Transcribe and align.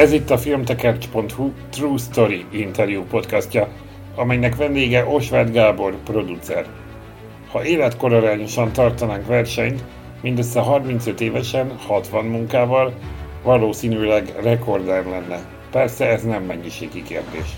Ez 0.00 0.12
itt 0.12 0.30
a 0.30 0.38
filmtekercs.hu 0.38 1.52
True 1.70 1.98
Story 1.98 2.44
interjú 2.50 3.04
podcastja, 3.04 3.68
amelynek 4.14 4.56
vendége 4.56 5.04
Osváth 5.06 5.52
Gábor, 5.52 5.96
producer. 6.04 6.66
Ha 7.50 7.64
életkorarányosan 7.64 8.72
tartanánk 8.72 9.26
versenyt, 9.26 9.84
mindössze 10.22 10.60
35 10.60 11.20
évesen, 11.20 11.76
60 11.86 12.24
munkával, 12.24 12.92
valószínűleg 13.42 14.34
rekorder 14.42 15.04
lenne. 15.04 15.40
Persze 15.70 16.06
ez 16.06 16.22
nem 16.22 16.42
mennyiségi 16.42 17.02
kérdés. 17.02 17.56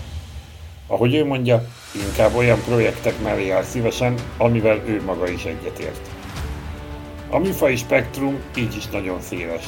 Ahogy 0.87 1.15
ő 1.15 1.25
mondja, 1.25 1.63
inkább 2.07 2.35
olyan 2.35 2.59
projektek 2.65 3.21
mellé 3.23 3.49
áll 3.49 3.63
szívesen, 3.63 4.13
amivel 4.37 4.81
ő 4.85 5.01
maga 5.05 5.27
is 5.27 5.45
egyetért. 5.45 6.09
A 7.29 7.37
műfai 7.37 7.75
spektrum 7.75 8.35
így 8.57 8.75
is 8.75 8.87
nagyon 8.87 9.21
széles. 9.21 9.63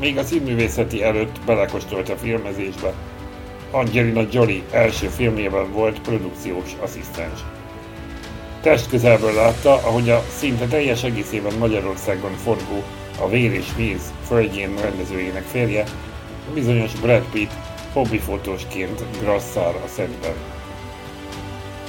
Még 0.00 0.18
a 0.18 0.24
színművészeti 0.24 1.02
előtt 1.02 1.40
belekóstolt 1.46 2.08
a 2.08 2.16
filmezésbe. 2.16 2.92
Angelina 3.70 4.26
Jolie 4.30 4.62
első 4.70 5.06
filmjében 5.06 5.72
volt 5.72 6.00
produkciós 6.00 6.76
asszisztens. 6.80 7.40
Testközelből 8.60 9.34
látta, 9.34 9.72
ahogy 9.72 10.10
a 10.10 10.24
szinte 10.38 10.66
teljes 10.66 11.04
egészében 11.04 11.54
Magyarországon 11.58 12.32
forgó 12.32 12.82
a 13.20 13.28
Vér 13.28 13.52
és 13.52 13.66
Víz 13.76 14.12
földjén 14.26 14.76
rendezőjének 14.80 15.44
férje, 15.44 15.84
bizonyos 16.54 16.92
Brad 16.92 17.24
Pitt 17.32 17.52
hobbifotósként 17.92 19.04
grasszár 19.20 19.74
a 19.74 19.88
szentben. 19.94 20.34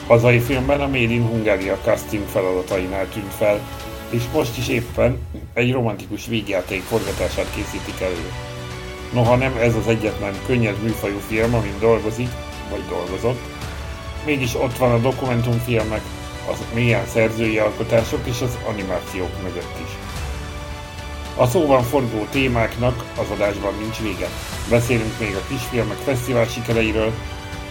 Hazai 0.07 0.39
filmben 0.39 0.81
a 0.81 0.87
Made 0.87 0.99
in 0.99 1.27
Hungaria 1.27 1.77
casting 1.83 2.27
feladatainál 2.27 3.07
tűnt 3.09 3.33
fel, 3.33 3.59
és 4.11 4.23
most 4.33 4.57
is 4.57 4.67
éppen 4.67 5.17
egy 5.53 5.71
romantikus 5.71 6.25
vígjáték 6.25 6.81
forgatását 6.81 7.53
készítik 7.55 8.01
elő. 8.01 8.31
Noha 9.13 9.35
nem 9.35 9.57
ez 9.57 9.75
az 9.75 9.87
egyetlen 9.87 10.33
könnyed 10.45 10.83
műfajú 10.83 11.17
film, 11.27 11.53
amin 11.53 11.75
dolgozik, 11.79 12.29
vagy 12.69 12.83
dolgozott, 12.89 13.39
mégis 14.25 14.55
ott 14.55 14.77
van 14.77 14.91
a 14.91 14.97
dokumentumfilmek, 14.97 16.01
az 16.51 16.57
mélyen 16.73 17.07
szerzői 17.07 17.57
alkotások 17.57 18.19
és 18.23 18.41
az 18.41 18.57
animációk 18.67 19.41
mögött 19.43 19.75
is. 19.85 19.91
A 21.35 21.47
szóban 21.47 21.83
forgó 21.83 22.27
témáknak 22.31 23.05
az 23.17 23.29
adásban 23.29 23.73
nincs 23.79 23.99
vége. 23.99 24.27
Beszélünk 24.69 25.19
még 25.19 25.35
a 25.35 25.47
kisfilmek 25.47 25.97
fesztivál 25.97 26.45
sikereiről, 26.45 27.11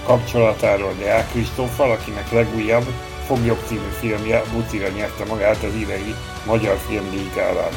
kapcsolatáról 0.05 0.95
Deák 0.99 1.31
Kristóffal, 1.31 1.91
akinek 1.91 2.33
legújabb 2.33 2.87
Foglyok 3.31 3.63
című 3.67 3.89
filmje 3.91 4.43
bucira 4.53 4.89
nyerte 4.89 5.25
magát 5.25 5.63
az 5.63 5.75
idei 5.75 6.15
Magyar 6.47 6.77
Filmdíj 6.77 7.31
gálán. 7.35 7.73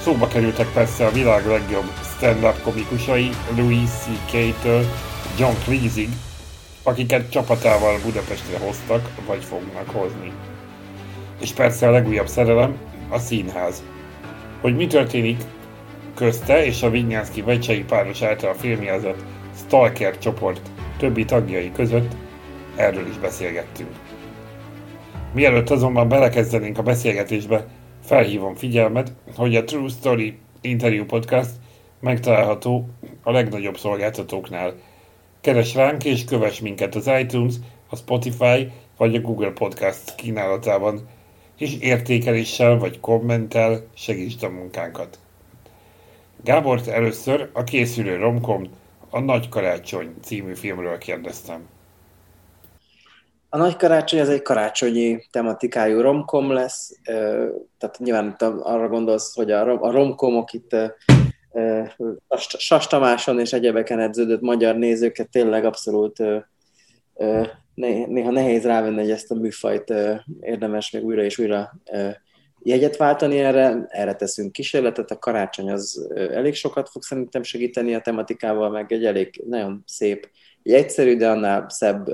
Szóba 0.00 0.28
kerültek 0.28 0.72
persze 0.72 1.06
a 1.06 1.10
világ 1.10 1.46
legjobb 1.46 1.90
stand-up 2.16 2.62
komikusai 2.62 3.30
Louis 3.56 3.88
C.K.-től 3.88 4.84
John 5.38 5.54
Cleesig, 5.64 6.08
akiket 6.82 7.30
csapatával 7.30 7.98
Budapestre 8.04 8.58
hoztak, 8.58 9.10
vagy 9.26 9.44
fognak 9.44 9.88
hozni. 9.88 10.32
És 11.40 11.52
persze 11.52 11.88
a 11.88 11.90
legújabb 11.90 12.28
szerelem, 12.28 12.76
a 13.08 13.18
színház. 13.18 13.82
Hogy 14.60 14.76
mi 14.76 14.86
történik 14.86 15.42
közte 16.14 16.64
és 16.64 16.82
a 16.82 16.90
Vinyánszki 16.90 17.42
Vecsei 17.42 17.84
páros 17.84 18.22
által 18.22 18.54
filmjelzett 18.54 19.24
Stalker 19.66 20.18
csoport 20.18 20.70
többi 20.98 21.24
tagjai 21.24 21.72
között, 21.72 22.12
erről 22.76 23.06
is 23.06 23.18
beszélgettünk. 23.18 23.90
Mielőtt 25.34 25.70
azonban 25.70 26.08
belekezdenénk 26.08 26.78
a 26.78 26.82
beszélgetésbe, 26.82 27.66
felhívom 28.04 28.54
figyelmet, 28.54 29.12
hogy 29.36 29.56
a 29.56 29.64
True 29.64 29.88
Story 29.88 30.38
interjú 30.60 31.04
podcast 31.04 31.50
megtalálható 32.00 32.88
a 33.22 33.30
legnagyobb 33.30 33.78
szolgáltatóknál. 33.78 34.74
Keres 35.40 35.74
ránk 35.74 36.04
és 36.04 36.24
kövess 36.24 36.60
minket 36.60 36.94
az 36.94 37.10
iTunes, 37.20 37.54
a 37.88 37.96
Spotify 37.96 38.70
vagy 38.96 39.14
a 39.14 39.20
Google 39.20 39.50
Podcast 39.50 40.14
kínálatában, 40.14 41.08
és 41.58 41.78
értékeléssel 41.80 42.78
vagy 42.78 43.00
kommentel 43.00 43.86
segítsd 43.94 44.42
a 44.42 44.48
munkánkat. 44.48 45.18
Gábort 46.44 46.86
először 46.86 47.50
a 47.52 47.64
készülő 47.64 48.16
romkom 48.16 48.62
a 49.10 49.20
Nagy 49.20 49.48
Karácsony 49.48 50.14
című 50.22 50.54
filmről 50.54 50.98
kérdeztem. 50.98 51.73
A 53.54 53.56
Nagy 53.56 53.76
Karácsony 53.76 54.20
az 54.20 54.28
egy 54.28 54.42
karácsonyi 54.42 55.26
tematikájú 55.30 56.00
romkom 56.00 56.50
lesz, 56.50 56.98
tehát 57.78 57.98
nyilván 57.98 58.30
arra 58.62 58.88
gondolsz, 58.88 59.34
hogy 59.34 59.50
a 59.50 59.90
romkomok 59.90 60.52
itt 60.52 60.76
Sas 62.58 62.86
Tamáson 62.86 63.40
és 63.40 63.52
egyebeken 63.52 63.98
edződött 64.00 64.40
magyar 64.40 64.76
nézőket 64.76 65.30
tényleg 65.30 65.64
abszolút 65.64 66.22
néha 67.74 68.30
nehéz 68.30 68.64
rávenni, 68.64 69.00
hogy 69.00 69.10
ezt 69.10 69.30
a 69.30 69.34
műfajt 69.34 69.94
érdemes 70.40 70.90
még 70.90 71.04
újra 71.04 71.22
és 71.22 71.38
újra 71.38 71.74
jegyet 72.62 72.96
váltani 72.96 73.38
erre, 73.38 73.86
erre 73.88 74.14
teszünk 74.14 74.52
kísérletet, 74.52 75.10
a 75.10 75.18
karácsony 75.18 75.70
az 75.70 76.08
elég 76.14 76.54
sokat 76.54 76.88
fog 76.88 77.02
szerintem 77.02 77.42
segíteni 77.42 77.94
a 77.94 78.00
tematikával, 78.00 78.70
meg 78.70 78.92
egy 78.92 79.04
elég 79.04 79.42
nagyon 79.46 79.82
szép, 79.86 80.30
egy 80.62 80.72
egyszerű, 80.72 81.16
de 81.16 81.30
annál 81.30 81.66
szebb 81.68 82.08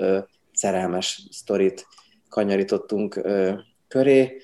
szerelmes 0.60 1.26
sztorit 1.30 1.86
kanyarítottunk 2.28 3.20
köré. 3.88 4.36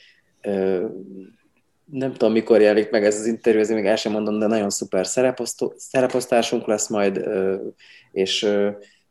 Nem 1.85 2.13
tudom, 2.13 2.33
mikor 2.33 2.61
jelenik 2.61 2.91
meg 2.91 3.05
ez 3.05 3.19
az 3.19 3.27
interjú, 3.27 3.61
ezért 3.61 3.79
még 3.79 3.89
el 3.89 3.97
sem 3.97 4.13
mondom, 4.13 4.39
de 4.39 4.47
nagyon 4.47 4.71
szuper 4.71 5.07
szereposztásunk 5.77 6.67
lesz 6.67 6.89
majd, 6.89 7.29
és 8.13 8.49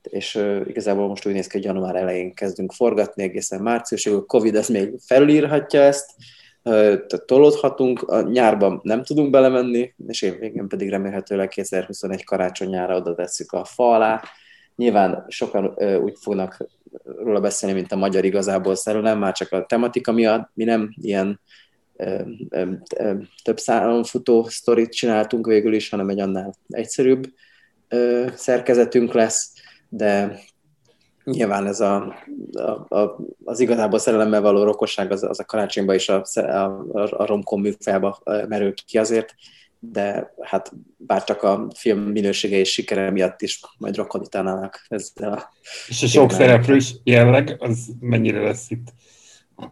és 0.10 0.40
igazából 0.66 1.08
most 1.08 1.26
úgy 1.26 1.34
néz 1.34 1.48
ki, 1.48 1.58
hogy 1.58 1.66
január 1.66 1.96
elején 1.96 2.34
kezdünk 2.34 2.72
forgatni, 2.72 3.24
egészen 3.24 3.62
márciusig, 3.62 4.14
a 4.14 4.26
Covid 4.26 4.56
ez 4.56 4.68
még 4.68 4.94
felülírhatja 5.06 5.82
ezt, 5.82 6.12
tehát 6.64 7.26
tolódhatunk, 7.26 8.02
a 8.02 8.22
nyárban 8.22 8.80
nem 8.84 9.04
tudunk 9.04 9.30
belemenni, 9.30 9.94
és 10.08 10.22
én 10.22 10.40
végén 10.40 10.68
pedig 10.68 10.90
remélhetőleg 10.90 11.48
2021 11.48 12.24
karácsonyára 12.24 12.96
oda 12.96 13.16
tesszük 13.16 13.52
a 13.52 13.64
fa 13.64 13.94
alá. 13.94 14.24
Nyilván 14.76 15.26
sokan 15.28 15.74
úgy 16.04 16.18
fognak 16.22 16.68
róla 17.04 17.40
beszélni, 17.40 17.76
mint 17.76 17.92
a 17.92 17.96
magyar 17.96 18.26
igazából 18.26 18.76
szerelem, 18.76 19.20
már 19.20 19.34
csak 19.34 19.52
a 19.52 19.66
tematika 19.66 20.12
miatt, 20.12 20.50
mi 20.54 20.64
nem 20.64 20.94
ilyen 21.02 21.40
több 23.44 23.60
szálon 23.60 24.04
futó 24.04 24.44
sztorit 24.44 24.94
csináltunk 24.94 25.46
végül 25.46 25.74
is, 25.74 25.90
hanem 25.90 26.10
egy 26.10 26.20
annál 26.20 26.54
egyszerűbb 26.68 27.34
szerkezetünk 28.36 29.14
lesz, 29.14 29.54
de 29.90 30.40
nyilván 31.24 31.68
ez 31.68 31.80
a, 31.80 32.16
a, 32.54 32.96
a, 32.98 33.18
az 33.44 33.60
igazából 33.60 34.00
szerelemmel 34.00 34.42
való 34.42 34.64
rokosság 34.64 35.12
az, 35.12 35.24
az 35.24 35.40
a 35.40 35.46
karácsonyban 35.46 35.96
is 35.96 36.10
a, 36.10 36.24
a, 36.34 36.64
a 37.10 37.26
romkom 37.26 37.62
műfajba 37.62 38.22
merül 38.24 38.74
ki 38.74 38.98
azért, 38.98 39.36
de 39.92 40.34
hát 40.42 40.72
bár 40.98 41.24
csak 41.24 41.44
a 41.44 41.68
film 41.76 42.00
minősége 42.00 42.58
és 42.58 42.72
sikere 42.72 43.12
miatt 43.12 43.42
is 43.42 43.60
majd 43.78 43.96
rokonítálnának 43.96 44.86
ezzel 44.88 45.34
a... 45.34 45.54
És 45.88 46.04
a 46.04 46.08
sok 46.08 46.32
szereplős 46.32 46.96
jelleg, 47.04 47.56
az 47.60 47.78
mennyire 48.00 48.42
lesz 48.42 48.70
itt? 48.70 48.94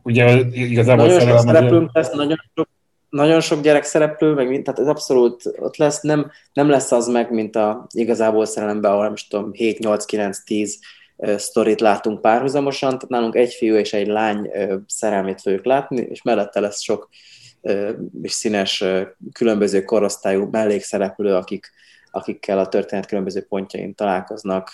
Ugye 0.03 0.40
igazából 0.51 1.06
nagyon 1.06 1.28
sok 1.28 1.40
szereplőnk 1.40 1.90
lesz, 1.94 2.12
nagyon 2.12 2.38
sok, 2.56 2.69
nagyon 3.09 3.41
sok 3.41 3.62
gyerek 3.62 3.84
szereplő, 3.84 4.34
meg 4.34 4.47
mind, 4.47 4.63
tehát 4.63 4.79
ez 4.79 4.88
abszolút 4.88 5.44
ott 5.59 5.78
lesz, 5.78 6.01
nem, 6.01 6.31
nem 6.53 6.69
lesz 6.69 6.91
az 6.91 7.07
meg, 7.07 7.31
mint 7.31 7.56
a 7.56 7.88
igazából 7.94 8.45
szerelemben, 8.45 8.91
ahol 8.91 9.03
nem 9.03 9.16
tudom, 9.30 9.51
7, 9.51 9.80
8, 9.80 10.06
9, 10.06 10.44
10 10.44 10.80
sztorit 11.35 11.81
látunk 11.81 12.22
párhuzamosan, 12.22 12.90
tehát 12.90 13.09
nálunk 13.09 13.35
egy 13.35 13.53
fiú 13.53 13.75
és 13.75 13.94
egy 13.94 14.07
lány 14.07 14.50
szerelmét 14.88 15.41
fogjuk 15.41 15.66
látni, 15.66 16.01
és 16.01 16.22
mellette 16.22 16.59
lesz 16.59 16.81
sok 16.81 17.09
és 18.22 18.31
színes, 18.31 18.84
különböző 19.31 19.84
korosztályú 19.84 20.47
mellékszereplő, 20.51 21.35
akik, 21.35 21.72
akikkel 22.12 22.59
a 22.59 22.68
történet 22.68 23.06
különböző 23.06 23.42
pontjain 23.42 23.95
találkoznak, 23.95 24.71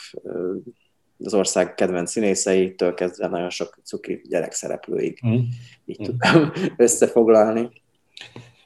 az 1.24 1.34
ország 1.34 1.76
kedvenc 1.76 2.12
színészeitől 2.12 2.94
kezdve 2.94 3.28
nagyon 3.28 3.50
sok 3.50 3.80
cuki 3.84 4.22
gyerekszereplőig. 4.30 5.20
Mm. 5.28 5.40
Így 5.86 6.02
mm. 6.02 6.04
tudom 6.04 6.52
összefoglalni. 6.78 7.70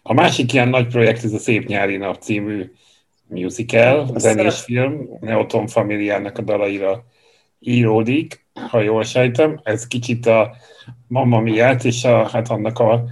A 0.01 0.13
másik 0.13 0.53
ilyen 0.53 0.67
nagy 0.67 0.87
projekt, 0.87 1.23
ez 1.23 1.33
a 1.33 1.37
Szép 1.37 1.67
nyári 1.67 1.97
nap 1.97 2.21
című 2.21 2.71
musical, 3.27 4.09
a 4.13 4.19
zenés 4.19 4.59
film, 4.59 5.09
Neoton 5.19 5.67
familiának 5.67 6.37
a 6.37 6.41
dalaira 6.41 7.05
íródik, 7.59 8.45
ha 8.69 8.81
jól 8.81 9.03
sejtem. 9.03 9.59
Ez 9.63 9.87
kicsit 9.87 10.25
a 10.25 10.55
Mamma 11.07 11.39
Miát 11.39 11.83
és 11.83 12.03
a, 12.03 12.27
hát 12.27 12.49
annak 12.49 12.79
a 12.79 13.03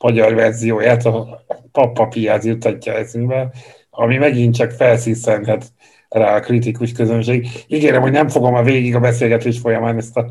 magyar 0.00 0.34
verzióját, 0.34 1.04
a 1.04 1.44
Papa 1.72 2.06
Piáz 2.06 2.44
jutatja 2.44 2.92
eszünkbe, 2.92 3.50
ami 3.90 4.16
megint 4.16 4.54
csak 4.56 4.70
felszíszenhet 4.70 5.64
rá 6.08 6.36
a 6.36 6.40
kritikus 6.40 6.92
közönség. 6.92 7.48
Ígérem, 7.66 8.02
hogy 8.02 8.10
nem 8.12 8.28
fogom 8.28 8.54
a 8.54 8.62
végig 8.62 8.94
a 8.94 9.00
beszélgetés 9.00 9.58
folyamán 9.58 9.96
ezt 9.96 10.16
a, 10.16 10.30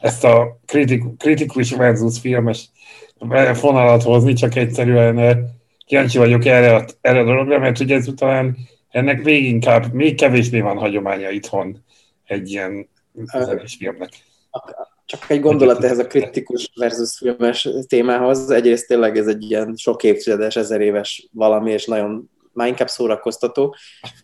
ezt 0.00 0.24
a 0.24 0.58
kritik, 0.66 1.02
kritikus 1.18 1.72
versus 1.72 2.18
filmes 2.18 2.70
fonalat 3.52 4.02
hozni, 4.02 4.32
csak 4.32 4.56
egyszerűen 4.56 5.48
kíváncsi 5.86 6.18
vagyok 6.18 6.44
erre, 6.44 6.84
erre 7.00 7.20
a 7.20 7.24
dologra, 7.24 7.58
mert 7.58 7.80
ugye 7.80 7.96
ez 7.96 8.08
talán 8.16 8.56
ennek 8.88 9.22
még 9.22 9.44
inkább, 9.44 9.92
még 9.92 10.16
kevésbé 10.16 10.60
van 10.60 10.76
hagyománya 10.76 11.30
itthon 11.30 11.84
egy 12.24 12.50
ilyen 12.50 12.88
zenés 13.24 13.76
filmnek. 13.78 14.10
Csak 15.10 15.30
egy 15.30 15.40
gondolat 15.40 15.84
ehhez 15.84 15.98
a 15.98 16.06
kritikus 16.06 16.70
versus 16.74 17.18
filmes 17.18 17.68
témához. 17.88 18.50
Egyrészt 18.50 18.86
tényleg 18.86 19.16
ez 19.16 19.26
egy 19.26 19.50
ilyen 19.50 19.74
sok 19.76 20.02
évtizedes, 20.02 20.56
ezer 20.56 20.80
éves 20.80 21.28
valami, 21.32 21.72
és 21.72 21.86
nagyon 21.86 22.30
már 22.52 22.68
inkább 22.68 22.88
szórakoztató. 22.88 23.76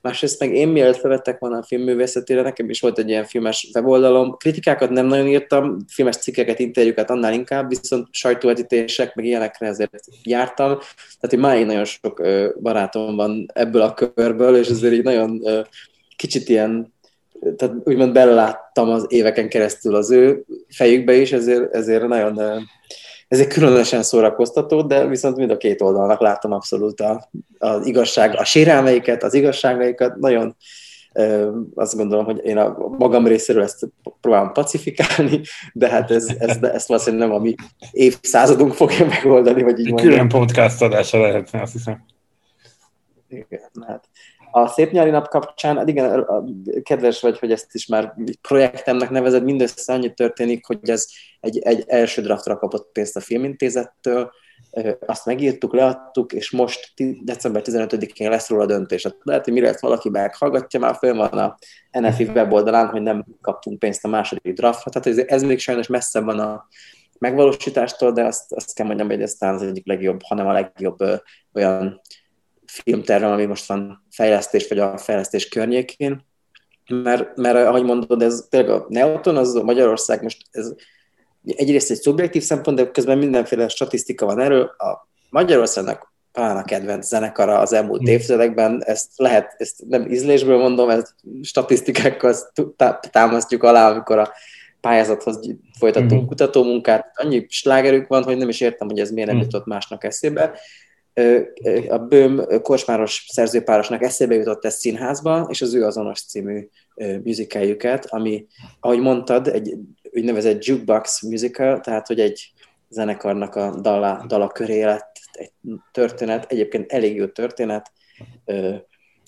Másrészt 0.02 0.40
meg 0.40 0.54
én 0.54 0.68
mielőtt 0.68 0.96
felvettek 0.96 1.38
volna 1.38 1.56
a 1.56 1.62
filmművészetére, 1.62 2.42
nekem 2.42 2.70
is 2.70 2.80
volt 2.80 2.98
egy 2.98 3.08
ilyen 3.08 3.24
filmes 3.24 3.70
weboldalom. 3.74 4.36
Kritikákat 4.36 4.90
nem 4.90 5.06
nagyon 5.06 5.26
írtam, 5.26 5.76
filmes 5.88 6.16
cikkeket, 6.16 6.58
interjúkat 6.58 7.10
annál 7.10 7.32
inkább, 7.32 7.68
viszont 7.68 8.08
sajtóvetítések, 8.10 9.14
meg 9.14 9.24
ilyenekre 9.24 9.66
ezért 9.66 10.04
jártam. 10.22 10.78
Tehát 10.78 11.28
hogy 11.28 11.38
máig 11.38 11.66
nagyon 11.66 11.84
sok 11.84 12.22
barátom 12.60 13.16
van 13.16 13.46
ebből 13.54 13.82
a 13.82 13.94
körből, 13.94 14.56
és 14.56 14.68
ezért 14.68 14.94
így 14.94 15.04
nagyon 15.04 15.42
kicsit 16.16 16.48
ilyen 16.48 16.94
tehát 17.56 17.74
úgymond 17.84 18.12
beleláttam 18.12 18.88
az 18.88 19.06
éveken 19.08 19.48
keresztül 19.48 19.94
az 19.94 20.10
ő 20.10 20.44
fejükbe 20.68 21.14
is, 21.14 21.32
ezért, 21.32 21.74
ezért 21.74 22.06
nagyon 22.06 22.40
ezért 23.28 23.52
különösen 23.52 24.02
szórakoztató, 24.02 24.82
de 24.82 25.06
viszont 25.06 25.36
mind 25.36 25.50
a 25.50 25.56
két 25.56 25.80
oldalnak 25.80 26.20
láttam 26.20 26.52
abszolút 26.52 27.00
a, 27.00 27.28
az 27.58 27.86
igazság, 27.86 28.36
a 28.36 28.44
sérelmeiket, 28.44 29.22
az 29.22 29.34
igazságaikat, 29.34 30.16
nagyon 30.16 30.56
azt 31.74 31.96
gondolom, 31.96 32.24
hogy 32.24 32.40
én 32.44 32.56
a 32.56 32.76
magam 32.98 33.26
részéről 33.26 33.62
ezt 33.62 33.88
próbálom 34.20 34.52
pacifikálni, 34.52 35.40
de 35.72 35.88
hát 35.88 36.10
ez, 36.10 36.28
ez, 36.38 36.62
ezt 36.62 36.88
valószínűleg 36.88 37.28
nem 37.28 37.36
a 37.36 37.40
mi 37.40 37.54
évszázadunk 37.90 38.74
fogja 38.74 39.06
megoldani, 39.06 39.62
vagy 39.62 39.78
így 39.78 39.90
mondjam. 39.90 40.10
Külön 40.10 40.28
podcast 40.28 40.82
adása 40.82 41.20
lehetne, 41.20 41.60
azt 41.60 41.72
hiszem. 41.72 42.04
Igen, 43.28 43.70
hát 43.86 44.08
a 44.56 44.66
Szép 44.68 44.90
Nyári 44.90 45.10
Nap 45.10 45.28
kapcsán, 45.28 45.76
hát 45.76 45.88
igen, 45.88 46.26
kedves 46.82 47.20
vagy, 47.20 47.38
hogy 47.38 47.52
ezt 47.52 47.74
is 47.74 47.86
már 47.86 48.14
projektemnek 48.40 49.10
nevezed, 49.10 49.44
mindössze 49.44 49.92
annyit 49.92 50.14
történik, 50.14 50.66
hogy 50.66 50.90
ez 50.90 51.06
egy, 51.40 51.58
egy 51.58 51.84
első 51.86 52.22
draftra 52.22 52.58
kapott 52.58 52.92
pénzt 52.92 53.16
a 53.16 53.20
filmintézettől, 53.20 54.30
azt 55.06 55.26
megírtuk, 55.26 55.74
leadtuk, 55.74 56.32
és 56.32 56.50
most 56.50 56.92
december 57.24 57.62
15-én 57.64 58.30
lesz 58.30 58.48
róla 58.48 58.66
döntés. 58.66 59.02
Hát 59.02 59.16
lehet, 59.22 59.44
hogy 59.44 59.52
mire 59.52 59.68
ezt 59.68 59.80
valaki 59.80 60.08
meghallgatja, 60.08 60.80
már 60.80 60.94
föl 60.94 61.14
van 61.14 61.38
a 61.38 61.58
NFI 61.90 62.24
weboldalán, 62.24 62.86
hogy 62.86 63.02
nem 63.02 63.24
kaptunk 63.40 63.78
pénzt 63.78 64.04
a 64.04 64.08
második 64.08 64.54
draftra, 64.54 64.90
tehát 64.90 65.18
ez, 65.18 65.26
ez 65.26 65.42
még 65.42 65.58
sajnos 65.58 65.86
messze 65.86 66.20
van 66.20 66.38
a 66.38 66.66
megvalósítástól, 67.18 68.12
de 68.12 68.24
azt, 68.24 68.52
azt 68.52 68.74
kell 68.74 68.86
mondjam, 68.86 69.08
hogy 69.08 69.22
ez 69.22 69.34
talán 69.34 69.54
az 69.54 69.62
egyik 69.62 69.86
legjobb, 69.86 70.22
hanem 70.22 70.46
a 70.46 70.52
legjobb 70.52 70.98
olyan 71.52 72.00
filmtervem, 72.82 73.30
ami 73.30 73.44
most 73.44 73.66
van 73.66 74.06
fejlesztés, 74.10 74.68
vagy 74.68 74.78
a 74.78 74.98
fejlesztés 74.98 75.48
környékén, 75.48 76.24
mert, 76.88 77.36
mert 77.36 77.56
ahogy 77.66 77.84
mondod, 77.84 78.22
ez 78.22 78.46
tényleg 78.50 78.70
a 78.70 78.86
Neoton, 78.88 79.36
az 79.36 79.54
Magyarország 79.54 80.22
most 80.22 80.42
ez 80.50 80.72
egyrészt 81.44 81.90
egy 81.90 82.00
szubjektív 82.00 82.42
szempont, 82.42 82.76
de 82.76 82.90
közben 82.90 83.18
mindenféle 83.18 83.68
statisztika 83.68 84.26
van 84.26 84.40
erről. 84.40 84.62
A 84.62 85.08
Magyarországnak 85.30 86.14
talán 86.32 86.56
a 86.56 86.64
kedvenc 86.64 87.06
zenekara 87.06 87.58
az 87.58 87.72
elmúlt 87.72 88.02
mm. 88.02 88.06
évtizedekben, 88.06 88.82
ezt 88.84 89.10
lehet, 89.16 89.54
ezt 89.58 89.82
nem 89.88 90.10
ízlésből 90.10 90.58
mondom, 90.58 90.88
ezt 90.88 91.14
statisztikákkal 91.42 92.34
támasztjuk 93.10 93.62
alá, 93.62 93.90
amikor 93.90 94.18
a 94.18 94.32
pályázathoz 94.80 95.40
folytattunk 95.78 96.20
mm-hmm. 96.20 96.28
kutatómunkát. 96.28 97.10
Annyi 97.14 97.46
slágerük 97.48 98.06
van, 98.06 98.22
hogy 98.22 98.36
nem 98.36 98.48
is 98.48 98.60
értem, 98.60 98.88
hogy 98.88 99.00
ez 99.00 99.10
miért 99.10 99.28
nem 99.28 99.38
mm. 99.38 99.40
jutott 99.40 99.66
másnak 99.66 100.04
eszébe 100.04 100.58
a 101.88 101.98
Böhm 101.98 102.40
korsmáros 102.62 103.26
szerzőpárosnak 103.28 104.02
eszébe 104.02 104.34
jutott 104.34 104.64
ez 104.64 104.74
színházba, 104.74 105.46
és 105.50 105.62
az 105.62 105.74
ő 105.74 105.84
azonos 105.84 106.22
című 106.22 106.68
musicaljüket, 107.22 108.06
ami, 108.06 108.46
ahogy 108.80 109.00
mondtad, 109.00 109.48
egy 109.48 109.76
úgynevezett 110.12 110.64
jukebox 110.64 111.22
musical, 111.22 111.80
tehát 111.80 112.06
hogy 112.06 112.20
egy 112.20 112.52
zenekarnak 112.88 113.54
a 113.54 113.80
dala, 113.80 114.24
dala 114.28 114.48
köré 114.48 114.82
lett 114.82 115.12
egy 115.32 115.52
történet, 115.92 116.52
egyébként 116.52 116.92
elég 116.92 117.16
jó 117.16 117.26
történet, 117.26 117.92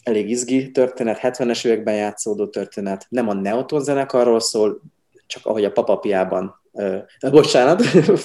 elég 0.03 0.31
izgi 0.31 0.71
történet, 0.71 1.19
70-es 1.23 1.67
években 1.67 1.95
játszódó 1.95 2.47
történet, 2.47 3.07
nem 3.09 3.29
a 3.29 3.35
Neoton 3.35 3.83
zenekarról 3.83 4.41
szól, 4.41 4.81
csak 5.27 5.47
ahogy 5.47 5.65
a 5.65 5.73
papapiában 5.73 6.58
Uh, 6.79 7.31
bocsánat, 7.31 7.83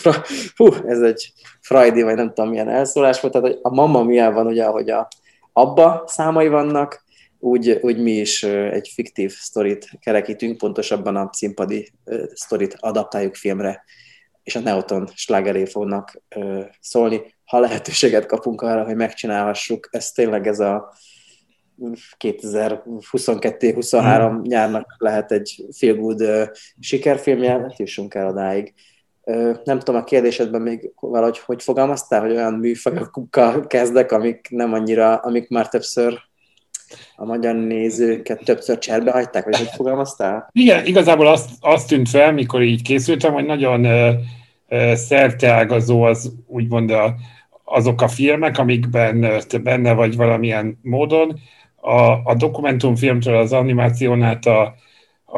hú, 0.58 0.74
ez 0.86 1.02
egy 1.02 1.34
Friday, 1.62 2.02
vagy 2.02 2.16
nem 2.16 2.28
tudom 2.28 2.50
milyen 2.50 2.70
elszólás 2.70 3.22
volt, 3.22 3.34
tehát 3.34 3.58
a 3.62 3.74
Mamma 3.74 4.04
Mia-ban 4.04 4.48
ugye, 4.48 4.64
ahogy 4.64 4.90
a 4.90 5.08
Abba 5.54 6.04
számai 6.08 6.48
vannak, 6.48 7.04
úgy, 7.40 7.80
úgy 7.82 7.98
mi 7.98 8.12
is 8.12 8.44
egy 8.44 8.92
fiktív 8.94 9.32
sztorit 9.32 9.90
kerekítünk, 10.00 10.58
pontosabban 10.58 11.16
a 11.16 11.30
színpadi 11.32 11.92
sztorit 12.34 12.76
adaptáljuk 12.80 13.36
filmre, 13.36 13.84
és 14.44 14.56
a 14.56 14.60
Neoton 14.60 15.10
slágeré 15.16 15.66
fognak 15.66 16.22
szólni. 16.80 17.22
Ha 17.46 17.60
lehetőséget 17.60 18.26
kapunk 18.26 18.62
arra, 18.62 18.84
hogy 18.84 18.96
megcsinálhassuk, 18.96 19.88
ez 19.92 20.12
tényleg 20.12 20.48
ez 20.48 20.60
a 20.60 20.94
2022-23 22.20 24.32
mm. 24.32 24.42
nyárnak 24.42 24.96
lehet 24.98 25.32
egy 25.32 25.66
feel 25.78 25.96
good 25.96 26.52
sikerfilmje, 26.80 27.52
hát 27.52 27.80
jussunk 27.80 28.14
el 28.14 28.28
odáig. 28.28 28.74
Nem 29.64 29.80
tudom, 29.80 29.96
a 29.96 30.04
kérdésedben 30.04 30.62
még 30.62 30.92
valahogy 31.00 31.40
hogy 31.40 31.64
fogalmaztál, 31.64 32.22
hogy 32.22 32.32
olyan 32.32 32.54
műfajokkal 32.54 33.68
kezdek, 33.68 34.12
amik 34.12 34.48
nem 34.50 34.74
annyira, 34.74 35.16
amik 35.16 35.50
már 35.50 35.70
többször 35.70 36.22
a 37.16 37.26
magyar 37.26 37.56
nézőket 37.56 38.44
többször 38.44 38.78
cserbe 38.78 39.12
hagyták, 39.12 39.44
vagy 39.44 39.58
hogy 39.58 39.70
fogalmaztál? 39.76 40.50
Igen, 40.52 40.86
igazából 40.86 41.28
azt, 41.28 41.50
azt 41.60 41.88
tűnt 41.88 42.10
fel, 42.10 42.32
mikor 42.32 42.62
így 42.62 42.82
készültem, 42.82 43.34
hogy 43.34 43.46
nagyon 43.46 43.86
uh, 43.86 44.14
szerteágazó 44.94 46.02
az 46.02 46.34
úgymond 46.48 46.92
a, 46.92 47.16
azok 47.64 48.02
a 48.02 48.08
filmek, 48.08 48.58
amikben 48.58 49.42
te 49.48 49.58
benne 49.58 49.94
vagy 49.94 50.16
valamilyen 50.16 50.80
módon, 50.82 51.40
a, 51.84 52.12
a 52.24 52.36
dokumentumfilmtől 52.38 53.36
az 53.36 53.54
animáción 53.54 54.22
át 54.22 54.46
a, 54.46 54.62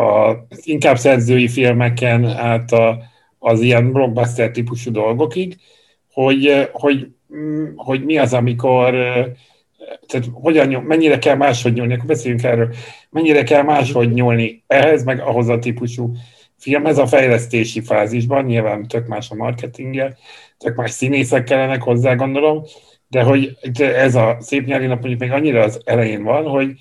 a 0.01 0.37
inkább 0.63 0.97
szerzői 0.97 1.47
filmeken 1.47 2.25
át 2.25 2.71
a, 2.71 2.97
az 3.39 3.61
ilyen 3.61 3.91
blockbuster 3.91 4.51
típusú 4.51 4.91
dolgokig, 4.91 5.57
hogy, 6.11 6.69
hogy, 6.71 7.07
hogy 7.75 8.05
mi 8.05 8.17
az, 8.17 8.33
amikor 8.33 8.95
tehát 10.07 10.27
hogyan, 10.33 10.83
mennyire 10.83 11.17
kell 11.17 11.35
máshogy 11.35 11.73
nyúlni, 11.73 11.93
akkor 11.93 12.05
beszéljünk 12.05 12.43
erről, 12.43 12.73
mennyire 13.09 13.43
kell 13.43 13.63
máshogy 13.63 14.13
nyúlni 14.13 14.63
ehhez, 14.67 15.03
meg 15.03 15.19
ahhoz 15.19 15.49
a 15.49 15.59
típusú 15.59 16.11
filmhez 16.57 16.97
a 16.97 17.07
fejlesztési 17.07 17.81
fázisban, 17.81 18.45
nyilván 18.45 18.87
tök 18.87 19.07
más 19.07 19.31
a 19.31 19.35
marketingje, 19.35 20.17
tök 20.57 20.75
más 20.75 20.91
színészek 20.91 21.43
kellenek 21.43 21.81
hozzá, 21.81 22.15
gondolom, 22.15 22.63
de 23.07 23.23
hogy 23.23 23.57
ez 23.77 24.15
a 24.15 24.37
szép 24.39 24.65
nyári 24.65 24.85
nap 24.85 24.99
mondjuk 24.99 25.19
még 25.19 25.31
annyira 25.31 25.63
az 25.63 25.81
elején 25.83 26.23
van, 26.23 26.45
hogy, 26.45 26.71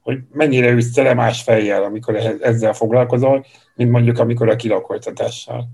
hogy 0.00 0.18
mennyire 0.32 0.70
üssz 0.70 0.92
tele 0.92 1.14
más 1.14 1.42
fejjel, 1.42 1.82
amikor 1.82 2.16
ezzel 2.40 2.72
foglalkozol, 2.72 3.46
mint 3.74 3.90
mondjuk 3.90 4.18
amikor 4.18 4.48
a 4.48 4.56
kilakoltatással. 4.56 5.68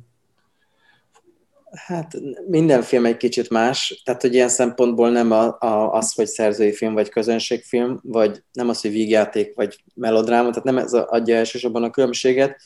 Hát 1.75 2.13
minden 2.49 2.83
film 2.83 3.07
egy 3.07 3.17
kicsit 3.17 3.51
más, 3.51 4.03
tehát 4.05 4.21
hogy 4.21 4.35
ilyen 4.35 4.49
szempontból 4.49 5.11
nem 5.11 5.31
a, 5.31 5.57
a, 5.59 5.93
az, 5.93 6.13
hogy 6.13 6.27
szerzői 6.27 6.73
film 6.73 6.95
vagy 6.95 7.09
közönségfilm, 7.09 8.01
vagy 8.03 8.43
nem 8.53 8.69
az, 8.69 8.81
hogy 8.81 8.91
vígjáték 8.91 9.55
vagy 9.55 9.83
melodráma, 9.95 10.49
tehát 10.49 10.65
nem 10.65 10.79
ez 10.79 10.93
adja 10.93 11.37
elsősorban 11.37 11.83
a 11.83 11.91
különbséget. 11.91 12.57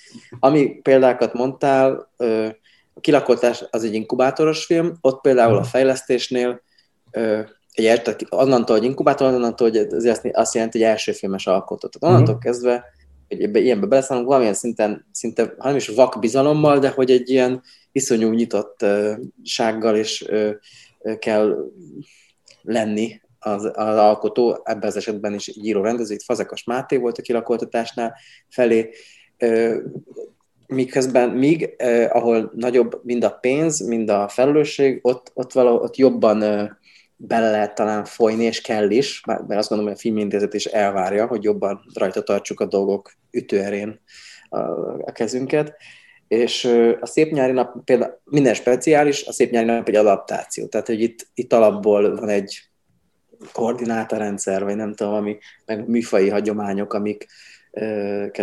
Ami 0.40 0.68
példákat 0.68 1.32
mondtál, 1.32 2.10
a 2.94 3.00
kilakoltás 3.00 3.64
az 3.70 3.84
egy 3.84 3.94
inkubátoros 3.94 4.64
film, 4.64 4.92
ott 5.00 5.20
például 5.20 5.56
a 5.56 5.64
fejlesztésnél 5.64 6.62
egy, 7.10 8.02
tehát 8.02 8.26
onnantól, 8.30 8.76
hogy 8.76 8.84
inkubátor, 8.84 9.34
onnantól, 9.34 9.68
hogy 9.68 9.76
ez 9.76 10.04
azt 10.32 10.54
jelenti, 10.54 10.78
hogy 10.78 10.86
első 10.86 11.12
filmes 11.12 11.46
alkotott. 11.46 11.92
Tehát 11.92 12.14
onnantól 12.14 12.34
uh-huh. 12.34 12.50
kezdve, 12.50 12.84
hogy 13.28 13.42
ebbe, 13.42 13.58
ilyenbe 13.58 13.86
beleszállunk, 13.86 14.28
valamilyen 14.28 14.54
szinten, 14.54 15.06
szinte, 15.12 15.54
ha 15.58 15.66
nem 15.68 15.76
is 15.76 15.88
vak 15.88 16.18
bizalommal, 16.20 16.78
de 16.78 16.88
hogy 16.88 17.10
egy 17.10 17.30
ilyen 17.30 17.62
iszonyú 17.92 18.30
nyitottsággal 18.30 19.96
is 19.96 20.24
kell 21.18 21.56
lenni 22.62 23.20
az, 23.38 23.64
az 23.64 23.96
alkotó, 23.96 24.60
ebben 24.64 24.88
az 24.88 24.96
esetben 24.96 25.34
is 25.34 25.56
író 25.56 25.82
rendező, 25.82 26.14
itt 26.14 26.22
Fazekas 26.22 26.64
Máté 26.64 26.96
volt 26.96 27.18
a 27.18 27.22
kilakoltatásnál 27.22 28.14
felé, 28.48 28.90
miközben 30.68 31.30
míg, 31.30 31.74
eh, 31.76 32.16
ahol 32.16 32.52
nagyobb 32.54 33.00
mind 33.02 33.24
a 33.24 33.30
pénz, 33.30 33.80
mind 33.80 34.10
a 34.10 34.28
felelősség, 34.28 34.98
ott, 35.02 35.30
ott, 35.34 35.52
valahol, 35.52 35.80
ott 35.80 35.96
jobban 35.96 36.42
eh, 36.42 36.68
bele 37.20 37.50
lehet 37.50 37.74
talán 37.74 38.04
folyni, 38.04 38.44
és 38.44 38.60
kell 38.60 38.90
is, 38.90 39.20
mert 39.24 39.40
azt 39.40 39.68
gondolom, 39.68 39.84
hogy 39.84 39.92
a 39.92 40.00
filmintézet 40.00 40.54
is 40.54 40.64
elvárja, 40.64 41.26
hogy 41.26 41.44
jobban 41.44 41.80
rajta 41.94 42.22
tartsuk 42.22 42.60
a 42.60 42.66
dolgok 42.66 43.12
ütőerén 43.30 44.00
a, 44.48 45.12
kezünket. 45.12 45.76
És 46.28 46.64
a 47.00 47.06
Szép 47.06 47.32
Nyári 47.32 47.52
Nap 47.52 47.84
például 47.84 48.20
minden 48.24 48.54
speciális, 48.54 49.26
a 49.26 49.32
Szép 49.32 49.50
Nyári 49.50 49.66
Nap 49.66 49.88
egy 49.88 49.96
adaptáció, 49.96 50.66
tehát 50.66 50.86
hogy 50.86 51.00
itt, 51.00 51.26
itt 51.34 51.52
alapból 51.52 52.16
van 52.16 52.28
egy 52.28 52.62
koordinátorrendszer, 53.52 54.64
vagy 54.64 54.76
nem 54.76 54.94
tudom, 54.94 55.12
ami, 55.12 55.38
meg 55.66 55.88
műfai 55.88 56.28
hagyományok, 56.28 56.92
amik 56.92 57.26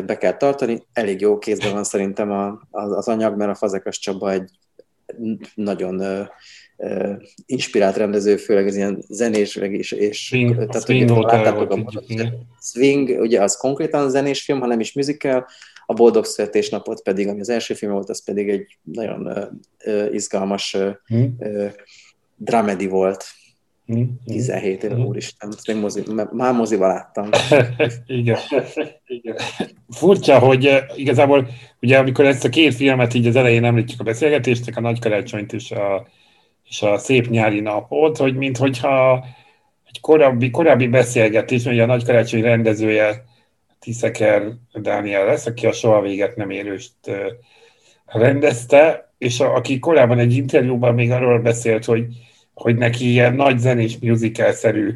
be 0.05 0.17
kell 0.19 0.37
tartani. 0.37 0.83
Elég 0.93 1.21
jó 1.21 1.37
kézben 1.37 1.73
van 1.73 1.83
szerintem 1.83 2.31
a, 2.31 2.61
az, 2.71 2.91
az 2.91 3.07
anyag, 3.07 3.37
mert 3.37 3.51
a 3.51 3.55
Fazekas 3.55 3.99
Csaba 3.99 4.31
egy 4.31 4.49
nagyon 5.55 6.27
inspirált 7.45 7.97
rendező, 7.97 8.35
főleg 8.35 8.67
az 8.67 8.75
ilyen 8.75 9.03
zenés, 9.07 9.55
és, 9.55 9.91
és 9.91 10.25
swing, 10.25 10.55
tehát, 10.55 10.85
swing 10.85 11.09
ugye, 11.09 11.21
láttátok 11.21 11.71
a 11.71 12.03
swing, 12.61 13.09
ugye 13.19 13.41
az 13.41 13.57
konkrétan 13.57 14.09
zenés 14.09 14.43
film, 14.43 14.59
hanem 14.59 14.79
is 14.79 14.93
musical, 14.93 15.45
a 15.85 15.93
Boldog 15.93 16.25
Születésnapot 16.25 17.01
pedig, 17.01 17.27
ami 17.27 17.39
az 17.39 17.49
első 17.49 17.73
film 17.73 17.91
volt, 17.91 18.09
az 18.09 18.23
pedig 18.23 18.49
egy 18.49 18.77
nagyon 18.81 19.49
uh, 19.85 20.13
izgalmas 20.13 20.73
uh, 20.73 20.89
hmm. 21.05 21.35
uh, 21.39 21.71
dramedy 22.35 22.87
volt. 22.87 23.25
Hmm. 23.85 24.19
17 24.25 24.83
éve, 24.83 24.93
hmm. 24.93 25.05
úristen, 25.05 25.53
még 25.67 25.77
mozi, 25.77 26.03
már 26.31 26.53
moziba 26.53 26.87
láttam. 26.87 27.29
Igen. 28.05 28.37
Igen. 29.05 29.35
Furcsa, 29.89 30.39
hogy 30.39 30.83
igazából, 30.95 31.47
ugye 31.81 31.97
amikor 31.97 32.25
ezt 32.25 32.45
a 32.45 32.49
két 32.49 32.75
filmet 32.75 33.13
így 33.13 33.27
az 33.27 33.35
elején 33.35 33.63
említjük 33.63 33.99
a 33.99 34.03
beszélgetésnek, 34.03 34.77
a 34.77 34.81
Nagy 34.81 34.99
Karácsonyt 34.99 35.53
és 35.53 35.71
a, 35.71 36.07
és 36.69 36.81
a 36.81 36.97
Szép 36.97 37.27
Nyári 37.27 37.59
Napot, 37.59 38.17
hogy 38.17 38.35
minthogyha 38.35 39.25
egy 39.85 40.01
korábbi, 40.01 40.49
korábbi 40.49 40.87
beszélgetés, 40.87 41.65
ugye 41.65 41.83
a 41.83 41.85
Nagy 41.85 42.03
Karácsony 42.03 42.41
rendezője 42.41 43.23
Tiszeker 43.79 44.51
Dániel 44.73 45.25
lesz, 45.25 45.45
aki 45.45 45.65
a 45.65 45.71
Soha 45.71 46.01
véget 46.01 46.35
nem 46.35 46.49
érőst 46.49 46.93
rendezte, 48.05 49.13
és 49.17 49.39
a, 49.39 49.55
aki 49.55 49.79
korábban 49.79 50.19
egy 50.19 50.33
interjúban 50.33 50.93
még 50.93 51.11
arról 51.11 51.39
beszélt, 51.39 51.85
hogy, 51.85 52.05
hogy 52.53 52.75
neki 52.75 53.09
ilyen 53.09 53.33
nagy 53.33 53.57
zenés 53.57 53.97
musical-szerű 53.97 54.95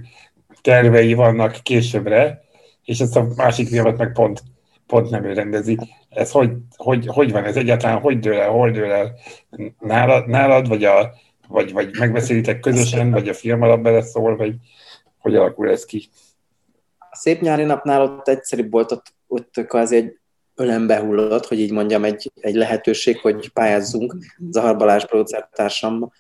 tervei 0.61 1.13
vannak 1.13 1.59
későbbre, 1.63 2.41
és 2.85 2.99
ezt 2.99 3.15
a 3.15 3.27
másik 3.35 3.67
filmet 3.67 3.97
meg 3.97 4.11
pont, 4.11 4.43
pont 4.87 5.09
nem 5.09 5.23
ő 5.23 5.33
rendezi. 5.33 5.77
Ez 6.09 6.31
hogy, 6.31 6.51
hogy, 6.75 7.07
hogy 7.07 7.31
van 7.31 7.43
ez 7.43 7.57
egyáltalán, 7.57 7.99
hogy 7.99 8.19
dől 8.19 8.39
el, 8.39 8.49
hol 8.49 8.71
dől 8.71 8.91
el? 8.91 9.15
Nálad, 9.79 10.27
nálad 10.27 10.67
vagy, 10.67 10.83
a, 10.83 11.13
vagy, 11.49 11.71
vagy 11.71 11.97
megbeszélitek 11.99 12.59
közösen, 12.59 13.11
vagy 13.11 13.29
a 13.29 13.33
film 13.33 13.61
alap 13.61 13.81
beleszól, 13.81 14.35
vagy 14.35 14.55
hogy 15.17 15.35
alakul 15.35 15.69
ez 15.69 15.85
ki? 15.85 16.09
A 16.97 17.15
szép 17.15 17.41
nyári 17.41 17.63
napnál 17.63 18.01
ott 18.01 18.27
egyszerűbb 18.27 18.71
volt, 18.71 18.91
ott, 18.91 19.13
ott 19.27 19.65
kvázi 19.67 19.95
egy 19.95 20.17
ölembe 20.55 20.99
hullott, 20.99 21.45
hogy 21.45 21.59
így 21.59 21.71
mondjam, 21.71 22.03
egy, 22.03 22.31
egy 22.41 22.55
lehetőség, 22.55 23.17
hogy 23.17 23.49
pályázzunk. 23.49 24.15
Zahar 24.51 24.77
Balázs 24.77 25.05
producertársam 25.05 26.11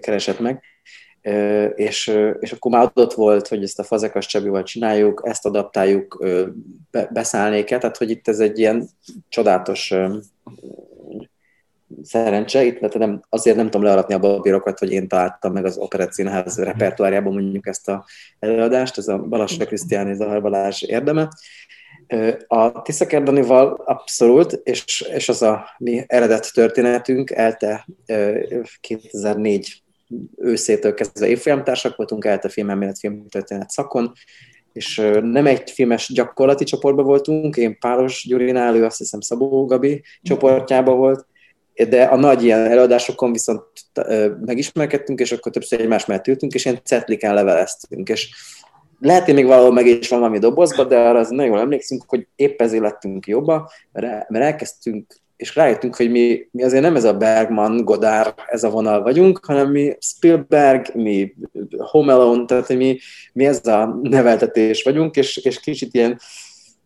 keresett 0.00 0.40
meg, 0.40 0.62
és, 1.74 2.18
és 2.38 2.52
akkor 2.52 2.70
már 2.70 2.82
adott 2.82 3.12
volt, 3.12 3.48
hogy 3.48 3.62
ezt 3.62 3.78
a 3.78 3.82
Fazekas 3.82 4.26
Csabival 4.26 4.62
csináljuk, 4.62 5.22
ezt 5.24 5.46
adaptáljuk, 5.46 6.24
beszállnék 7.10 7.70
-e, 7.70 7.78
tehát 7.78 7.96
hogy 7.96 8.10
itt 8.10 8.28
ez 8.28 8.38
egy 8.38 8.58
ilyen 8.58 8.88
csodálatos 9.28 9.94
szerencse, 12.02 12.64
itt 12.64 12.94
nem, 12.94 13.22
azért 13.28 13.56
nem 13.56 13.64
tudom 13.64 13.86
learatni 13.86 14.14
a 14.14 14.18
babírokat, 14.18 14.78
hogy 14.78 14.90
én 14.90 15.08
találtam 15.08 15.52
meg 15.52 15.64
az 15.64 15.76
Operett 15.76 16.12
Színház 16.12 16.58
repertoárjában 16.58 17.32
mondjuk 17.32 17.66
ezt 17.66 17.88
a 17.88 18.04
előadást, 18.38 18.98
ez 18.98 19.08
a 19.08 19.18
Balassa 19.18 19.64
Krisztiáni 19.64 20.14
Zahar 20.14 20.42
Balázs 20.42 20.82
érdeme. 20.82 21.28
A 22.46 22.82
Tiszakerdanival 22.82 23.82
abszolút, 23.84 24.60
és, 24.64 25.00
és 25.14 25.28
az 25.28 25.42
a 25.42 25.64
mi 25.78 26.04
eredet 26.06 26.52
történetünk, 26.52 27.30
ELTE 27.30 27.86
2004 28.80 29.82
őszétől 30.36 30.94
kezdve 30.94 31.26
évfolyamtársak 31.26 31.96
voltunk, 31.96 32.24
ELTE 32.24 32.48
filmelmélet 32.48 32.98
filmtörténet 32.98 33.70
szakon, 33.70 34.12
és 34.72 34.96
nem 35.22 35.46
egy 35.46 35.70
filmes 35.70 36.12
gyakorlati 36.12 36.64
csoportban 36.64 37.04
voltunk, 37.04 37.56
én 37.56 37.78
Pálos 37.78 38.26
Gyurinál, 38.28 38.76
ő 38.76 38.84
azt 38.84 38.98
hiszem 38.98 39.20
Szabó 39.20 39.64
Gabi 39.64 40.02
csoportjában 40.22 40.96
volt, 40.96 41.26
de 41.88 42.02
a 42.02 42.16
nagy 42.16 42.44
ilyen 42.44 42.66
előadásokon 42.66 43.32
viszont 43.32 43.62
megismerkedtünk, 44.44 45.20
és 45.20 45.32
akkor 45.32 45.52
többször 45.52 45.80
egymás 45.80 46.06
mellett 46.06 46.26
ültünk, 46.26 46.54
és 46.54 46.64
ilyen 46.64 46.80
cetlikán 46.84 47.34
leveleztünk, 47.34 48.08
és 48.08 48.30
lehet, 49.00 49.24
hogy 49.24 49.34
még 49.34 49.46
valahol 49.46 49.72
meg 49.72 49.86
is 49.86 50.08
van 50.08 50.18
valami 50.18 50.38
dobozba, 50.38 50.84
de 50.84 50.98
arra 50.98 51.18
az 51.18 51.28
nagyon 51.28 51.46
jól 51.46 51.60
emlékszünk, 51.60 52.04
hogy 52.06 52.26
épp 52.36 52.60
ezért 52.60 52.82
lettünk 52.82 53.26
jobba, 53.26 53.70
mert, 53.92 54.30
elkezdtünk, 54.30 55.14
és 55.36 55.56
rájöttünk, 55.56 55.96
hogy 55.96 56.10
mi, 56.10 56.48
mi 56.50 56.62
azért 56.62 56.82
nem 56.82 56.96
ez 56.96 57.04
a 57.04 57.16
Bergman, 57.16 57.84
Godard, 57.84 58.34
ez 58.46 58.64
a 58.64 58.70
vonal 58.70 59.02
vagyunk, 59.02 59.44
hanem 59.44 59.70
mi 59.70 59.96
Spielberg, 60.00 60.94
mi 60.94 61.34
Home 61.78 62.14
Alone, 62.14 62.44
tehát 62.44 62.68
mi, 62.68 62.98
mi 63.32 63.46
ez 63.46 63.66
a 63.66 63.98
neveltetés 64.02 64.82
vagyunk, 64.82 65.16
és, 65.16 65.36
és 65.36 65.60
kicsit 65.60 65.94
ilyen 65.94 66.20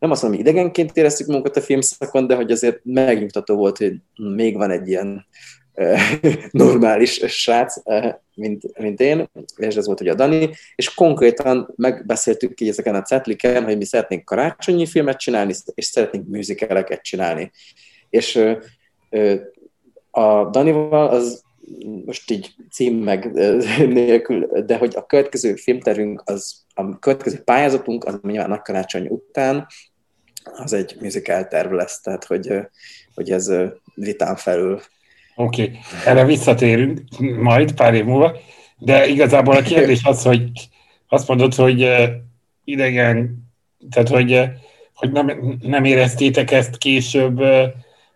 nem 0.00 0.10
azt 0.10 0.22
mondom, 0.22 0.40
hogy 0.40 0.48
idegenként 0.48 0.96
éreztük 0.96 1.26
magunkat 1.26 1.56
a 1.56 1.60
filmszakon, 1.60 2.26
de 2.26 2.34
hogy 2.34 2.50
azért 2.50 2.80
megnyugtató 2.82 3.56
volt, 3.56 3.78
hogy 3.78 3.94
még 4.16 4.56
van 4.56 4.70
egy 4.70 4.88
ilyen 4.88 5.26
normális 6.50 7.22
srác, 7.26 7.74
mint, 8.34 8.78
mint 8.78 9.00
én, 9.00 9.30
és 9.56 9.76
ez 9.76 9.86
volt 9.86 10.00
ugye 10.00 10.12
a 10.12 10.14
Dani, 10.14 10.50
és 10.74 10.94
konkrétan 10.94 11.72
megbeszéltük 11.76 12.60
így 12.60 12.68
ezeken 12.68 12.94
a 12.94 13.02
cetliken, 13.02 13.64
hogy 13.64 13.76
mi 13.76 13.84
szeretnénk 13.84 14.24
karácsonyi 14.24 14.86
filmet 14.86 15.18
csinálni, 15.18 15.54
és 15.74 15.84
szeretnénk 15.84 16.28
műzikeleket 16.28 17.02
csinálni. 17.02 17.50
És 18.10 18.44
a 20.10 20.50
Danival 20.50 21.08
az 21.08 21.42
most 22.04 22.30
így 22.30 22.54
cím 22.70 22.96
meg 22.96 23.32
nélkül, 24.00 24.62
de 24.66 24.76
hogy 24.76 24.92
a 24.96 25.06
következő 25.06 25.54
filmterünk, 25.54 26.22
az, 26.24 26.64
a 26.74 26.98
következő 26.98 27.38
pályázatunk, 27.38 28.04
az 28.04 28.18
nyilván 28.22 28.48
nagy 28.48 28.62
karácsony 28.62 29.06
után, 29.06 29.66
az 30.56 30.72
egy 30.72 30.96
musical 31.00 31.48
terv 31.48 31.72
lesz, 31.72 32.00
tehát 32.00 32.24
hogy, 32.24 32.52
hogy 33.14 33.30
ez 33.30 33.52
vitán 33.94 34.36
felül. 34.36 34.80
Oké, 35.34 35.62
okay. 35.62 35.78
erre 36.06 36.24
visszatérünk 36.24 37.00
majd 37.18 37.72
pár 37.72 37.94
év 37.94 38.04
múlva, 38.04 38.36
de 38.78 39.06
igazából 39.06 39.56
a 39.56 39.62
kérdés 39.62 40.04
az, 40.04 40.22
hogy 40.22 40.50
azt 41.08 41.28
mondod, 41.28 41.54
hogy 41.54 41.88
idegen, 42.64 43.48
tehát 43.90 44.08
hogy, 44.08 44.42
hogy 44.94 45.12
nem, 45.12 45.56
nem 45.60 45.84
éreztétek 45.84 46.50
ezt 46.50 46.78
később, 46.78 47.40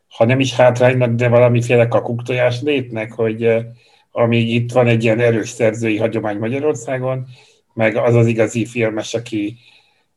ha 0.09 0.25
nem 0.25 0.41
is 0.41 0.55
hátránynak, 0.55 1.15
de 1.15 1.29
valamiféle 1.29 1.89
kakuktojás 1.89 2.61
létnek, 2.61 3.13
hogy 3.13 3.49
amíg 4.11 4.55
itt 4.55 4.73
van 4.73 4.87
egy 4.87 5.05
ilyen 5.05 5.21
erős 5.21 5.49
szerzői 5.49 5.97
hagyomány 5.97 6.39
Magyarországon, 6.39 7.27
meg 7.73 7.97
az 7.97 8.15
az 8.15 8.27
igazi 8.27 8.67
filmes, 8.67 9.15
aki, 9.15 9.57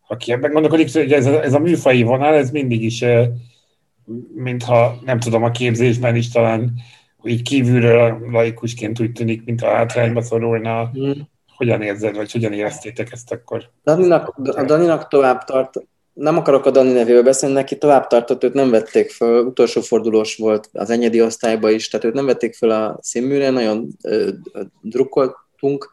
aki 0.08 0.32
ebben 0.32 0.52
gondolkodik, 0.52 0.94
hogy 0.94 1.14
ez 1.14 1.26
a, 1.26 1.44
ez 1.44 1.54
a 1.54 1.60
műfai 1.60 2.04
vonal, 2.04 2.34
ez 2.34 2.52
mindig 2.52 2.84
is, 2.84 3.04
mintha 4.36 5.00
nem 5.06 5.20
tudom, 5.20 5.44
a 5.44 5.52
képzésben 5.52 6.16
is 6.16 6.30
talán 6.30 6.74
így 7.24 7.42
kívülről 7.42 8.20
laikusként 8.32 9.00
úgy 9.00 9.12
tűnik, 9.12 9.46
mint 9.46 9.62
a 9.62 9.74
hátrányba 9.74 10.22
szorulna. 10.22 10.92
Mm. 11.00 11.12
Hogyan 11.56 11.82
érzed, 11.82 12.16
vagy 12.16 12.32
hogyan 12.32 12.54
éreztétek 12.54 13.12
ezt 13.12 13.32
akkor? 13.32 13.70
Daninak, 13.84 14.28
a 14.56 14.64
Daninak 14.64 15.08
tovább 15.08 15.44
tart, 15.44 15.82
nem 16.14 16.38
akarok 16.38 16.66
a 16.66 16.72
Dani 16.72 16.92
nevével 16.92 17.24
beszélni, 17.24 17.56
neki 17.56 17.78
tovább 17.78 18.08
tartott, 18.08 18.44
őt 18.44 18.54
nem 18.54 18.70
vették 18.70 19.10
föl, 19.10 19.46
utolsó 19.46 19.82
fordulós 19.82 20.36
volt 20.36 20.70
az 20.74 20.90
enyedi 20.90 21.22
osztályba 21.22 21.70
is, 21.70 21.88
tehát 21.90 22.06
őt 22.06 22.14
nem 22.14 22.26
vették 22.26 22.54
föl 22.54 22.72
a 22.72 22.98
színműre, 23.02 23.50
nagyon 23.50 23.88
ö, 24.04 24.30
drukkoltunk, 24.82 25.90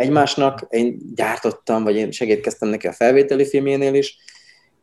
egymásnak, 0.00 0.66
én 0.70 0.98
gyártottam, 1.14 1.82
vagy 1.82 1.96
én 1.96 2.10
segítkeztem 2.10 2.68
neki 2.68 2.86
a 2.86 2.92
felvételi 2.92 3.46
filmjénél 3.46 3.94
is, 3.94 4.16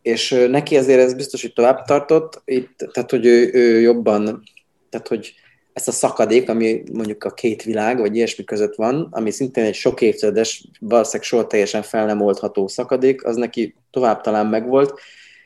és 0.01 0.45
neki 0.49 0.75
ezért 0.75 0.99
ez 0.99 1.13
biztos, 1.13 1.41
hogy 1.41 1.53
tovább 1.53 1.85
tartott, 1.85 2.41
itt, 2.45 2.77
tehát 2.93 3.09
hogy 3.09 3.25
ő, 3.25 3.49
ő 3.53 3.79
jobban, 3.79 4.43
tehát 4.89 5.07
hogy 5.07 5.33
ezt 5.73 5.87
a 5.87 5.91
szakadék, 5.91 6.49
ami 6.49 6.83
mondjuk 6.91 7.23
a 7.23 7.33
két 7.33 7.63
világ, 7.63 7.99
vagy 7.99 8.15
ilyesmi 8.15 8.43
között 8.43 8.75
van, 8.75 9.07
ami 9.11 9.31
szintén 9.31 9.63
egy 9.63 9.73
sok 9.73 10.01
évtizedes, 10.01 10.67
valószínűleg 10.79 11.27
soha 11.27 11.47
teljesen 11.47 11.81
fel 11.81 12.05
nem 12.05 12.21
oldható 12.21 12.67
szakadék, 12.67 13.25
az 13.25 13.35
neki 13.35 13.75
tovább 13.91 14.21
talán 14.21 14.47
megvolt, 14.47 14.99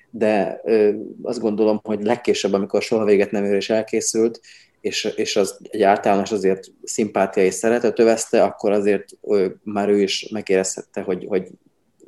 de 0.10 0.62
ö, 0.63 0.92
azt 1.22 1.40
gondolom, 1.40 1.80
hogy 1.84 2.04
legkésőbb, 2.04 2.54
amikor 2.54 2.82
soha 2.82 3.06
véget 3.06 3.32
nem 3.32 3.46
ér 3.46 3.54
és 3.54 3.70
elkészült, 3.70 4.42
és, 4.81 5.03
és 5.15 5.35
az 5.35 5.59
egy 5.69 5.81
általános 5.81 6.31
azért 6.31 6.67
szimpátia 6.83 7.43
és 7.43 7.53
szeretet 7.53 8.00
övezte, 8.00 8.43
akkor 8.43 8.71
azért 8.71 9.05
ő, 9.27 9.59
már 9.63 9.89
ő 9.89 10.01
is 10.01 10.29
megérezhette, 10.31 11.01
hogy, 11.01 11.25
hogy, 11.27 11.47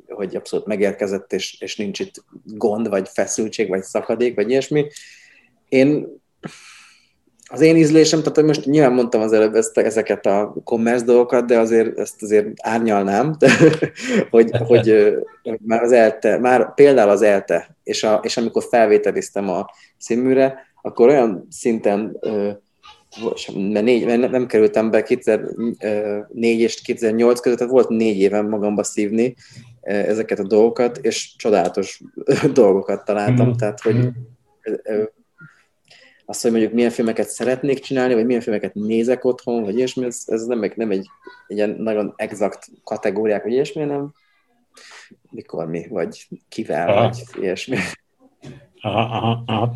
hogy 0.08 0.36
abszolút 0.36 0.66
megérkezett, 0.66 1.32
és, 1.32 1.60
és 1.60 1.76
nincs 1.76 1.98
itt 1.98 2.24
gond, 2.44 2.88
vagy 2.88 3.08
feszültség, 3.08 3.68
vagy 3.68 3.82
szakadék, 3.82 4.34
vagy 4.34 4.50
ilyesmi. 4.50 4.86
Én 5.68 6.06
az 7.50 7.60
én 7.60 7.76
ízlésem, 7.76 8.22
tehát 8.22 8.42
most 8.42 8.64
nyilván 8.64 8.92
mondtam 8.92 9.20
az 9.20 9.32
előbb 9.32 9.54
ezt, 9.54 9.78
ezeket 9.78 10.26
a 10.26 10.54
commerce 10.64 11.04
dolgokat, 11.04 11.46
de 11.46 11.58
azért 11.58 11.98
ezt 11.98 12.22
azért 12.22 12.46
árnyalnám, 12.60 13.34
de, 13.38 13.50
hogy, 14.30 14.50
hogy, 14.66 15.14
hogy, 15.42 15.58
már 15.60 15.82
az 15.82 15.92
ELTE, 15.92 16.38
már 16.38 16.74
például 16.74 17.10
az 17.10 17.22
ELTE, 17.22 17.76
és, 17.82 18.02
a, 18.02 18.20
és 18.22 18.36
amikor 18.36 18.62
felvételiztem 18.70 19.48
a 19.48 19.66
színműre, 19.98 20.72
akkor 20.82 21.08
olyan 21.08 21.46
szinten 21.50 22.18
mert, 23.54 23.84
négy, 23.84 24.04
mert 24.04 24.30
nem 24.30 24.46
kerültem 24.46 24.90
be 24.90 25.02
2004 25.02 26.60
és 26.60 26.82
2008 26.82 27.40
között, 27.40 27.58
tehát 27.58 27.72
volt 27.72 27.88
négy 27.88 28.18
éven 28.18 28.44
magamba 28.44 28.82
szívni 28.82 29.34
ezeket 29.80 30.38
a 30.38 30.46
dolgokat, 30.46 30.98
és 30.98 31.36
csodálatos 31.36 32.00
dolgokat 32.52 33.04
találtam, 33.04 33.48
mm. 33.48 33.52
tehát 33.52 33.80
hogy 33.80 33.94
mm. 33.94 34.08
azt, 36.24 36.42
hogy 36.42 36.50
mondjuk 36.50 36.72
milyen 36.72 36.90
filmeket 36.90 37.28
szeretnék 37.28 37.78
csinálni, 37.78 38.14
vagy 38.14 38.26
milyen 38.26 38.40
filmeket 38.40 38.74
nézek 38.74 39.24
otthon, 39.24 39.64
vagy 39.64 39.76
ilyesmi, 39.76 40.04
ez, 40.04 40.22
ez 40.26 40.44
nem, 40.44 40.72
nem 40.74 40.90
egy, 40.90 41.06
egy 41.46 41.56
ilyen 41.56 41.76
nagyon 41.78 42.12
exakt 42.16 42.66
kategóriák, 42.84 43.42
vagy 43.42 43.52
ilyesmi, 43.52 43.82
hanem 43.82 44.12
mikor 45.30 45.66
mi, 45.66 45.86
vagy 45.88 46.28
kivel, 46.48 46.88
aha. 46.88 47.02
vagy 47.02 47.22
ilyesmi. 47.40 47.76
Aha, 48.80 49.16
aha, 49.16 49.42
aha. 49.46 49.74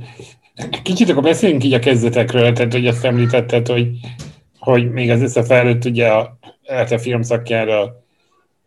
Kicsit 0.82 1.10
akkor 1.10 1.22
beszéljünk 1.22 1.64
így 1.64 1.72
a 1.72 1.78
kezdetekről, 1.78 2.52
tehát 2.52 2.72
hogy 2.72 2.86
azt 2.86 3.04
említetted, 3.04 3.66
hogy, 3.66 3.88
hogy 4.58 4.90
még 4.92 5.10
az 5.10 5.22
összefelőtt 5.22 5.84
ugye 5.84 6.08
a 6.08 6.38
ELTE 6.64 6.98
filmszakjára 6.98 8.04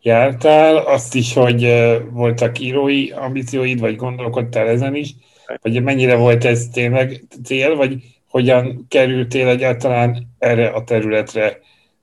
jártál, 0.00 0.76
azt 0.76 1.14
is, 1.14 1.32
hogy 1.34 1.90
voltak 2.10 2.58
írói 2.58 3.10
ambícióid, 3.10 3.80
vagy 3.80 3.96
gondolkodtál 3.96 4.68
ezen 4.68 4.94
is, 4.94 5.14
vagy 5.62 5.82
mennyire 5.82 6.16
volt 6.16 6.44
ez 6.44 6.68
tényleg 6.72 7.24
cél, 7.44 7.76
vagy 7.76 7.96
hogyan 8.28 8.86
kerültél 8.88 9.48
egyáltalán 9.48 10.28
erre 10.38 10.68
a 10.68 10.84
területre? 10.84 11.60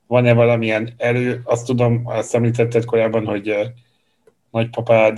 Van-e 0.08 0.34
valamilyen 0.34 0.94
elő? 0.98 1.42
Azt 1.44 1.66
tudom, 1.66 2.02
azt 2.06 2.36
említetted 2.36 2.86
korábban, 2.86 3.26
hogy 3.26 3.56
nagypapád, 4.52 5.16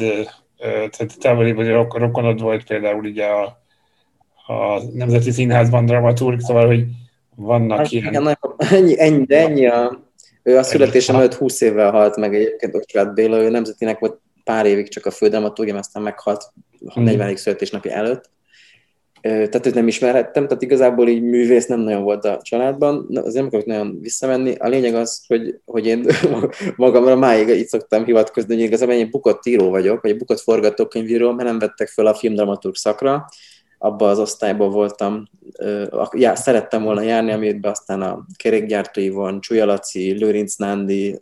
tehát 0.58 1.20
távoli 1.20 1.52
rokonod 1.90 2.42
volt 2.42 2.64
például 2.64 3.06
ugye 3.06 3.26
a 3.26 3.61
a 4.48 4.82
Nemzeti 4.94 5.32
Színházban 5.32 5.86
dramaturg, 5.86 6.40
szóval, 6.40 6.68
hogy 6.68 6.86
vannak 7.36 7.78
hát, 7.78 7.92
ilyen... 7.92 8.06
Igen, 8.06 8.38
ennyi, 8.58 9.00
ennyi, 9.00 9.26
de 9.26 9.40
ennyi 9.40 9.68
a... 9.68 10.00
Ő 10.44 10.58
a 10.58 10.64
születésem 10.64 11.16
előtt 11.16 11.34
20 11.34 11.62
évvel 11.62 11.92
halt 11.92 12.16
meg 12.16 12.36
egyébként 12.36 12.76
Ostrát 12.76 13.14
Béla, 13.14 13.42
ő 13.42 13.50
nemzetinek 13.50 14.00
volt 14.00 14.20
pár 14.44 14.66
évig 14.66 14.90
csak 14.90 15.06
a 15.06 15.12
fődramaturgium, 15.12 15.78
aztán 15.78 16.04
meghalt 16.04 16.44
a 16.86 17.00
40. 17.00 17.28
Hmm. 17.28 17.36
születésnapi 17.36 17.90
előtt. 17.90 18.30
Tehát 19.22 19.66
őt 19.66 19.74
nem 19.74 19.88
ismerhettem, 19.88 20.48
tehát 20.48 20.62
igazából 20.64 21.08
így 21.08 21.22
művész 21.22 21.68
nem 21.68 21.80
nagyon 21.80 22.04
volt 22.04 22.26
a 22.26 22.40
családban, 22.42 23.08
azért 23.10 23.34
nem 23.34 23.46
akarok 23.46 23.66
nagyon 23.66 24.00
visszamenni. 24.02 24.56
A 24.60 24.68
lényeg 24.68 24.96
az, 24.96 25.24
hogy, 25.28 25.60
hogy 25.66 25.86
én 25.86 26.06
magamra 26.76 27.16
máig 27.16 27.48
így 27.48 27.68
szoktam 27.68 28.06
hivatkozni, 28.06 28.54
hogy 28.54 28.64
igazából 28.64 28.96
én 28.96 29.10
bukott 29.10 29.46
író 29.46 29.70
vagyok, 29.70 30.02
vagy 30.02 30.18
bukott 30.18 30.40
forgatókönyvíró, 30.40 31.32
mert 31.32 31.50
nem 31.50 31.60
vettek 31.60 31.88
fel 31.88 32.06
a 32.06 32.14
filmdramaturg 32.14 32.76
szakra, 32.76 33.26
abban 33.84 34.10
az 34.10 34.20
osztályban 34.20 34.72
voltam, 34.72 35.28
já, 36.12 36.36
szerettem 36.36 36.84
volna 36.84 37.02
járni, 37.02 37.32
amiben 37.32 37.72
aztán 37.72 38.02
a 38.02 38.26
kerékgyártói 38.36 39.10
van, 39.10 39.42
Csúlya 39.42 39.66
Laci, 39.66 40.12
Lőrinc 40.12 40.56
Nándi, 40.56 41.22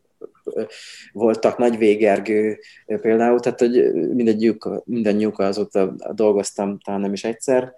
voltak 1.11 1.57
Nagy 1.57 1.77
Végergő 1.77 2.59
például, 2.85 3.39
tehát 3.39 3.59
hogy 3.59 3.93
mindegyük, 3.93 4.69
mindennyiukkal 4.85 5.45
azóta 5.45 5.95
dolgoztam, 6.11 6.79
talán 6.79 7.01
nem 7.01 7.13
is 7.13 7.23
egyszer. 7.23 7.73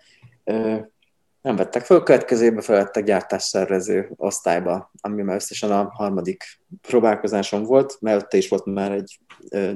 Nem 1.41 1.55
vettek 1.55 1.85
föl, 1.85 2.03
következőben 2.03 2.61
felvettek 2.61 3.03
gyártásszervező 3.03 4.11
osztályba, 4.15 4.91
ami 5.01 5.21
már 5.21 5.35
összesen 5.35 5.71
a 5.71 5.89
harmadik 5.93 6.43
próbálkozásom 6.81 7.63
volt, 7.63 7.97
mert 7.99 8.33
is 8.33 8.47
volt 8.47 8.65
már 8.65 8.91
egy 8.91 9.19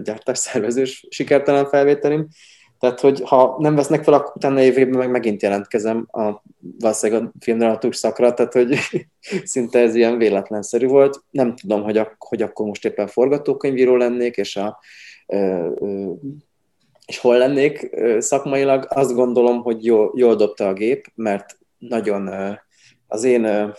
gyártásszervezős 0.03 1.07
sikertelen 1.09 1.65
felvételim, 1.65 2.27
tehát, 2.85 2.99
hogy 2.99 3.21
ha 3.25 3.55
nem 3.59 3.75
vesznek 3.75 4.03
fel, 4.03 4.13
akkor 4.13 4.31
utána 4.35 4.61
évében 4.61 4.97
meg 4.97 5.11
megint 5.11 5.41
jelentkezem 5.41 6.07
a, 6.11 6.41
valószínűleg 6.79 7.23
a 7.23 7.31
filmdramaturg 7.39 7.93
szakra, 7.93 8.33
tehát 8.33 8.53
hogy 8.53 8.77
szinte 9.53 9.79
ez 9.79 9.95
ilyen 9.95 10.17
véletlenszerű 10.17 10.87
volt. 10.87 11.23
Nem 11.29 11.55
tudom, 11.55 11.83
hogy, 11.83 11.97
ak- 11.97 12.15
hogy 12.19 12.41
akkor 12.41 12.65
most 12.65 12.85
éppen 12.85 13.07
forgatókönyvíró 13.07 13.95
lennék, 13.95 14.37
és, 14.37 14.55
a, 14.55 14.79
ö, 15.27 15.69
ö, 15.79 16.11
és 17.05 17.17
hol 17.17 17.37
lennék 17.37 17.89
szakmailag. 18.17 18.85
Azt 18.89 19.13
gondolom, 19.13 19.61
hogy 19.61 19.85
jól, 19.85 20.13
jól 20.15 20.35
dobta 20.35 20.67
a 20.67 20.73
gép, 20.73 21.11
mert 21.15 21.57
nagyon 21.77 22.29
az 23.07 23.23
én 23.23 23.73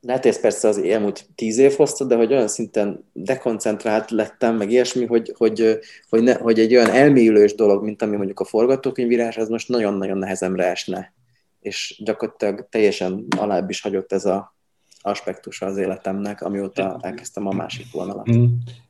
lehet 0.00 0.26
ez 0.26 0.40
persze 0.40 0.68
az 0.68 0.78
elmúlt 0.78 1.26
tíz 1.34 1.58
év 1.58 1.74
hozta, 1.76 2.04
de 2.04 2.16
hogy 2.16 2.32
olyan 2.32 2.48
szinten 2.48 3.04
dekoncentrált 3.12 4.10
lettem, 4.10 4.56
meg 4.56 4.70
ilyesmi, 4.70 5.06
hogy, 5.06 5.32
hogy, 5.36 5.78
hogy, 6.08 6.22
ne, 6.22 6.34
hogy 6.34 6.58
egy 6.58 6.74
olyan 6.74 6.90
elmélyülős 6.90 7.54
dolog, 7.54 7.84
mint 7.84 8.02
ami 8.02 8.16
mondjuk 8.16 8.40
a 8.40 8.44
forgatókönyvírás, 8.44 9.36
az 9.36 9.48
most 9.48 9.68
nagyon-nagyon 9.68 10.18
nehezemre 10.18 10.64
esne. 10.64 11.12
És 11.60 12.00
gyakorlatilag 12.04 12.66
teljesen 12.70 13.26
alább 13.36 13.70
is 13.70 13.80
hagyott 13.80 14.12
ez 14.12 14.24
a 14.24 14.54
aspektusa 15.02 15.66
az 15.66 15.76
életemnek, 15.76 16.42
amióta 16.42 16.98
elkezdtem 17.02 17.46
a 17.46 17.52
másik 17.52 17.86
vonalat. 17.92 18.36
Mm. 18.36 18.44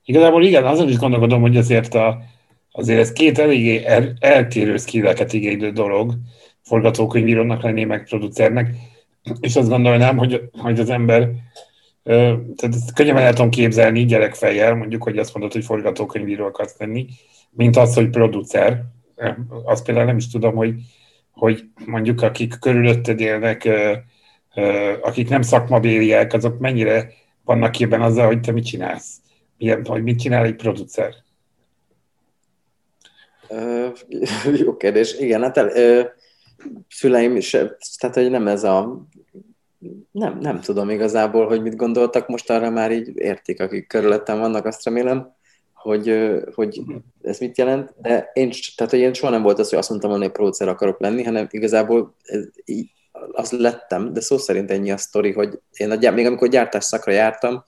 Igazából 0.04 0.44
igen, 0.44 0.66
azon 0.66 0.88
is 0.88 0.96
gondolkodom, 0.96 1.40
hogy 1.40 1.56
azért, 1.56 1.94
a, 1.94 2.22
azért 2.72 3.00
ez 3.00 3.12
két 3.12 3.38
eléggé 3.38 3.84
el, 3.84 4.12
eltérő 4.20 4.76
skilleket 4.76 5.32
igénylő 5.32 5.70
dolog, 5.70 6.12
forgatókönyvírónak 6.62 7.62
lenni, 7.62 7.84
meg 7.84 8.04
producernek 8.08 8.74
és 9.40 9.56
azt 9.56 9.68
gondolnám, 9.68 10.16
hogy, 10.16 10.50
hogy 10.52 10.80
az 10.80 10.90
ember, 10.90 11.30
tehát 12.02 12.74
ezt 12.74 12.94
könnyebben 12.94 13.22
el 13.22 13.32
tudom 13.32 13.50
képzelni 13.50 14.04
gyerekfejjel, 14.04 14.74
mondjuk, 14.74 15.02
hogy 15.02 15.18
azt 15.18 15.34
mondod, 15.34 15.52
hogy 15.52 15.64
forgatókönyvíró 15.64 16.44
akarsz 16.44 16.78
lenni, 16.78 17.06
mint 17.50 17.76
az, 17.76 17.94
hogy 17.94 18.10
producer. 18.10 18.82
Azt 19.64 19.84
például 19.84 20.06
nem 20.06 20.16
is 20.16 20.28
tudom, 20.28 20.54
hogy, 20.54 20.74
hogy 21.30 21.62
mondjuk 21.86 22.22
akik 22.22 22.58
körülötted 22.60 23.20
élnek, 23.20 23.68
akik 25.02 25.28
nem 25.28 25.42
szakmabéliek, 25.42 26.32
azok 26.32 26.58
mennyire 26.58 27.12
vannak 27.44 27.70
képben 27.70 28.02
azzal, 28.02 28.26
hogy 28.26 28.40
te 28.40 28.52
mit 28.52 28.64
csinálsz? 28.64 29.16
Milyen, 29.58 29.84
hogy 29.84 30.02
mit 30.02 30.18
csinál 30.18 30.44
egy 30.44 30.56
producer? 30.56 31.14
jó 34.64 34.76
kérdés. 34.76 35.18
Igen, 35.18 35.42
hát 35.42 35.56
el, 35.56 35.68
szüleim 36.88 37.36
is, 37.36 37.50
tehát 37.98 38.14
hogy 38.14 38.30
nem 38.30 38.48
ez 38.48 38.64
a 38.64 39.06
nem, 40.10 40.38
nem 40.38 40.60
tudom 40.60 40.90
igazából, 40.90 41.46
hogy 41.46 41.62
mit 41.62 41.76
gondoltak, 41.76 42.28
most 42.28 42.50
arra 42.50 42.70
már 42.70 42.92
így 42.92 43.12
értik, 43.14 43.60
akik 43.60 43.86
körülöttem 43.86 44.38
vannak, 44.38 44.66
azt 44.66 44.84
remélem, 44.84 45.34
hogy, 45.72 46.30
hogy 46.54 46.80
ez 47.22 47.38
mit 47.38 47.58
jelent, 47.58 47.94
de 47.96 48.30
én, 48.32 48.50
tehát, 48.76 48.92
hogy 48.92 49.00
én 49.00 49.12
soha 49.12 49.32
nem 49.32 49.42
volt 49.42 49.58
az, 49.58 49.68
hogy 49.68 49.78
azt 49.78 49.88
mondtam 49.90 50.10
hogy 50.10 50.30
producer 50.30 50.68
akarok 50.68 51.00
lenni, 51.00 51.22
hanem 51.22 51.46
igazából 51.50 52.14
ez, 52.22 52.44
az 53.32 53.50
lettem, 53.50 54.12
de 54.12 54.20
szó 54.20 54.36
szerint 54.36 54.70
ennyi 54.70 54.90
a 54.90 54.96
sztori, 54.96 55.32
hogy 55.32 55.58
én 55.76 55.90
a, 55.90 56.10
még 56.10 56.26
amikor 56.26 56.48
gyártás 56.48 56.84
szakra 56.84 57.12
jártam, 57.12 57.64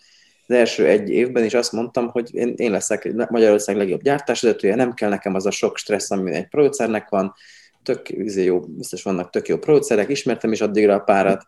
az 0.47 0.55
első 0.55 0.87
egy 0.87 1.11
évben 1.11 1.45
is 1.45 1.55
azt 1.55 1.73
mondtam, 1.73 2.09
hogy 2.09 2.35
én, 2.35 2.55
én 2.57 2.71
leszek 2.71 3.13
Magyarország 3.31 3.77
legjobb 3.77 4.03
gyártásvezetője, 4.03 4.75
nem 4.75 4.95
kell 4.95 5.09
nekem 5.09 5.35
az 5.35 5.47
a 5.47 5.51
sok 5.51 5.77
stressz, 5.77 6.11
ami 6.11 6.33
egy 6.33 6.49
producernek 6.49 7.09
van, 7.09 7.35
tök 7.83 8.09
izé 8.09 8.45
jó, 8.45 8.61
biztos 8.61 9.03
vannak 9.03 9.31
tök 9.31 9.49
jó 9.49 9.59
producerek, 9.59 10.09
ismertem 10.09 10.53
is 10.53 10.61
addigra 10.61 10.95
a 10.95 10.99
párat, 10.99 11.47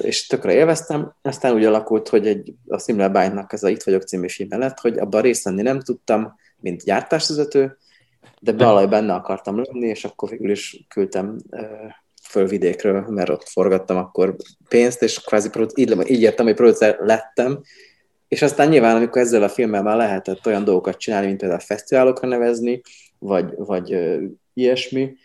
és 0.00 0.26
tökre 0.26 0.52
élveztem. 0.52 1.14
Aztán 1.22 1.54
úgy 1.54 1.64
alakult, 1.64 2.08
hogy 2.08 2.26
egy, 2.26 2.54
a 2.66 2.78
Simla 2.78 3.08
Bájnak 3.08 3.52
ez 3.52 3.62
a 3.62 3.68
Itt 3.68 3.82
vagyok 3.82 4.02
című 4.02 4.28
filme 4.28 4.56
lett, 4.56 4.78
hogy 4.78 4.98
abban 4.98 5.22
részt 5.22 5.44
venni 5.44 5.62
nem 5.62 5.80
tudtam, 5.80 6.34
mint 6.60 6.84
gyártásvezető, 6.84 7.76
de 8.40 8.52
valaj 8.52 8.86
benne 8.86 9.14
akartam 9.14 9.62
lenni, 9.64 9.86
és 9.86 10.04
akkor 10.04 10.28
végül 10.28 10.50
is 10.50 10.84
küldtem 10.88 11.36
föl 12.22 12.46
vidékről, 12.46 13.04
mert 13.08 13.28
ott 13.28 13.48
forgattam 13.48 13.96
akkor 13.96 14.36
pénzt, 14.68 15.02
és 15.02 15.20
kvázi 15.20 15.50
így, 15.74 16.10
így 16.10 16.22
értem, 16.22 16.46
hogy 16.46 16.54
producer 16.54 16.96
lettem, 17.00 17.60
és 18.28 18.42
aztán 18.42 18.68
nyilván, 18.68 18.96
amikor 18.96 19.22
ezzel 19.22 19.42
a 19.42 19.48
filmmel 19.48 19.82
már 19.82 19.96
lehetett 19.96 20.46
olyan 20.46 20.64
dolgokat 20.64 20.96
csinálni, 20.96 21.26
mint 21.26 21.38
például 21.38 21.60
fesztiválokra 21.60 22.28
nevezni, 22.28 22.80
vagy, 23.18 23.54
vagy 23.56 23.98
ilyesmi, 24.58 25.16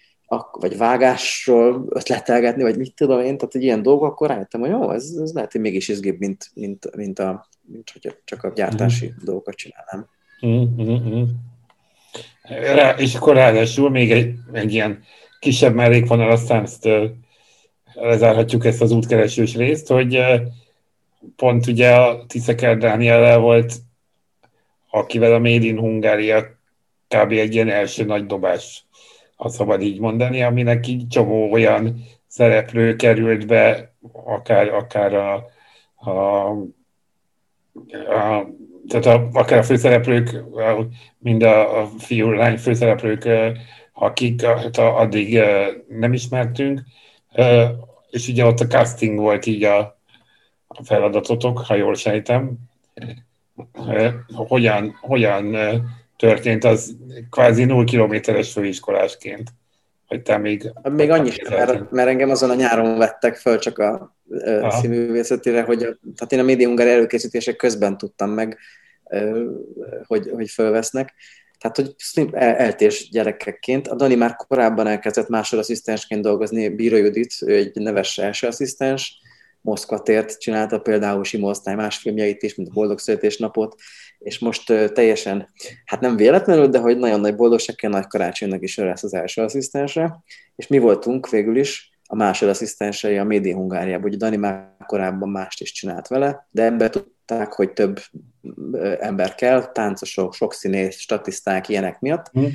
vagy 0.52 0.78
vágásról 0.78 1.86
ötletelgetni, 1.90 2.64
vagy 2.64 2.78
mit 2.78 2.96
tudom 2.96 3.20
én, 3.20 3.38
tehát 3.38 3.56
egy 3.56 3.64
ilyen 3.64 3.82
dolgok, 3.82 4.12
akkor 4.12 4.28
rájöttem, 4.28 4.62
hogy 4.62 4.70
jó, 4.70 4.92
ez, 4.92 5.14
ez 5.22 5.34
lehet, 5.34 5.52
hogy 5.52 5.62
mégis 5.62 5.88
izgébb, 5.88 6.20
mint, 6.20 6.52
mint, 6.54 6.96
mint, 6.96 7.20
a, 7.20 7.48
mint 7.62 7.90
hogy 7.94 8.16
csak 8.26 8.44
a 8.44 8.52
gyártási 8.56 9.06
mm. 9.06 9.24
dolgokat 9.24 9.56
csinálnám. 9.56 10.08
Mm-hmm. 10.46 11.24
Rá, 12.76 12.96
és 12.98 13.16
akkor 13.16 13.36
ráadásul 13.36 13.90
még 13.90 14.12
egy, 14.12 14.34
egy 14.52 14.74
ilyen 14.74 15.04
kisebb 15.40 15.74
mellékvonal, 15.74 16.32
ezt 16.32 16.86
uh, 16.86 17.04
lezárhatjuk 17.94 18.66
ezt 18.66 18.82
az 18.82 18.92
útkeresős 18.92 19.56
részt, 19.56 19.88
hogy 19.88 20.20
pont 21.36 21.68
ugye 21.68 21.96
a 21.96 22.26
Tiszeker 22.26 22.78
Dániel 22.78 23.40
volt, 23.40 23.74
akivel 24.90 25.34
a 25.34 25.40
Made 25.40 25.66
in 25.66 25.80
Hungária 25.80 26.42
kb. 27.08 27.32
egy 27.32 27.54
ilyen 27.54 27.70
első 27.70 28.06
nagy 28.06 28.26
dobás 28.26 28.86
ha 29.36 29.50
szabad 29.50 29.82
így 29.82 30.00
mondani, 30.00 30.42
aminek 30.42 30.88
így 30.88 31.08
csomó 31.08 31.52
olyan 31.52 32.04
szereplő 32.28 32.96
került 32.96 33.48
be, 33.48 33.94
akár, 34.26 34.74
akár 34.74 35.14
a, 35.14 35.34
a, 35.96 36.50
a 38.10 38.48
tehát 38.88 39.06
a, 39.06 39.30
akár 39.34 39.60
a 39.60 39.64
főszereplők, 39.64 40.44
mind 41.18 41.44
a, 41.44 41.82
a 41.82 41.90
fiú, 41.98 42.30
lány 42.30 42.58
főszereplők, 42.58 43.30
akik 43.94 44.46
hát 44.46 44.78
addig 44.78 45.40
nem 45.88 46.14
ismertünk, 46.14 46.82
és 48.10 48.28
ugye 48.28 48.46
ott 48.46 48.60
a 48.60 48.68
casting 48.68 49.20
volt 49.20 49.46
így 49.46 49.64
a, 49.64 49.80
a 50.68 50.84
feladatotok, 50.84 51.60
ha 51.60 51.76
jól 51.76 51.96
sejtem. 51.96 52.58
Hogyan, 54.34 54.98
hogyan 55.02 55.56
történt 56.28 56.64
az 56.64 56.96
kvázi 57.30 57.64
0 57.64 57.84
kilométeres 57.84 58.52
főiskolásként? 58.52 59.50
Hogy 60.08 60.22
te 60.22 60.38
még... 60.38 60.72
Még 60.92 61.10
annyi 61.10 61.30
sem, 61.30 61.54
mert, 61.54 61.92
mert 61.92 62.08
engem 62.08 62.30
azon 62.30 62.50
a 62.50 62.56
nyáron 62.56 62.98
vettek 62.98 63.36
föl 63.36 63.60
csak 63.60 63.78
a 63.80 64.16
színművészetére, 64.70 65.62
hogy 65.62 65.84
a, 65.84 65.98
tehát 66.16 66.32
én 66.32 66.40
a 66.40 66.44
Média 66.44 66.68
Hungar 66.68 66.88
előkészítések 66.88 67.56
közben 67.56 67.98
tudtam 67.98 68.30
meg, 68.30 68.58
hogy, 70.04 70.30
hogy 70.34 70.50
fölvesznek. 70.50 71.14
Tehát, 71.60 71.76
hogy 71.76 71.96
el, 72.32 72.56
eltés 72.56 73.10
gyerekekként. 73.10 73.88
A 73.88 73.96
Dani 73.96 74.16
már 74.16 74.36
korábban 74.36 74.88
elkezdett 74.88 75.28
másodasszisztensként 75.28 76.22
dolgozni, 76.22 76.70
Bíró 76.70 76.98
Judit, 76.98 77.34
ő 77.46 77.56
egy 77.56 77.76
neves 77.76 78.18
első 78.18 78.48
asszisztens, 78.48 79.20
Moszkva 79.64 80.02
tért, 80.02 80.40
csinálta 80.40 80.80
például 80.80 81.24
Simo 81.24 81.50
Osztály 81.50 81.76
más 81.76 81.98
filmjeit 81.98 82.44
is, 82.44 82.56
mint 82.56 82.70
a 82.70 82.74
Boldog 82.74 83.00
Születésnapot, 83.00 83.76
és 84.20 84.40
most 84.40 84.70
uh, 84.70 84.86
teljesen, 84.86 85.50
hát 85.86 86.00
nem 86.00 86.16
véletlenül, 86.16 86.68
de 86.68 86.80
hogy 86.80 86.98
nagyon 86.98 87.20
nagy 87.20 87.36
boldogság, 87.36 87.76
nagy 87.90 88.08
karácsonynak 88.08 88.62
is 88.62 88.78
ő 88.78 88.86
lesz 88.86 89.04
az 89.04 89.14
első 89.14 89.42
asszisztensre, 89.42 90.24
és 90.56 90.68
mi 90.68 90.78
voltunk 90.78 91.30
végül 91.30 91.58
is 91.58 91.94
a 92.06 92.16
másodasszisztensei 92.16 93.18
a 93.18 93.24
Média 93.24 93.56
Hungáriában. 93.56 94.06
Ugye 94.06 94.18
Dani 94.18 94.36
már 94.36 94.76
korábban 94.86 95.30
mást 95.30 95.62
is 95.62 95.72
csinált 95.72 96.08
vele, 96.08 96.48
de 96.52 96.64
ebbe 96.64 96.90
tudták, 96.90 97.54
hogy 97.54 97.74
több 97.74 98.00
ember 99.00 99.36
kell, 99.36 99.72
táncosok, 99.72 100.34
sokszínész, 100.34 100.98
statiszták, 100.98 101.70
ilyenek 101.70 102.00
miatt, 102.00 102.40
mm. 102.40 102.46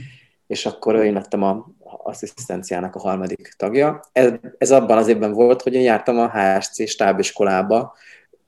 és 0.46 0.66
akkor 0.66 1.04
én 1.04 1.12
lettem 1.12 1.42
a 1.42 1.66
asszisztenciának 2.02 2.94
a 2.94 2.98
harmadik 2.98 3.54
tagja. 3.56 4.00
Ez, 4.12 4.32
ez 4.58 4.70
abban 4.70 4.98
az 4.98 5.08
évben 5.08 5.32
volt, 5.32 5.62
hogy 5.62 5.74
én 5.74 5.82
jártam 5.82 6.18
a 6.18 6.30
HSC 6.30 6.88
stábiskolába, 6.88 7.94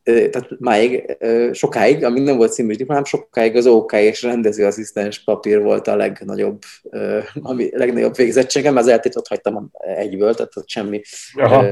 tehát 0.03 0.48
máig, 0.59 1.16
sokáig, 1.53 2.05
amíg 2.05 2.22
nem 2.22 2.37
volt 2.37 2.53
című 2.53 2.74
diplomám, 2.74 3.05
sokáig 3.05 3.57
az 3.57 3.66
OK 3.66 3.92
és 3.92 4.22
rendezőasszisztens 4.22 5.24
papír 5.24 5.62
volt 5.62 5.87
a 5.88 5.96
legnagyobb, 5.96 6.62
ami 7.42 7.68
legnagyobb 7.76 8.16
végzettségem, 8.16 8.76
az 8.76 8.88
eltétot 8.88 9.29
hagytam 9.29 9.70
egyből, 9.79 10.35
tehát 10.35 10.53
semmi 10.66 11.00
Aha. 11.35 11.64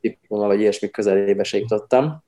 diploma 0.00 0.46
vagy 0.46 0.60
ilyesmi 0.60 0.90
közelébe 0.90 1.42
se 1.42 1.58
jutottam. 1.58 2.24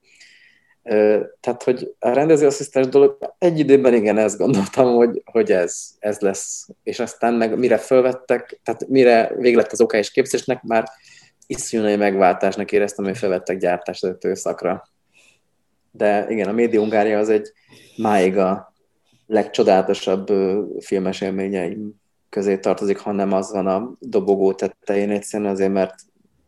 Tehát, 1.41 1.63
hogy 1.65 1.95
a 1.99 2.09
rendezőasszisztens 2.09 2.87
dolog, 2.87 3.35
egy 3.39 3.59
időben 3.59 3.95
igen, 3.95 4.19
ezt 4.19 4.39
gondoltam, 4.39 4.95
hogy, 4.95 5.23
hogy 5.25 5.53
ez, 5.53 5.91
ez 5.99 6.19
lesz. 6.19 6.69
És 6.83 7.01
aztán 7.01 7.35
meg 7.35 7.59
mire 7.59 7.77
fölvettek, 7.77 8.61
tehát 8.63 8.89
mire 8.89 9.33
véglett 9.37 9.73
az 9.73 9.81
OK 9.81 9.93
és 9.93 10.11
képzésnek, 10.11 10.63
már 10.63 10.89
iszonyú 11.47 11.97
megváltásnak 11.97 12.73
éreztem, 12.73 13.05
hogy 13.05 13.19
felvettek 13.19 13.59
gyártásvezető 13.59 14.35
szakra 14.35 14.89
de 15.91 16.27
igen, 16.29 16.49
a 16.49 16.53
Média 16.53 16.81
Hungária 16.81 17.19
az 17.19 17.29
egy 17.29 17.53
máig 17.97 18.37
a 18.37 18.75
legcsodálatosabb 19.27 20.29
filmes 20.81 21.21
élményeim 21.21 21.95
közé 22.29 22.59
tartozik, 22.59 22.99
ha 22.99 23.13
nem 23.13 23.33
az 23.33 23.53
van 23.53 23.67
a 23.67 23.93
dobogó 23.99 24.53
tetején 24.53 25.11
egyszerűen 25.11 25.51
azért, 25.51 25.73
mert, 25.73 25.95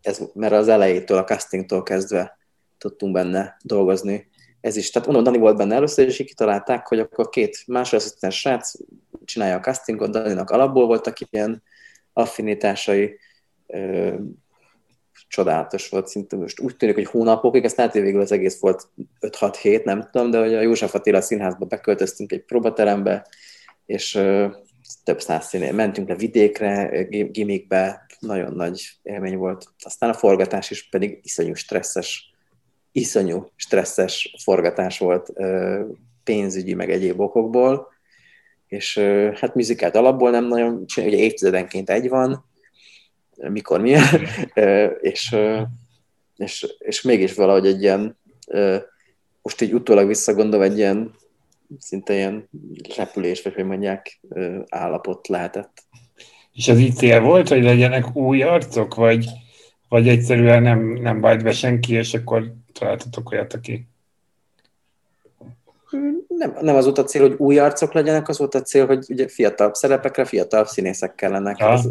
ez, 0.02 0.20
mert 0.34 0.52
az 0.52 0.68
elejétől, 0.68 1.18
a 1.18 1.24
castingtól 1.24 1.82
kezdve 1.82 2.38
tudtunk 2.78 3.12
benne 3.12 3.56
dolgozni. 3.64 4.30
Ez 4.62 4.76
is, 4.76 4.90
tehát 4.90 5.08
mondom, 5.08 5.24
Dani 5.24 5.38
volt 5.38 5.56
benne 5.56 5.74
először, 5.74 6.06
és 6.06 6.18
így 6.18 6.26
kitalálták, 6.26 6.86
hogy 6.86 6.98
akkor 6.98 7.28
két 7.28 7.62
másodasszisztens 7.66 8.38
srác 8.38 8.72
csinálja 9.24 9.56
a 9.56 9.60
castingot, 9.60 10.10
Daninak 10.10 10.50
alapból 10.50 10.86
voltak 10.86 11.16
ilyen 11.30 11.62
affinitásai, 12.12 13.18
csodálatos 15.28 15.88
volt, 15.88 16.06
szinte 16.06 16.36
most 16.36 16.60
úgy 16.60 16.76
tűnik, 16.76 16.94
hogy 16.94 17.04
hónapokig, 17.04 17.64
ezt 17.64 17.76
lehet, 17.76 17.92
hogy 17.92 18.02
végül 18.02 18.20
az 18.20 18.32
egész 18.32 18.60
volt 18.60 18.88
5-6 19.20 19.58
hét, 19.60 19.84
nem 19.84 20.08
tudom, 20.10 20.30
de 20.30 20.38
hogy 20.38 20.54
a 20.54 20.60
József 20.60 20.94
Attila 20.94 21.20
színházba 21.20 21.64
beköltöztünk 21.64 22.32
egy 22.32 22.44
próbaterembe, 22.44 23.26
és 23.86 24.14
uh, 24.14 24.52
több 25.04 25.20
száz 25.20 25.46
színé. 25.46 25.70
Mentünk 25.70 26.08
le 26.08 26.14
vidékre, 26.14 27.02
gimikbe, 27.08 28.06
nagyon 28.18 28.52
nagy 28.52 28.98
élmény 29.02 29.36
volt. 29.36 29.66
Aztán 29.78 30.10
a 30.10 30.14
forgatás 30.14 30.70
is 30.70 30.88
pedig 30.88 31.20
iszonyú 31.22 31.54
stresszes, 31.54 32.31
iszonyú 32.92 33.50
stresszes 33.56 34.34
forgatás 34.42 34.98
volt 34.98 35.32
pénzügyi, 36.24 36.74
meg 36.74 36.90
egyéb 36.90 37.20
okokból, 37.20 37.90
és 38.66 38.98
hát 39.34 39.54
műzikát 39.54 39.96
alapból 39.96 40.30
nem 40.30 40.46
nagyon 40.46 40.86
csinálja, 40.86 41.14
ugye 41.14 41.24
évtizedenként 41.24 41.90
egy 41.90 42.08
van, 42.08 42.44
mikor 43.36 43.80
milyen, 43.80 44.04
és, 45.00 45.36
és, 46.36 46.74
és 46.78 47.02
mégis 47.02 47.34
valahogy 47.34 47.66
egy 47.66 47.82
ilyen, 47.82 48.18
most 49.42 49.60
így 49.60 49.74
utólag 49.74 50.06
visszagondolva 50.06 50.64
egy 50.64 50.76
ilyen 50.76 51.14
szinte 51.78 52.14
ilyen 52.14 52.48
repülés, 52.96 53.42
vagy 53.42 53.54
hogy 53.54 53.64
mondják, 53.64 54.20
állapot 54.68 55.28
lehetett. 55.28 55.82
És 56.52 56.68
az 56.68 56.78
így 56.78 56.94
cél 56.94 57.20
volt, 57.20 57.48
hogy 57.48 57.62
legyenek 57.62 58.16
új 58.16 58.42
arcok, 58.42 58.94
vagy, 58.94 59.26
vagy 59.88 60.08
egyszerűen 60.08 60.62
nem, 60.62 60.80
nem 60.92 61.20
vált 61.20 61.42
be 61.42 61.52
senki, 61.52 61.94
és 61.94 62.14
akkor 62.14 62.54
találtatok 62.72 63.30
olyat, 63.30 63.52
aki... 63.52 63.86
Nem, 66.28 66.56
nem 66.60 66.76
az 66.76 66.84
volt 66.84 66.98
a 66.98 67.04
cél, 67.04 67.20
hogy 67.20 67.34
új 67.38 67.58
arcok 67.58 67.92
legyenek, 67.92 68.28
az 68.28 68.38
volt 68.38 68.54
a 68.54 68.62
cél, 68.62 68.86
hogy 68.86 69.06
ugye 69.08 69.28
fiatal 69.28 69.74
szerepekre 69.74 70.24
fiatal 70.24 70.64
színészek 70.64 71.14
kellenek. 71.14 71.60
Ez, 71.60 71.88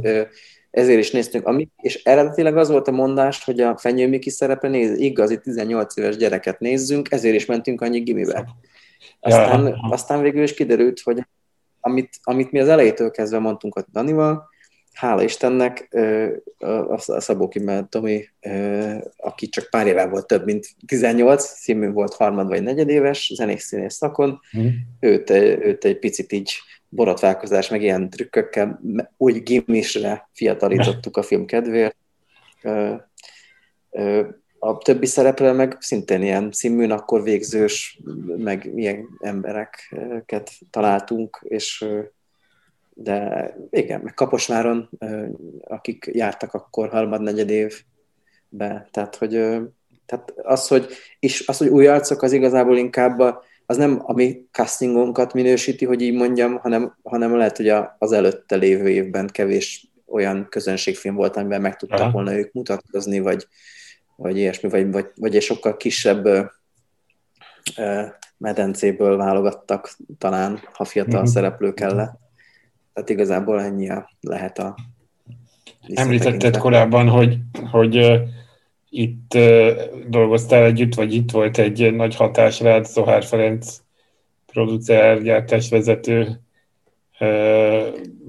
ezért 0.71 0.99
is 0.99 1.11
néztünk. 1.11 1.47
Ami, 1.47 1.69
és 1.77 2.03
eredetileg 2.03 2.57
az 2.57 2.69
volt 2.69 2.87
a 2.87 2.91
mondás, 2.91 3.43
hogy 3.43 3.59
a 3.59 3.77
Fenyő 3.77 4.07
Miki 4.07 4.29
szerepe 4.29 4.67
néz, 4.67 4.97
igazi 4.97 5.39
18 5.39 5.97
éves 5.97 6.17
gyereket 6.17 6.59
nézzünk, 6.59 7.11
ezért 7.11 7.35
is 7.35 7.45
mentünk 7.45 7.81
annyi 7.81 7.99
gimibe. 7.99 8.55
Aztán, 9.19 9.67
ja. 9.67 9.77
aztán 9.89 10.21
végül 10.21 10.43
is 10.43 10.53
kiderült, 10.53 10.99
hogy 10.99 11.27
amit, 11.79 12.19
amit 12.23 12.51
mi 12.51 12.59
az 12.59 12.67
elejétől 12.67 13.11
kezdve 13.11 13.39
mondtunk 13.39 13.75
a 13.75 13.85
Danival, 13.91 14.49
hála 14.93 15.23
Istennek, 15.23 15.97
a 16.87 16.97
Szabó 16.97 17.47
Kimmel 17.47 17.87
Tomi, 17.89 18.29
aki 19.17 19.47
csak 19.47 19.69
pár 19.69 19.87
éve 19.87 20.07
volt 20.07 20.27
több, 20.27 20.45
mint 20.45 20.67
18, 20.87 21.43
színű 21.43 21.91
volt 21.91 22.13
harmad 22.13 22.47
vagy 22.47 22.63
negyedéves, 22.63 23.31
zenész 23.35 23.65
színész 23.65 23.95
szakon, 23.95 24.39
mm. 24.57 24.67
őt, 24.99 25.29
őt 25.29 25.85
egy 25.85 25.99
picit 25.99 26.31
így 26.31 26.51
borotválkozás, 26.89 27.69
meg 27.69 27.81
ilyen 27.81 28.09
trükkökkel 28.09 28.81
úgy 29.17 29.43
gimisre 29.43 30.29
fiatalítottuk 30.33 31.17
a 31.17 31.23
film 31.23 31.45
kedvéért. 31.45 31.95
A 34.59 34.77
többi 34.77 35.05
szereplő 35.05 35.51
meg 35.51 35.77
szintén 35.79 36.21
ilyen 36.21 36.51
színműn, 36.51 36.91
akkor 36.91 37.23
végzős, 37.23 37.99
meg 38.37 38.71
ilyen 38.75 39.07
embereket 39.19 40.51
találtunk, 40.69 41.39
és 41.43 41.85
de 42.93 43.53
igen, 43.69 44.01
meg 44.01 44.13
Kaposváron, 44.13 44.89
akik 45.61 46.09
jártak 46.11 46.53
akkor 46.53 46.89
harmad-negyed 46.89 47.49
évbe, 47.49 48.87
tehát 48.91 49.15
hogy, 49.15 49.29
tehát 50.05 50.33
az, 50.43 50.67
hogy, 50.67 50.87
és 51.19 51.47
az, 51.47 51.57
hogy 51.57 51.67
új 51.67 51.87
arcok, 51.87 52.21
az 52.21 52.31
igazából 52.31 52.77
inkább 52.77 53.19
a, 53.19 53.43
az 53.65 53.77
nem 53.77 54.01
a 54.03 54.13
mi 54.13 54.45
castingunkat 54.51 55.33
minősíti, 55.33 55.85
hogy 55.85 56.01
így 56.01 56.13
mondjam, 56.13 56.57
hanem, 56.57 56.97
hanem 57.03 57.37
lehet, 57.37 57.57
hogy 57.57 57.69
az 57.97 58.11
előtte 58.11 58.55
lévő 58.55 58.89
évben 58.89 59.27
kevés 59.27 59.91
olyan 60.05 60.47
közönségfilm 60.49 61.15
volt, 61.15 61.35
amiben 61.35 61.61
meg 61.61 61.75
tudtak 61.75 61.99
Aha. 61.99 62.11
volna 62.11 62.37
ők 62.37 62.53
mutatkozni, 62.53 63.19
vagy, 63.19 63.47
vagy 64.15 64.37
ilyesmi, 64.37 64.69
vagy, 64.69 64.91
vagy, 64.91 65.05
vagy 65.15 65.35
egy 65.35 65.41
sokkal 65.41 65.77
kisebb 65.77 66.25
ö, 66.25 66.41
ö, 67.77 68.03
medencéből 68.37 69.17
válogattak 69.17 69.97
talán, 70.17 70.59
ha 70.73 70.85
fiatal 70.85 71.19
mm-hmm. 71.21 71.31
szereplő 71.31 71.73
kellett. 71.73 72.20
Tehát 72.93 73.09
igazából 73.09 73.61
ennyi 73.61 73.89
lehet 74.21 74.57
a 74.59 74.75
Említetted 75.93 76.57
korábban, 76.57 77.07
hogy, 77.07 77.37
hogy 77.71 78.21
itt 78.89 79.37
dolgoztál 80.07 80.63
együtt, 80.63 80.93
vagy 80.95 81.13
itt 81.13 81.31
volt 81.31 81.57
egy 81.57 81.93
nagy 81.93 82.15
hatás 82.15 82.59
rád, 82.59 82.85
Zohár 82.85 83.23
Ferenc 83.23 83.81
producer, 84.45 85.21
gyártásvezető 85.21 86.41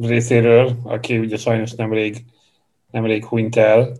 részéről, 0.01 0.77
aki 0.85 1.19
ugye 1.19 1.37
sajnos 1.37 1.73
nemrég, 1.73 2.25
nemrég 2.91 3.25
hunyt 3.25 3.57
el. 3.57 3.93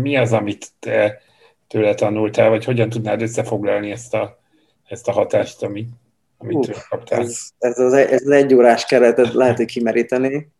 Mi 0.00 0.16
az, 0.16 0.32
amit 0.32 0.66
te 0.78 1.20
tőle 1.66 1.94
tanultál, 1.94 2.48
vagy 2.48 2.64
hogyan 2.64 2.88
tudnád 2.88 3.22
összefoglalni 3.22 3.90
ezt 3.90 4.14
a, 4.14 4.38
ezt 4.84 5.08
a 5.08 5.12
hatást, 5.12 5.62
amit 5.62 5.88
amit 6.40 6.56
Uf, 6.56 6.88
kaptál. 6.88 7.20
Ez, 7.20 7.40
ez, 7.58 7.78
az, 7.78 7.92
ez 7.92 8.22
az 8.24 8.30
egy 8.30 8.54
órás 8.54 8.84
keretet 8.84 9.32
lehet, 9.32 9.56
hogy 9.56 9.66
kimeríteni. 9.66 10.50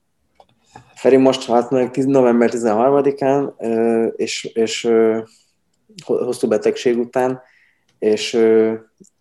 Feri 0.95 1.17
most 1.17 1.45
halt 1.45 1.71
meg 1.71 1.91
10, 1.91 2.05
november 2.05 2.51
13-án, 2.53 3.53
és, 4.17 4.45
és 4.45 4.91
hosszú 6.05 6.49
betegség 6.49 6.99
után, 6.99 7.41
és 7.99 8.35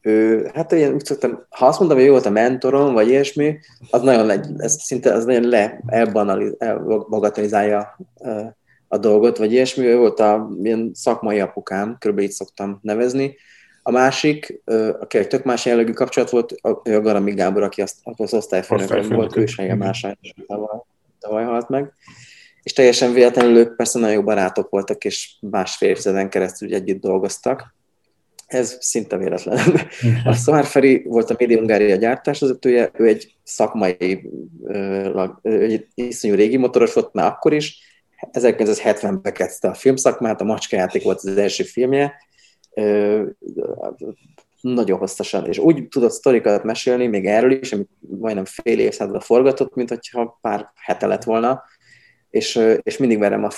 ő, 0.01 0.49
hát 0.53 0.71
ilyen, 0.71 0.93
úgy 0.93 1.05
szoktam, 1.05 1.45
ha 1.49 1.65
azt 1.65 1.79
mondom, 1.79 1.97
hogy 1.97 2.05
ő 2.05 2.09
volt 2.09 2.25
a 2.25 2.29
mentorom, 2.29 2.93
vagy 2.93 3.07
ilyesmi, 3.07 3.59
az 3.89 4.01
nagyon, 4.01 4.29
ez 4.57 4.81
szinte 4.81 5.13
az 5.13 5.25
nagyon 5.25 5.47
le, 5.47 5.81
elbagatelizálja 6.57 7.97
a 8.87 8.97
dolgot, 8.97 9.37
vagy 9.37 9.51
ilyesmi, 9.51 9.85
ő 9.85 9.97
volt 9.97 10.19
a 10.19 10.49
ilyen 10.63 10.91
szakmai 10.93 11.39
apukám, 11.39 11.97
kb. 11.99 12.19
így 12.19 12.31
szoktam 12.31 12.79
nevezni. 12.81 13.35
A 13.83 13.91
másik, 13.91 14.61
aki 14.99 15.17
egy 15.17 15.27
tök 15.27 15.43
más 15.43 15.65
jellegű 15.65 15.91
kapcsolat 15.91 16.29
volt, 16.29 16.55
a 16.61 16.71
Garami 16.83 17.33
Gábor, 17.33 17.63
aki 17.63 17.81
az, 17.81 17.95
az 18.03 18.33
osztályfőnökön 18.33 19.09
volt, 19.09 19.35
ő 19.35 19.43
is 19.43 19.55
más 19.77 20.07
tavaly, 20.47 20.79
tavaly 21.19 21.43
halt 21.43 21.69
meg. 21.69 21.93
És 22.63 22.73
teljesen 22.73 23.13
véletlenül 23.13 23.57
ők 23.57 23.75
persze 23.75 23.99
nagyon 23.99 24.15
jó 24.15 24.23
barátok 24.23 24.69
voltak, 24.69 25.05
és 25.05 25.31
másfél 25.39 25.89
évtizeden 25.89 26.29
keresztül 26.29 26.73
együtt 26.73 27.01
dolgoztak. 27.01 27.75
Ez 28.47 28.77
szinte 28.79 29.17
véletlen. 29.17 29.59
A 30.25 30.33
Szomár 30.33 30.65
Feri 30.65 31.03
volt 31.05 31.29
a 31.29 31.35
Média 31.37 31.57
Hungária 31.57 31.95
gyártásvezetője, 31.95 32.91
ő 32.93 33.07
egy 33.07 33.35
szakmai, 33.43 34.29
egy 35.43 35.87
iszonyú 35.93 36.35
régi 36.35 36.57
motoros 36.57 36.93
volt 36.93 37.13
már 37.13 37.25
akkor 37.25 37.53
is, 37.53 37.87
1970-ben 38.31 39.33
kezdte 39.33 39.67
a 39.67 39.73
filmszakmát, 39.73 40.41
a 40.41 40.43
Macskájáték 40.43 41.03
volt 41.03 41.17
az 41.17 41.37
első 41.37 41.63
filmje, 41.63 42.13
nagyon 44.61 44.97
hosszasan, 44.97 45.45
és 45.45 45.57
úgy 45.57 45.87
tudott 45.87 46.11
sztorikat 46.11 46.63
mesélni, 46.63 47.07
még 47.07 47.25
erről 47.25 47.51
is, 47.51 47.71
amit 47.71 47.89
majdnem 47.99 48.45
fél 48.45 48.79
évszázadra 48.79 49.19
forgatott, 49.19 49.75
mint 49.75 49.89
hogyha 49.89 50.37
pár 50.41 50.71
hete 50.75 51.07
lett 51.07 51.23
volna, 51.23 51.63
és, 52.29 52.59
és 52.83 52.97
mindig 52.97 53.19
verem 53.19 53.43
a, 53.43 53.49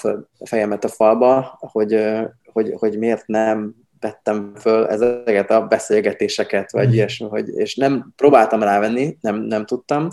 fejemet 0.46 0.84
a 0.84 0.88
falba, 0.88 1.58
hogy, 1.60 2.06
hogy, 2.52 2.74
hogy 2.76 2.98
miért 2.98 3.28
nem 3.28 3.76
vettem 4.00 4.54
föl 4.56 4.88
ezeket 4.88 5.52
a 5.52 5.68
beszélgetéseket, 5.68 6.72
vagy 6.72 6.88
mm. 6.88 6.92
ilyesmi, 6.92 7.28
hogy, 7.28 7.50
és 7.50 7.76
nem 7.76 8.14
próbáltam 8.16 8.64
rávenni, 8.64 9.18
nem, 9.22 9.36
nem 9.36 9.66
tudtam, 9.66 10.10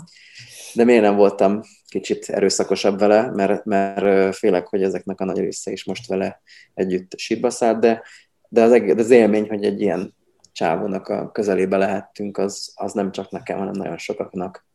de 0.73 0.83
miért 0.83 1.01
nem 1.01 1.15
voltam 1.15 1.61
kicsit 1.87 2.29
erőszakosabb 2.29 2.99
vele, 2.99 3.31
mert, 3.33 3.65
mert 3.65 4.35
félek, 4.35 4.67
hogy 4.67 4.83
ezeknek 4.83 5.19
a 5.19 5.25
nagy 5.25 5.39
része 5.39 5.71
is 5.71 5.85
most 5.85 6.07
vele 6.07 6.41
együtt 6.73 7.11
sírba 7.17 7.49
szállt, 7.49 7.79
de, 7.79 8.01
de 8.49 8.61
az, 8.61 8.71
de 8.71 8.93
az 8.97 9.09
élmény, 9.09 9.47
hogy 9.47 9.63
egy 9.63 9.81
ilyen 9.81 10.15
csávónak 10.51 11.07
a 11.07 11.31
közelébe 11.31 11.77
lehettünk, 11.77 12.37
az, 12.37 12.71
az 12.75 12.93
nem 12.93 13.11
csak 13.11 13.31
nekem, 13.31 13.57
hanem 13.57 13.73
nagyon 13.73 13.97
sokaknak 13.97 14.67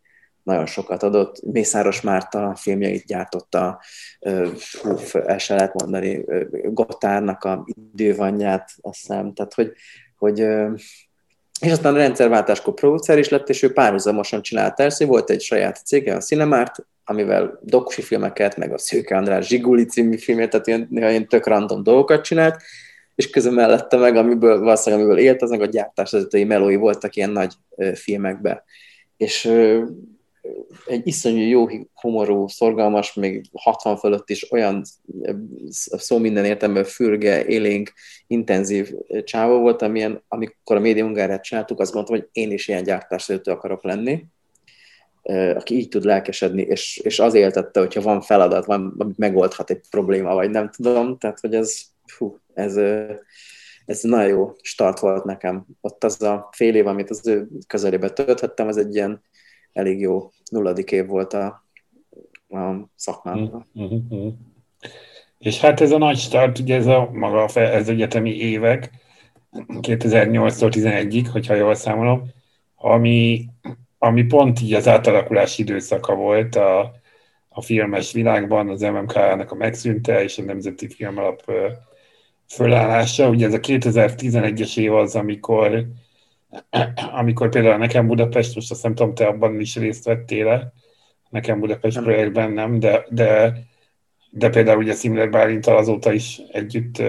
nagyon 0.45 0.67
sokat 0.67 1.03
adott. 1.03 1.43
Mészáros 1.43 2.01
Márta 2.01 2.55
filmjeit 2.57 3.05
gyártotta, 3.05 3.81
hú, 4.83 4.97
el 5.13 5.39
se 5.39 5.55
lehet 5.55 5.75
mondani, 5.75 6.25
Gotárnak 6.63 7.45
a 7.45 7.65
idővanját, 7.93 8.71
azt 8.81 9.01
hiszem, 9.01 9.33
tehát 9.33 9.55
hogy, 9.55 9.73
hogy 10.17 10.39
és 11.61 11.73
aztán 11.73 11.95
a 11.95 11.99
rendszerváltáskor 11.99 12.75
producer 12.75 13.19
is 13.19 13.29
lett, 13.29 13.49
és 13.49 13.63
ő 13.63 13.73
párhuzamosan 13.73 14.43
csinált 14.43 14.81
Erszé, 14.81 15.05
volt 15.05 15.31
egy 15.31 15.41
saját 15.41 15.81
cége, 15.85 16.15
a 16.15 16.21
Cinemárt, 16.21 16.87
amivel 17.05 17.59
dokusi 17.63 18.03
filmeket, 18.03 18.57
meg 18.57 18.73
a 18.73 18.79
Szőke 18.79 19.17
András 19.17 19.47
Zsiguli 19.47 19.85
című 19.85 20.17
filmét, 20.17 20.51
tehát 20.51 20.67
ilyen, 20.67 20.89
ilyen 20.91 21.29
tök 21.29 21.47
random 21.47 21.83
dolgokat 21.83 22.25
csinált, 22.25 22.63
és 23.15 23.31
közben 23.31 23.55
mellette 23.55 23.97
meg, 23.97 24.17
amiből 24.17 24.59
valószínűleg 24.59 25.05
amiből 25.05 25.23
élt, 25.23 25.43
az 25.43 25.51
meg 25.51 25.61
a 25.61 25.67
gyártásvezetői 25.67 26.45
melói 26.45 26.77
voltak 26.77 27.17
ilyen 27.17 27.31
nagy 27.31 27.53
filmekbe. 27.95 28.65
És 29.17 29.53
egy 30.87 31.07
iszonyú 31.07 31.49
jó 31.49 31.67
humorú, 31.95 32.49
szorgalmas, 32.49 33.15
még 33.15 33.45
60 33.53 33.97
fölött 33.97 34.31
is 34.31 34.53
olyan 34.53 34.83
szó 35.97 36.19
minden 36.19 36.45
értelemben 36.45 36.85
fürge, 36.85 37.45
élénk, 37.45 37.93
intenzív 38.27 38.93
csávó 39.25 39.59
volt, 39.59 39.83
amilyen, 39.83 40.23
amikor 40.29 40.77
a 40.77 40.81
média 40.81 41.05
Hungáriát 41.05 41.45
csináltuk, 41.45 41.81
azt 41.81 41.95
mondtam, 41.95 42.17
hogy 42.17 42.29
én 42.33 42.53
is 42.53 42.69
ilyen 42.69 42.83
gyártásvezető 42.83 43.51
akarok 43.51 43.85
lenni, 43.85 44.25
aki 45.55 45.77
így 45.77 45.89
tud 45.89 46.05
lelkesedni, 46.05 46.63
és, 46.63 46.97
és 46.97 47.19
az 47.19 47.35
éltette, 47.35 47.81
hogyha 47.81 48.01
van 48.01 48.21
feladat, 48.21 48.65
van, 48.65 48.95
amit 48.99 49.19
megoldhat 49.19 49.71
egy 49.71 49.81
probléma, 49.91 50.35
vagy 50.35 50.51
nem 50.51 50.71
tudom, 50.71 51.19
tehát 51.19 51.41
hogy 51.41 51.55
ez, 51.55 51.83
fú, 52.15 52.39
ez, 52.55 52.77
ez 53.87 54.03
nagyon 54.03 54.29
jó 54.29 54.53
start 54.63 54.99
volt 54.99 55.25
nekem. 55.25 55.67
Ott 55.81 56.05
az 56.05 56.23
a 56.23 56.49
fél 56.53 56.75
év, 56.75 56.87
amit 56.87 57.11
az 57.11 57.27
ő 57.27 57.49
közelébe 57.67 58.11
tölthettem, 58.11 58.69
az 58.69 58.77
egy 58.77 58.95
ilyen 58.95 59.23
elég 59.73 60.01
jó 60.01 60.31
nulladik 60.51 60.93
év 60.93 61.07
volt 61.07 61.33
a, 61.33 61.65
a 62.49 62.91
szakmámban. 62.97 63.67
Mm-hmm. 63.79 64.29
És 65.39 65.61
hát 65.61 65.81
ez 65.81 65.91
a 65.91 65.99
nagy 65.99 66.19
start, 66.19 66.59
ugye 66.59 66.77
ez 66.77 66.87
a 66.87 67.09
maga 67.13 67.61
ez 67.61 67.89
egyetemi 67.89 68.37
évek, 68.37 68.91
2008-tól 69.69 70.73
11-ig, 70.75 71.27
hogyha 71.33 71.55
jól 71.55 71.75
számolom, 71.75 72.29
ami, 72.75 73.47
ami 73.99 74.23
pont 74.23 74.61
így 74.61 74.73
az 74.73 74.89
átalakulási 74.89 75.63
időszaka 75.63 76.15
volt 76.15 76.55
a, 76.55 76.93
a 77.49 77.63
filmes 77.63 78.13
világban, 78.13 78.69
az 78.69 78.81
MMK-nak 78.81 79.51
a 79.51 79.55
megszűnte, 79.55 80.23
és 80.23 80.39
a 80.39 80.43
Nemzeti 80.43 80.89
Filmalap 80.89 81.53
fölállása. 82.49 83.29
Ugye 83.29 83.47
ez 83.47 83.55
a 83.55 83.61
2011-es 83.61 84.79
év 84.79 84.95
az, 84.95 85.15
amikor 85.15 85.87
amikor 87.21 87.49
például 87.49 87.77
nekem 87.77 88.07
Budapest, 88.07 88.55
most 88.55 88.71
azt 88.71 88.83
nem 88.83 88.95
tudom, 88.95 89.15
te 89.15 89.27
abban 89.27 89.61
is 89.61 89.77
részt 89.77 90.05
vettél 90.05 90.49
-e, 90.49 90.73
nekem 91.31 91.61
Budapest 91.61 91.95
nem. 91.95 92.05
projektben 92.05 92.51
nem, 92.51 92.79
de, 92.79 93.07
de, 93.09 93.59
de 94.31 94.49
például 94.49 94.79
ugye 94.79 94.95
Szimler 94.95 95.31
Bálintal 95.31 95.77
azóta 95.77 96.13
is 96.13 96.41
együtt 96.53 97.03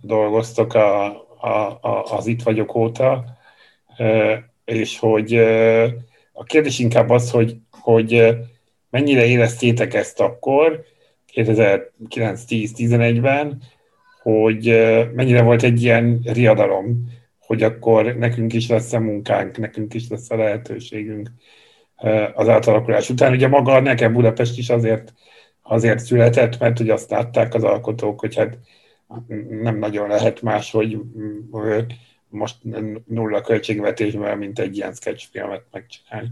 dolgoztok 0.00 0.74
a, 0.74 1.04
a, 1.40 1.78
a, 1.80 2.04
az 2.16 2.26
Itt 2.26 2.42
vagyok 2.42 2.74
óta, 2.74 3.24
és 4.64 4.98
hogy 4.98 5.34
a 6.32 6.44
kérdés 6.44 6.78
inkább 6.78 7.10
az, 7.10 7.30
hogy, 7.30 7.56
hogy 7.70 8.36
mennyire 8.90 9.24
éreztétek 9.24 9.94
ezt 9.94 10.20
akkor, 10.20 10.84
2009-10-11-ben, 11.34 13.62
hogy 14.22 14.64
mennyire 15.14 15.42
volt 15.42 15.62
egy 15.62 15.82
ilyen 15.82 16.20
riadalom, 16.24 17.08
hogy 17.38 17.62
akkor 17.62 18.04
nekünk 18.04 18.52
is 18.52 18.68
lesz 18.68 18.92
a 18.92 19.00
munkánk, 19.00 19.58
nekünk 19.58 19.94
is 19.94 20.08
lesz 20.08 20.30
a 20.30 20.36
lehetőségünk 20.36 21.30
az 22.34 22.48
átalakulás 22.48 23.10
után. 23.10 23.32
Ugye 23.32 23.48
maga 23.48 23.80
nekem 23.80 24.12
Budapest 24.12 24.58
is 24.58 24.70
azért, 24.70 25.12
azért 25.62 25.98
született, 25.98 26.58
mert 26.58 26.78
hogy 26.78 26.90
azt 26.90 27.10
látták 27.10 27.54
az 27.54 27.64
alkotók, 27.64 28.20
hogy 28.20 28.36
hát 28.36 28.58
nem 29.48 29.78
nagyon 29.78 30.08
lehet 30.08 30.42
más, 30.42 30.70
hogy 30.70 30.98
most 32.28 32.56
nulla 33.06 33.40
költségvetésben, 33.40 34.38
mint 34.38 34.58
egy 34.58 34.76
ilyen 34.76 34.92
sketchfilmet 34.92 35.64
megcsinálni, 35.72 36.28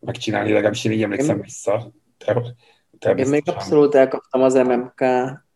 megcsinálni 0.00 0.52
legalábbis 0.52 0.84
én 0.84 0.92
így 0.92 1.02
emlékszem 1.02 1.40
vissza. 1.40 1.92
Te, 2.98 3.10
én 3.10 3.28
még 3.28 3.42
abszolút 3.44 3.94
elkaptam 3.94 4.42
az 4.42 4.54
MMK 4.54 5.04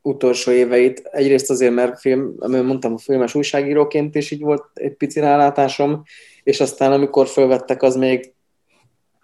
utolsó 0.06 0.50
éveit. 0.50 0.98
Egyrészt 0.98 1.50
azért, 1.50 1.74
mert 1.74 2.00
film, 2.00 2.34
mondtam, 2.38 2.92
a 2.92 2.98
filmes 2.98 3.34
újságíróként 3.34 4.14
is 4.14 4.30
így 4.30 4.40
volt 4.40 4.64
egy 4.74 4.94
pici 4.94 5.20
rálátásom, 5.20 6.02
és 6.42 6.60
aztán 6.60 6.92
amikor 6.92 7.26
fölvettek, 7.26 7.82
az 7.82 7.96
még 7.96 8.32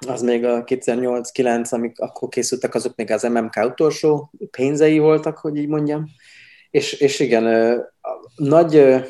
az 0.07 0.23
még 0.23 0.45
a 0.45 0.65
2008-9, 0.65 1.71
amik 1.71 1.99
akkor 1.99 2.29
készültek, 2.29 2.75
azok 2.75 2.97
még 2.97 3.11
az 3.11 3.23
MMK 3.23 3.57
utolsó 3.65 4.31
pénzei 4.51 4.99
voltak, 4.99 5.39
hogy 5.39 5.57
így 5.57 5.69
mondjam. 5.69 6.09
És, 6.71 6.93
és 6.93 7.21
igen, 7.21 7.77
nagy 8.37 9.03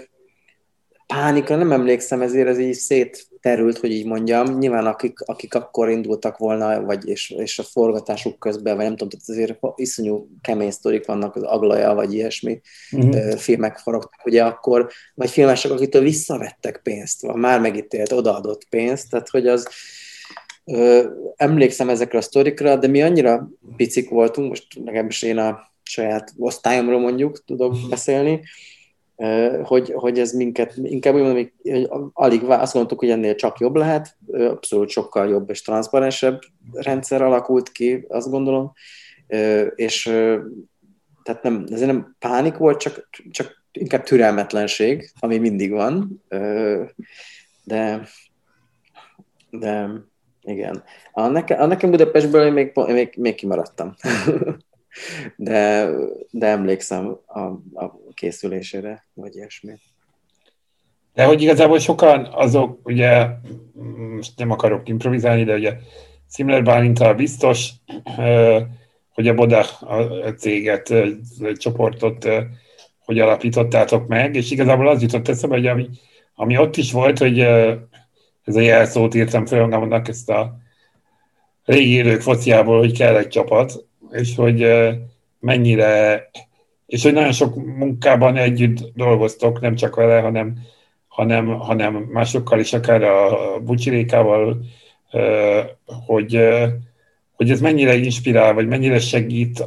pánikra 1.14 1.57
nem 1.57 1.73
emlékszem, 1.73 2.23
ezért 2.23 2.49
ez 2.49 2.59
így 2.59 2.75
szét 2.75 3.29
terült, 3.40 3.79
hogy 3.79 3.92
így 3.92 4.07
mondjam. 4.07 4.59
Nyilván 4.59 4.87
akik, 4.87 5.20
akik 5.20 5.55
akkor 5.55 5.88
indultak 5.88 6.37
volna, 6.38 6.83
vagy 6.83 7.09
és, 7.09 7.31
és 7.31 7.59
a 7.59 7.62
forgatásuk 7.62 8.38
közben, 8.38 8.77
vagy 8.77 8.85
nem 8.85 8.96
tudom, 8.96 9.20
azért 9.27 9.59
iszonyú 9.75 10.29
kemény 10.40 10.70
sztorik 10.70 11.07
vannak, 11.07 11.37
az 11.37 11.42
Aglaja, 11.42 11.94
vagy 11.94 12.14
ilyesmi 12.14 12.61
uh-huh. 12.92 13.37
filmek 13.37 13.79
forogtak, 13.79 14.25
ugye 14.25 14.44
akkor, 14.44 14.90
vagy 15.14 15.31
filmesek, 15.31 15.70
akitől 15.70 16.03
visszavettek 16.03 16.81
pénzt, 16.83 17.23
vagy 17.23 17.35
már 17.35 17.61
megítélt, 17.61 18.12
odaadott 18.12 18.68
pénzt, 18.68 19.11
tehát 19.11 19.29
hogy 19.29 19.46
az, 19.46 19.68
ö, 20.64 21.11
emlékszem 21.37 21.88
ezekre 21.88 22.18
a 22.18 22.23
sztorikra, 22.23 22.77
de 22.77 22.87
mi 22.87 23.03
annyira 23.03 23.51
picik 23.77 24.09
voltunk, 24.09 24.49
most 24.49 24.66
legalábbis 24.85 25.23
én 25.23 25.38
a 25.38 25.73
saját 25.83 26.33
osztályomról 26.37 27.01
mondjuk 27.01 27.44
tudok 27.44 27.77
beszélni, 27.88 28.40
hogy, 29.62 29.92
hogy 29.94 30.18
ez 30.18 30.33
minket, 30.33 30.74
inkább 30.83 31.14
úgy 31.14 31.20
mondom, 31.20 31.50
hogy 31.62 31.88
alig 32.12 32.44
azt 32.44 32.72
gondoltuk, 32.72 32.98
hogy 32.98 33.11
ennél 33.11 33.35
csak 33.35 33.59
jobb 33.59 33.74
lehet, 33.76 34.16
abszolút 34.33 34.88
sokkal 34.88 35.28
jobb 35.28 35.50
és 35.50 35.62
transzparensebb 35.62 36.40
rendszer 36.72 37.22
alakult 37.22 37.72
ki, 37.72 38.04
azt 38.09 38.30
gondolom, 38.30 38.72
és 39.74 40.02
tehát 41.22 41.42
nem, 41.42 41.64
ez 41.70 41.80
nem 41.80 42.16
pánik 42.18 42.56
volt, 42.56 42.80
csak, 42.80 43.09
csak 43.30 43.64
inkább 43.72 44.02
türelmetlenség, 44.02 45.11
ami 45.18 45.38
mindig 45.38 45.70
van, 45.70 46.22
de, 47.64 48.09
de 49.50 49.90
igen. 50.42 50.83
A, 51.12 51.26
neke, 51.26 51.54
a 51.54 51.66
nekem 51.66 51.90
Budapestből 51.90 52.46
én 52.46 52.52
még, 52.52 52.72
még, 52.87 53.14
még 53.16 53.35
kimaradtam. 53.35 53.94
de, 55.37 55.90
de 56.30 56.46
emlékszem 56.46 57.16
a, 57.26 57.40
a 57.85 57.98
készülésére, 58.20 59.06
vagy 59.14 59.37
ilyesmi. 59.37 59.72
De 61.14 61.24
hogy 61.24 61.42
igazából 61.42 61.78
sokan 61.78 62.28
azok, 62.33 62.80
ugye, 62.83 63.26
most 64.16 64.33
nem 64.37 64.50
akarok 64.50 64.88
improvizálni, 64.88 65.44
de 65.44 65.54
ugye 65.54 65.76
Szimler 66.26 66.62
Bálintal 66.62 67.14
biztos, 67.14 67.70
hogy 69.14 69.28
a 69.28 69.35
Boda 69.35 69.61
a 70.24 70.30
céget, 70.38 70.90
a 70.90 71.56
csoportot 71.56 72.28
hogy 73.04 73.18
alapítottátok 73.18 74.06
meg, 74.06 74.35
és 74.35 74.50
igazából 74.50 74.88
az 74.88 75.02
jutott 75.02 75.28
eszembe, 75.28 75.56
hogy 75.56 75.66
ami, 75.66 75.88
ami 76.35 76.59
ott 76.59 76.76
is 76.76 76.92
volt, 76.92 77.18
hogy 77.18 77.38
ez 78.44 78.56
a 78.56 78.61
jelszót 78.61 79.14
írtam 79.14 79.46
fel 79.46 79.61
magamnak 79.61 80.09
ezt 80.09 80.30
a 80.30 80.56
régi 81.64 81.96
idők 81.98 82.20
fociából, 82.20 82.78
hogy 82.78 82.96
kell 82.96 83.16
egy 83.16 83.28
csapat, 83.28 83.85
és 84.11 84.35
hogy 84.37 84.66
mennyire, 85.38 86.30
és 86.90 87.03
hogy 87.03 87.12
nagyon 87.12 87.33
sok 87.33 87.55
munkában 87.55 88.37
együtt 88.37 88.92
dolgoztok, 88.94 89.61
nem 89.61 89.74
csak 89.74 89.94
vele, 89.94 90.20
hanem, 90.20 90.55
hanem, 91.09 91.46
hanem 91.46 91.94
másokkal 91.94 92.59
is, 92.59 92.72
akár 92.72 93.03
a 93.03 93.59
Bucsirékával, 93.61 94.64
hogy, 96.07 96.48
hogy 97.33 97.50
ez 97.50 97.61
mennyire 97.61 97.94
inspirál, 97.94 98.55
vagy 98.55 98.68
mennyire 98.68 98.98
segít 98.98 99.64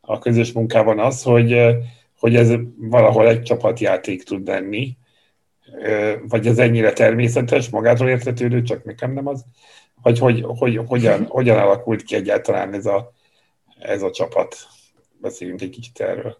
a 0.00 0.18
közös 0.18 0.52
munkában 0.52 0.98
az, 0.98 1.22
hogy, 1.22 1.56
hogy 2.18 2.36
ez 2.36 2.52
valahol 2.76 3.28
egy 3.28 3.42
csapatjáték 3.42 4.22
tud 4.22 4.46
lenni, 4.46 4.96
vagy 6.28 6.46
ez 6.46 6.58
ennyire 6.58 6.92
természetes, 6.92 7.68
magától 7.68 8.08
értetődő, 8.08 8.62
csak 8.62 8.84
nekem 8.84 9.12
nem 9.12 9.26
az, 9.26 9.44
vagy 10.02 10.18
hogy, 10.18 10.44
hogy, 10.46 10.80
hogyan, 10.86 11.24
hogyan 11.24 11.58
alakult 11.58 12.02
ki 12.02 12.14
egyáltalán 12.14 12.74
ez 12.74 12.86
a, 12.86 13.12
ez 13.80 14.02
a 14.02 14.10
csapat. 14.10 14.56
Beszéljünk 15.20 15.60
egy 15.60 15.70
kicsit 15.70 16.00
erről. 16.00 16.38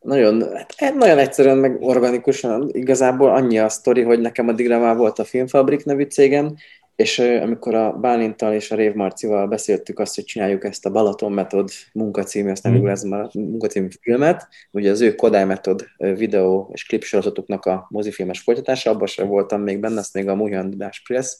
Nagyon, 0.00 0.56
hát 0.76 0.94
nagyon 0.94 1.18
egyszerűen, 1.18 1.58
meg 1.58 1.82
organikusan. 1.82 2.68
Igazából 2.72 3.30
annyi 3.30 3.58
a 3.58 3.68
sztori, 3.68 4.02
hogy 4.02 4.20
nekem 4.20 4.48
addigra 4.48 4.78
már 4.78 4.96
volt 4.96 5.18
a 5.18 5.24
Filmfabrik 5.24 5.84
nevű 5.84 6.02
cégem, 6.02 6.54
és 6.96 7.18
amikor 7.18 7.74
a 7.74 7.92
Bálintal 7.92 8.52
és 8.52 8.70
a 8.70 8.74
Rév 8.74 8.94
Marcival 8.94 9.46
beszéltük 9.46 9.98
azt, 9.98 10.14
hogy 10.14 10.24
csináljuk 10.24 10.64
ezt 10.64 10.86
a 10.86 10.90
Balaton 10.90 11.32
Metod 11.32 11.70
munkacímű, 11.92 12.50
aztán 12.50 12.72
mm. 12.72 12.86
ez 12.86 13.02
már 13.02 13.28
munkacímű 13.32 13.88
filmet, 14.00 14.48
ugye 14.70 14.90
az 14.90 15.00
ő 15.00 15.14
Kodály 15.14 15.44
Metod 15.44 15.86
videó 15.96 16.70
és 16.72 16.84
klipsorozatoknak 16.84 17.64
a 17.64 17.86
mozifilmes 17.90 18.40
folytatása, 18.40 18.90
abban 18.90 19.06
sem 19.06 19.28
voltam 19.28 19.60
még 19.60 19.80
benne, 19.80 19.98
azt 19.98 20.14
még 20.14 20.28
a 20.28 20.34
Mujan 20.34 20.70
Dudás 20.70 21.02
Press 21.06 21.36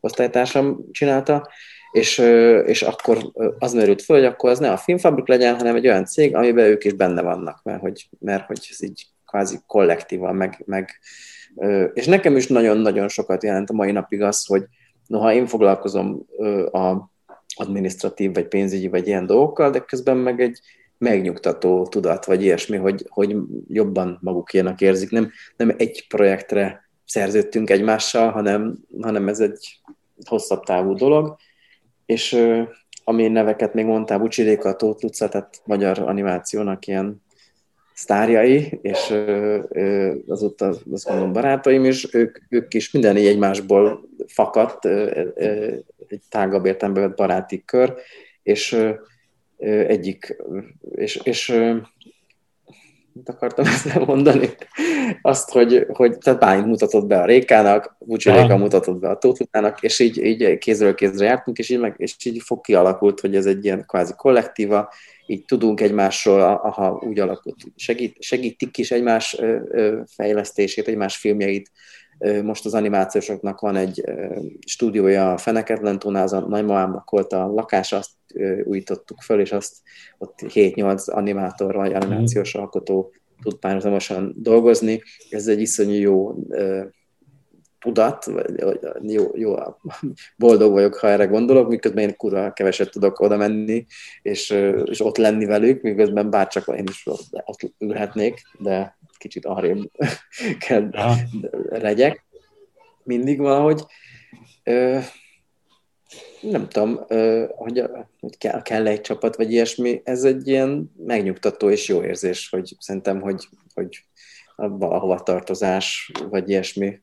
osztálytársam 0.00 0.84
csinálta, 0.90 1.48
és, 1.96 2.18
és 2.66 2.82
akkor 2.82 3.32
az 3.58 3.72
merült 3.72 4.02
föl, 4.02 4.16
hogy 4.16 4.26
akkor 4.26 4.50
az 4.50 4.58
ne 4.58 4.72
a 4.72 4.76
filmfabrik 4.76 5.28
legyen, 5.28 5.54
hanem 5.54 5.76
egy 5.76 5.86
olyan 5.86 6.04
cég, 6.04 6.34
amiben 6.34 6.64
ők 6.64 6.84
is 6.84 6.92
benne 6.92 7.22
vannak, 7.22 7.60
mert 7.62 7.80
hogy, 7.80 8.08
mert 8.18 8.46
hogy 8.46 8.68
ez 8.70 8.82
így 8.82 9.06
kvázi 9.26 9.58
kollektívan, 9.66 10.34
meg, 10.34 10.62
meg 10.66 10.90
és 11.94 12.06
nekem 12.06 12.36
is 12.36 12.46
nagyon-nagyon 12.46 13.08
sokat 13.08 13.42
jelent 13.42 13.70
a 13.70 13.74
mai 13.74 13.92
napig 13.92 14.22
az, 14.22 14.46
hogy 14.46 14.64
noha 15.06 15.32
én 15.32 15.46
foglalkozom 15.46 16.26
a 16.72 17.10
administratív, 17.54 18.34
vagy 18.34 18.48
pénzügyi, 18.48 18.88
vagy 18.88 19.06
ilyen 19.06 19.26
dolgokkal, 19.26 19.70
de 19.70 19.78
közben 19.78 20.16
meg 20.16 20.40
egy 20.40 20.60
megnyugtató 20.98 21.86
tudat, 21.86 22.24
vagy 22.24 22.42
ilyesmi, 22.42 22.76
hogy, 22.76 23.06
hogy 23.08 23.36
jobban 23.68 24.18
magukénak 24.20 24.80
érzik. 24.80 25.10
Nem, 25.10 25.30
nem 25.56 25.74
egy 25.76 26.06
projektre 26.08 26.88
szerződtünk 27.04 27.70
egymással, 27.70 28.30
hanem, 28.30 28.78
hanem 29.00 29.28
ez 29.28 29.40
egy 29.40 29.80
hosszabb 30.24 30.62
távú 30.62 30.94
dolog, 30.94 31.36
és 32.06 32.46
ami 33.04 33.28
neveket 33.28 33.74
még 33.74 33.84
mondtál, 33.84 34.18
Bucsiréka, 34.18 34.76
Tóth 34.76 35.02
Luca, 35.02 35.28
tehát 35.28 35.60
magyar 35.64 35.98
animációnak 35.98 36.86
ilyen 36.86 37.22
sztárjai, 37.94 38.78
és 38.82 39.14
azóta 40.26 40.74
azt 40.92 41.08
mondom 41.08 41.32
barátaim 41.32 41.84
is, 41.84 42.14
ők, 42.14 42.38
ők 42.48 42.74
is 42.74 42.90
minden 42.90 43.16
egymásból 43.16 44.08
fakadt, 44.26 44.84
egy 46.08 46.22
tágabb 46.28 46.66
értelemben 46.66 47.12
baráti 47.16 47.62
kör, 47.64 47.94
és 48.42 48.86
egyik, 49.86 50.36
és, 50.94 51.20
és 51.22 51.62
mit 53.16 53.28
akartam 53.28 53.64
ezzel 53.64 54.04
mondani? 54.04 54.48
Azt, 55.22 55.50
hogy, 55.50 55.86
hogy 55.92 56.18
tehát 56.18 56.40
Bálint 56.40 56.66
mutatott 56.66 57.06
be 57.06 57.20
a 57.20 57.24
Rékának, 57.24 57.96
Bucsi 57.98 58.30
Réka 58.30 58.56
mutatott 58.56 58.98
be 59.00 59.08
a 59.08 59.18
Tótutának, 59.18 59.82
és 59.82 59.98
így, 59.98 60.24
így 60.24 60.58
kézről 60.58 60.94
kézre 60.94 61.24
jártunk, 61.24 61.58
és 61.58 61.68
így, 61.68 61.80
meg, 61.80 61.94
és 61.96 62.16
így 62.24 62.42
fog 62.42 62.60
kialakult, 62.60 63.20
hogy 63.20 63.36
ez 63.36 63.46
egy 63.46 63.64
ilyen 63.64 63.84
kvázi 63.86 64.12
kollektíva, 64.16 64.92
így 65.26 65.44
tudunk 65.44 65.80
egymásról, 65.80 66.56
ha 66.56 67.02
úgy 67.06 67.18
alakult, 67.18 67.56
segít, 67.76 68.22
segítik 68.22 68.78
is 68.78 68.90
egymás 68.90 69.40
fejlesztését, 70.06 70.88
egymás 70.88 71.16
filmjeit. 71.16 71.70
Most 72.42 72.64
az 72.64 72.74
animációsoknak 72.74 73.60
van 73.60 73.76
egy 73.76 74.04
stúdiója 74.66 75.32
a 75.32 75.38
Feneketlen 75.38 75.96
a 75.96 76.38
nagymamámnak 76.38 77.10
volt 77.10 77.32
a 77.32 77.46
lakás, 77.46 77.92
azt 77.92 78.10
újítottuk 78.64 79.20
föl, 79.22 79.40
és 79.40 79.52
azt 79.52 79.76
ott 80.18 80.38
7-8 80.40 81.12
animátor 81.12 81.74
vagy 81.74 81.92
animációs 81.92 82.54
alkotó 82.54 83.12
tud 83.42 83.58
párhuzamosan 83.58 84.34
dolgozni. 84.36 85.02
Ez 85.30 85.46
egy 85.46 85.60
iszonyú 85.60 85.94
jó 85.94 86.34
tudat, 87.78 88.24
vagy 88.24 88.54
jó, 89.02 89.30
jó, 89.34 89.54
boldog 90.36 90.72
vagyok, 90.72 90.94
ha 90.94 91.08
erre 91.08 91.24
gondolok, 91.24 91.68
miközben 91.68 92.08
én 92.08 92.16
kurva 92.16 92.52
keveset 92.52 92.90
tudok 92.90 93.20
oda 93.20 93.36
menni, 93.36 93.86
és, 94.22 94.50
és 94.84 95.00
ott 95.00 95.16
lenni 95.16 95.44
velük, 95.44 95.82
miközben 95.82 96.30
bárcsak 96.30 96.76
én 96.76 96.84
is 96.88 97.06
ott, 97.06 97.42
ott 97.44 97.72
ülhetnék, 97.78 98.40
de 98.58 98.98
kicsit 99.18 99.44
arrébb 99.44 99.90
kell 100.66 100.90
legyek 101.68 102.24
mindig 103.06 103.38
valahogy. 103.38 103.84
Nem 106.40 106.68
tudom, 106.68 107.00
hogy, 107.56 107.84
hogy 108.20 108.38
kell, 108.38 108.62
kell 108.62 108.86
egy 108.86 109.00
csapat, 109.00 109.36
vagy 109.36 109.52
ilyesmi, 109.52 110.00
ez 110.04 110.24
egy 110.24 110.48
ilyen 110.48 110.92
megnyugtató 110.96 111.70
és 111.70 111.88
jó 111.88 112.02
érzés, 112.02 112.48
hogy 112.48 112.76
szerintem, 112.78 113.20
hogy, 113.20 113.48
hogy 113.74 114.04
valahova 114.56 115.20
tartozás, 115.20 116.12
vagy 116.30 116.48
ilyesmi. 116.48 117.00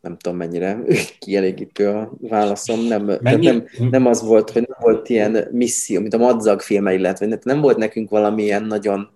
Nem 0.00 0.16
tudom 0.18 0.38
mennyire 0.38 0.78
kielégítő 1.18 1.88
a 1.88 2.12
válaszom, 2.20 2.80
nem, 2.80 3.18
nem, 3.20 3.68
nem 3.90 4.06
az 4.06 4.22
volt, 4.22 4.50
hogy 4.50 4.62
nem 4.68 4.78
volt 4.80 5.08
ilyen 5.08 5.48
misszió, 5.50 6.00
mint 6.00 6.14
a 6.14 6.18
Madzag 6.18 6.60
filme, 6.60 6.94
illetve 6.94 7.38
nem 7.42 7.60
volt 7.60 7.76
nekünk 7.76 8.10
valamilyen 8.10 8.64
nagyon 8.64 9.10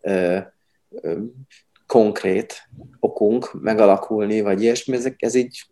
ö, 0.00 0.38
ö, 0.90 1.18
konkrét 1.86 2.68
okunk 3.00 3.60
megalakulni, 3.60 4.40
vagy 4.40 4.62
ilyesmi, 4.62 4.96
ezek, 4.96 5.22
ez 5.22 5.34
így 5.34 5.66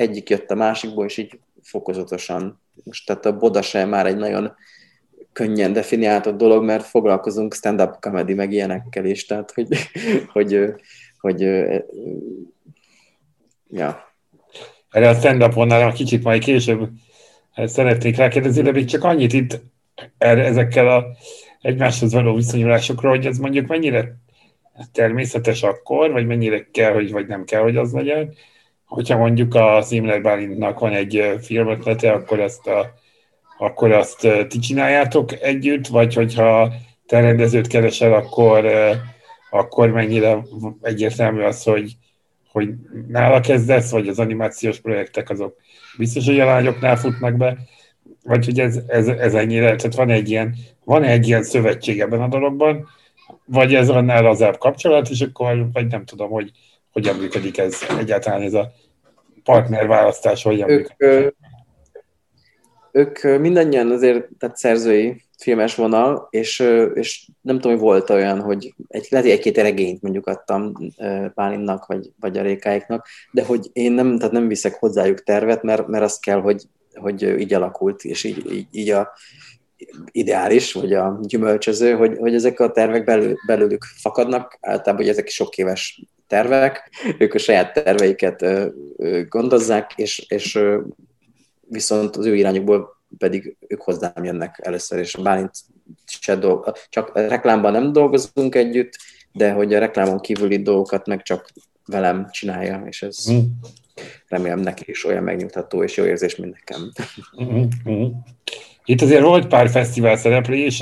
egyik 0.00 0.30
jött 0.30 0.50
a 0.50 0.54
másikból, 0.54 1.04
és 1.04 1.16
így 1.16 1.38
fokozatosan. 1.62 2.60
Most 2.84 3.06
tehát 3.06 3.26
a 3.26 3.36
Boda 3.36 3.62
sem 3.62 3.88
már 3.88 4.06
egy 4.06 4.16
nagyon 4.16 4.54
könnyen 5.32 5.72
definiáltott 5.72 6.36
dolog, 6.36 6.64
mert 6.64 6.84
foglalkozunk 6.84 7.54
stand-up 7.54 7.96
comedy 8.00 8.34
meg 8.34 8.52
ilyenekkel 8.52 9.04
is, 9.04 9.26
tehát 9.26 9.50
hogy, 9.50 9.66
hogy 10.32 10.74
hogy 11.18 11.40
ja. 13.70 14.12
Erre 14.90 15.08
a 15.08 15.14
stand 15.14 15.42
up 15.42 15.92
kicsit 15.94 16.22
majd 16.22 16.42
később 16.42 16.88
szeretnék 17.54 18.16
rákérdezni, 18.16 18.62
de 18.62 18.72
még 18.72 18.84
csak 18.84 19.04
annyit 19.04 19.32
itt 19.32 19.60
erre, 20.18 20.44
ezekkel 20.44 20.88
a 20.88 21.04
egymáshoz 21.60 22.12
való 22.12 22.34
viszonyulásokról, 22.34 23.10
hogy 23.10 23.26
ez 23.26 23.38
mondjuk 23.38 23.66
mennyire 23.66 24.16
természetes 24.92 25.62
akkor, 25.62 26.12
vagy 26.12 26.26
mennyire 26.26 26.68
kell, 26.72 26.92
hogy, 26.92 27.12
vagy 27.12 27.26
nem 27.26 27.44
kell, 27.44 27.60
hogy 27.60 27.76
az 27.76 27.92
legyen. 27.92 28.34
Hogyha 28.88 29.16
mondjuk 29.16 29.54
a 29.54 29.80
Zimler 29.80 30.22
Bálintnak 30.22 30.78
van 30.78 30.92
egy 30.92 31.38
filmötlete, 31.40 32.12
akkor 32.12 32.40
azt, 32.40 32.66
a, 32.66 32.92
akkor 33.58 33.92
azt 33.92 34.28
ti 34.48 34.58
csináljátok 34.58 35.42
együtt, 35.42 35.86
vagy 35.86 36.14
hogyha 36.14 36.72
te 37.06 37.20
rendezőt 37.20 37.66
keresel, 37.66 38.12
akkor 38.12 38.66
akkor 39.50 39.90
mennyire 39.90 40.42
egyértelmű 40.82 41.42
az, 41.42 41.62
hogy, 41.62 41.96
hogy 42.52 42.68
nála 43.08 43.40
kezdesz, 43.40 43.90
vagy 43.90 44.08
az 44.08 44.18
animációs 44.18 44.80
projektek 44.80 45.30
azok 45.30 45.56
biztos, 45.98 46.26
hogy 46.26 46.40
a 46.40 46.44
lányoknál 46.44 46.96
futnak 46.96 47.36
be, 47.36 47.56
vagy 48.24 48.44
hogy 48.44 48.60
ez, 48.60 48.80
ez, 48.86 49.08
ez 49.08 49.34
ennyire, 49.34 49.76
tehát 49.76 49.94
van 49.94 50.10
egy 50.10 50.30
ilyen, 50.30 50.54
van 50.84 51.02
egy 51.02 51.26
ilyen 51.26 51.42
szövetség 51.42 52.00
ebben 52.00 52.22
a 52.22 52.28
dologban, 52.28 52.88
vagy 53.44 53.74
ez 53.74 53.88
annál 53.88 54.22
lazább 54.22 54.58
kapcsolat, 54.58 55.08
és 55.08 55.20
akkor, 55.20 55.68
vagy 55.72 55.86
nem 55.86 56.04
tudom, 56.04 56.30
hogy 56.30 56.50
hogyan 56.92 57.16
működik 57.16 57.58
ez 57.58 57.78
egyáltalán 57.98 58.42
ez 58.42 58.54
a 58.54 58.70
partnerválasztás, 59.42 60.42
hogyan 60.42 60.70
ők, 60.70 60.88
működik. 60.96 61.36
Ők 62.92 63.22
mindannyian 63.40 63.90
azért, 63.90 64.28
tehát 64.38 64.56
szerzői 64.56 65.22
filmes 65.38 65.74
vonal, 65.74 66.26
és, 66.30 66.60
és 66.94 67.28
nem 67.40 67.54
tudom, 67.54 67.72
hogy 67.72 67.80
volt 67.80 68.10
olyan, 68.10 68.40
hogy 68.40 68.74
egy, 68.88 69.06
lehet, 69.10 69.26
hogy 69.26 69.36
egy-két 69.36 69.56
regényt 69.56 70.02
mondjuk 70.02 70.26
adtam 70.26 70.72
Pálinnak, 71.34 71.86
vagy, 71.86 72.10
vagy 72.20 72.38
a 72.38 72.42
Rékáiknak, 72.42 73.06
de 73.30 73.44
hogy 73.44 73.66
én 73.72 73.92
nem, 73.92 74.16
tehát 74.16 74.32
nem 74.32 74.48
viszek 74.48 74.74
hozzájuk 74.74 75.22
tervet, 75.22 75.62
mert, 75.62 75.86
mert 75.86 76.04
az 76.04 76.18
kell, 76.18 76.40
hogy, 76.40 76.62
hogy 76.94 77.22
így 77.22 77.54
alakult, 77.54 78.04
és 78.04 78.24
így, 78.24 78.52
így, 78.52 78.66
így 78.70 78.90
a 78.90 79.12
ideális, 80.10 80.72
vagy 80.72 80.92
a 80.92 81.18
gyümölcsöző, 81.22 81.92
hogy, 81.92 82.16
hogy 82.18 82.34
ezek 82.34 82.60
a 82.60 82.70
tervek 82.70 83.04
belül, 83.04 83.36
belőlük 83.46 83.84
fakadnak, 83.84 84.58
általában, 84.60 85.04
hogy 85.04 85.12
ezek 85.12 85.28
sok 85.28 85.56
éves 85.56 86.02
tervek, 86.26 86.90
ők 87.18 87.34
a 87.34 87.38
saját 87.38 87.72
terveiket 87.72 88.44
gondozzák, 89.28 89.92
és, 89.96 90.18
és 90.28 90.58
viszont 91.68 92.16
az 92.16 92.26
ő 92.26 92.36
irányukból 92.36 92.96
pedig 93.18 93.56
ők 93.66 93.80
hozzám 93.80 94.24
jönnek 94.24 94.60
először, 94.62 94.98
és 94.98 95.16
Bálint 95.22 95.50
se 96.06 96.36
dolg, 96.36 96.72
csak 96.88 97.14
a 97.14 97.20
reklámban 97.20 97.72
nem 97.72 97.92
dolgozunk 97.92 98.54
együtt, 98.54 98.96
de 99.32 99.52
hogy 99.52 99.74
a 99.74 99.78
reklámon 99.78 100.20
kívüli 100.20 100.62
dolgokat 100.62 101.06
meg 101.06 101.22
csak 101.22 101.52
velem 101.86 102.28
csinálja, 102.30 102.82
és 102.86 103.02
ez 103.02 103.32
mm. 103.32 103.38
remélem 104.26 104.60
neki 104.60 104.84
is 104.86 105.04
olyan 105.04 105.22
megnyugtató 105.22 105.82
és 105.82 105.96
jó 105.96 106.04
érzés, 106.04 106.36
mint 106.36 106.54
nekem. 106.54 106.92
Mm-hmm. 107.42 108.04
Itt 108.88 109.02
azért 109.02 109.22
volt 109.22 109.46
pár 109.46 109.70
fesztivál 109.70 110.16
szereplés 110.16 110.80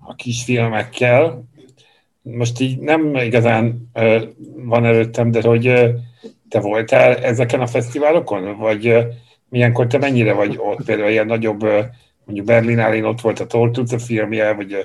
a 0.00 0.14
kisfilmekkel, 0.14 1.44
most 2.22 2.60
így 2.60 2.78
nem 2.78 3.14
igazán 3.14 3.90
van 4.56 4.84
előttem, 4.84 5.30
de 5.30 5.40
hogy 5.42 5.94
te 6.48 6.60
voltál 6.60 7.16
ezeken 7.16 7.60
a 7.60 7.66
fesztiválokon, 7.66 8.58
vagy 8.58 8.96
milyenkor 9.48 9.86
te 9.86 9.98
mennyire 9.98 10.32
vagy 10.32 10.56
ott, 10.58 10.84
például 10.84 11.10
ilyen 11.10 11.26
nagyobb, 11.26 11.62
mondjuk 12.24 12.46
Berlinálén 12.46 13.04
ott 13.04 13.20
volt 13.20 13.40
a 13.40 13.46
Tortuca 13.46 13.98
filmje, 13.98 14.52
vagy 14.52 14.76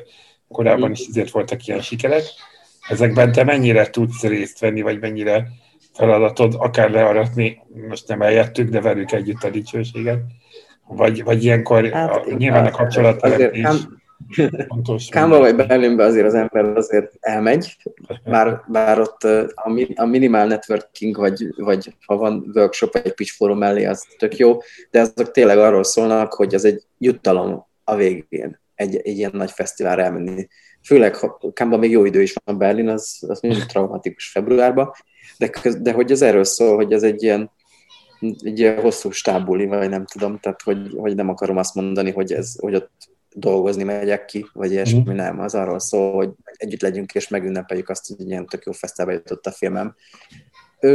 korábban 0.48 0.92
is 0.92 1.08
azért 1.10 1.32
voltak 1.32 1.68
ilyen 1.68 1.82
sikerek, 1.82 2.24
ezekben 2.90 3.32
te 3.32 3.44
mennyire 3.44 3.90
tudsz 3.90 4.24
részt 4.24 4.60
venni, 4.60 4.82
vagy 4.82 5.00
mennyire 5.00 5.48
feladatod 5.94 6.56
akár 6.58 6.92
learatni, 6.92 7.62
most 7.88 8.08
nem 8.08 8.22
eljettük, 8.22 8.70
de 8.70 8.82
velük 8.82 9.12
együtt 9.12 9.44
a 9.44 9.50
dicsőséget, 9.50 10.20
vagy, 10.88 11.24
vagy 11.24 11.44
ilyenkor 11.44 11.90
hát, 11.90 12.16
a, 12.16 12.34
nyilván 12.38 12.66
a 12.66 12.72
kapcsolatteremtés 12.72 13.88
fontos. 14.68 15.08
Kámba 15.08 15.40
vagy 15.40 15.56
Berlinbe 15.56 16.04
azért 16.04 16.26
az 16.26 16.34
ember 16.34 16.66
azért 16.66 17.12
elmegy, 17.20 17.78
bár, 18.24 18.62
bár 18.68 19.00
ott 19.00 19.24
a, 19.24 19.72
a 19.96 20.06
minimál 20.06 20.48
networking, 20.48 21.18
vagy, 21.18 21.48
vagy 21.58 21.96
ha 22.06 22.18
van 22.18 22.52
workshop 22.54 22.96
egy 22.96 23.14
pitch 23.14 23.34
forum 23.36 23.58
mellé, 23.58 23.86
az 23.86 24.06
tök 24.18 24.38
jó, 24.38 24.58
de 24.92 25.00
azok 25.00 25.32
tényleg 25.32 25.58
arról 25.58 25.84
szólnak, 25.84 26.34
hogy 26.34 26.56
az 26.56 26.66
egy 26.66 26.84
jutalom 26.98 27.66
a 27.84 27.96
végén 27.96 28.60
egy, 28.76 28.96
egy 28.96 29.18
ilyen 29.18 29.32
nagy 29.34 29.52
fesztiválra 29.52 30.04
elmenni 30.04 30.48
főleg 30.84 31.16
ha 31.16 31.40
Kámban 31.54 31.80
még 31.80 31.92
jó 31.92 32.06
idő 32.06 32.22
is 32.22 32.34
van 32.44 32.58
Berlin, 32.58 32.88
az, 32.88 33.24
az 33.28 33.40
mindig 33.40 33.66
traumatikus 33.66 34.30
februárban, 34.30 34.92
de, 35.38 35.50
de 35.80 35.92
hogy 35.92 36.12
ez 36.12 36.22
erről 36.22 36.44
szól, 36.44 36.76
hogy 36.76 36.94
ez 36.94 37.04
egy 37.04 37.24
ilyen, 37.24 37.52
egy 38.22 38.60
ilyen 38.60 38.82
hosszú 38.82 39.12
stábuli, 39.12 39.66
vagy 39.66 39.90
nem 39.90 40.06
tudom, 40.06 40.40
tehát 40.40 40.62
hogy, 40.62 40.94
hogy 40.98 41.16
nem 41.16 41.30
akarom 41.30 41.58
azt 41.58 41.76
mondani, 41.76 42.12
hogy, 42.12 42.32
ez, 42.32 42.56
hogy 42.60 42.76
ott 42.76 43.10
dolgozni 43.34 43.84
megyek 43.84 44.26
ki, 44.26 44.50
vagy 44.54 44.72
ilyesmi, 44.72 45.04
mm. 45.10 45.16
nem, 45.16 45.40
az 45.40 45.56
arról 45.56 45.80
szól, 45.80 46.14
hogy 46.14 46.30
együtt 46.54 46.82
legyünk 46.82 47.14
és 47.14 47.28
megünnepeljük 47.28 47.90
azt, 47.90 48.08
hogy 48.08 48.30
ilyen 48.30 48.46
tök 48.46 48.66
jó 48.66 48.72
fesztiválba 48.72 49.20
jutott 49.20 49.46
a 49.46 49.52
filmem. 49.52 49.96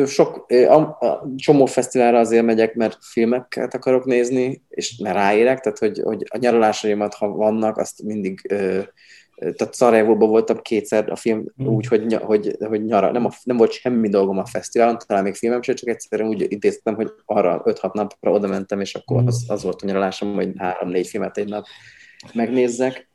Sok, 0.07 0.47
a, 0.69 0.81
a 0.81 1.33
csomó 1.37 1.67
fesztiválra 1.67 2.19
azért 2.19 2.45
megyek, 2.45 2.75
mert 2.75 2.99
filmeket 3.01 3.75
akarok 3.75 4.05
nézni, 4.05 4.63
és 4.69 4.97
mert 5.03 5.17
ráérek, 5.17 5.61
tehát 5.61 5.79
hogy, 5.79 6.01
hogy 6.05 6.23
a 6.29 6.37
nyaralásaimat, 6.37 7.15
ha 7.15 7.29
vannak, 7.29 7.77
azt 7.77 8.03
mindig 8.03 8.55
tehát 9.37 9.75
Szarajevóban 9.75 10.29
voltam 10.29 10.61
kétszer 10.63 11.11
a 11.11 11.17
film 11.17 11.45
mm. 11.63 11.67
úgy, 11.67 11.87
hogy, 11.87 12.15
hogy, 12.15 12.57
hogy 12.61 12.85
nyara, 12.85 13.13
nem, 13.13 13.25
a, 13.25 13.31
nem 13.43 13.57
volt 13.57 13.71
semmi 13.71 14.09
dolgom 14.09 14.39
a 14.39 14.47
fesztiválon, 14.47 14.99
talán 15.07 15.23
még 15.23 15.35
filmem 15.35 15.63
sem, 15.63 15.75
csak 15.75 15.89
egyszerűen 15.89 16.29
úgy 16.29 16.47
intéztem, 16.53 16.95
hogy 16.95 17.13
arra 17.25 17.63
5-6 17.65 17.93
napra 17.93 18.31
oda 18.31 18.49
mentem, 18.49 18.81
és 18.81 18.95
akkor 18.95 19.23
mm. 19.23 19.27
az, 19.27 19.45
az 19.49 19.63
volt 19.63 19.83
a 19.83 19.87
nyaralásom, 19.87 20.35
hogy 20.35 20.53
3-4 20.59 21.07
filmet 21.09 21.39
egy 21.39 21.49
nap 21.49 21.65
megnézzek. 22.35 23.09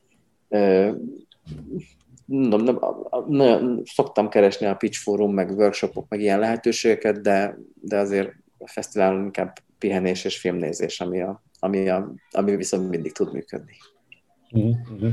Nem, 2.25 2.63
nem, 2.63 2.79
nem, 3.27 3.81
szoktam 3.85 4.29
keresni 4.29 4.65
a 4.65 4.75
pitch 4.75 4.99
forum, 4.99 5.33
meg 5.33 5.51
workshopok, 5.51 6.09
meg 6.09 6.21
ilyen 6.21 6.39
lehetőségeket, 6.39 7.21
de, 7.21 7.57
de 7.81 7.97
azért 7.97 8.31
a 8.57 8.67
fesztiválon 8.67 9.23
inkább 9.23 9.57
pihenés 9.77 10.23
és 10.23 10.39
filmnézés, 10.39 10.99
ami, 10.99 11.21
a, 11.21 11.43
ami, 11.59 11.89
a, 11.89 12.13
ami 12.31 12.55
viszont 12.55 12.89
mindig 12.89 13.11
tud 13.11 13.33
működni. 13.33 13.75
Mm-hmm 14.57 15.09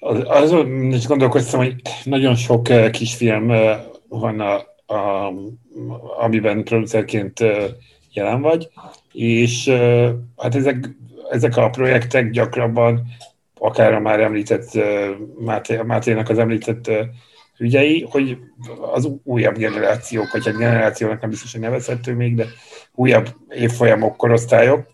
azon 0.00 0.92
is 0.92 1.06
gondolkoztam, 1.06 1.60
hogy 1.60 1.74
nagyon 2.04 2.34
sok 2.34 2.68
eh, 2.68 2.90
kisfilm 2.90 3.50
eh, 3.50 3.80
van, 4.08 4.40
a, 4.40 4.54
a, 4.94 5.32
amiben 6.18 6.64
producerként 6.64 7.40
eh, 7.40 7.64
jelen 8.12 8.40
vagy, 8.40 8.68
és 9.12 9.68
hát 10.36 10.54
ezek, 10.54 10.90
ezek 11.30 11.56
a 11.56 11.70
projektek 11.70 12.30
gyakrabban, 12.30 13.06
akár 13.58 13.94
a 13.94 14.00
már 14.00 14.20
említett 14.20 14.68
Máté, 15.38 15.76
Máténak 15.76 16.28
az 16.28 16.38
említett 16.38 16.90
ügyei, 17.58 18.06
hogy 18.10 18.38
az 18.92 19.10
újabb 19.24 19.56
generációk, 19.56 20.32
vagy 20.32 20.48
egy 20.48 20.54
generációnak 20.54 21.20
nem 21.20 21.30
biztos, 21.30 21.52
hogy 21.52 21.60
nevezhető 21.60 22.14
még, 22.14 22.34
de 22.34 22.44
újabb 22.94 23.28
évfolyamok, 23.48 24.16
korosztályok. 24.16 24.86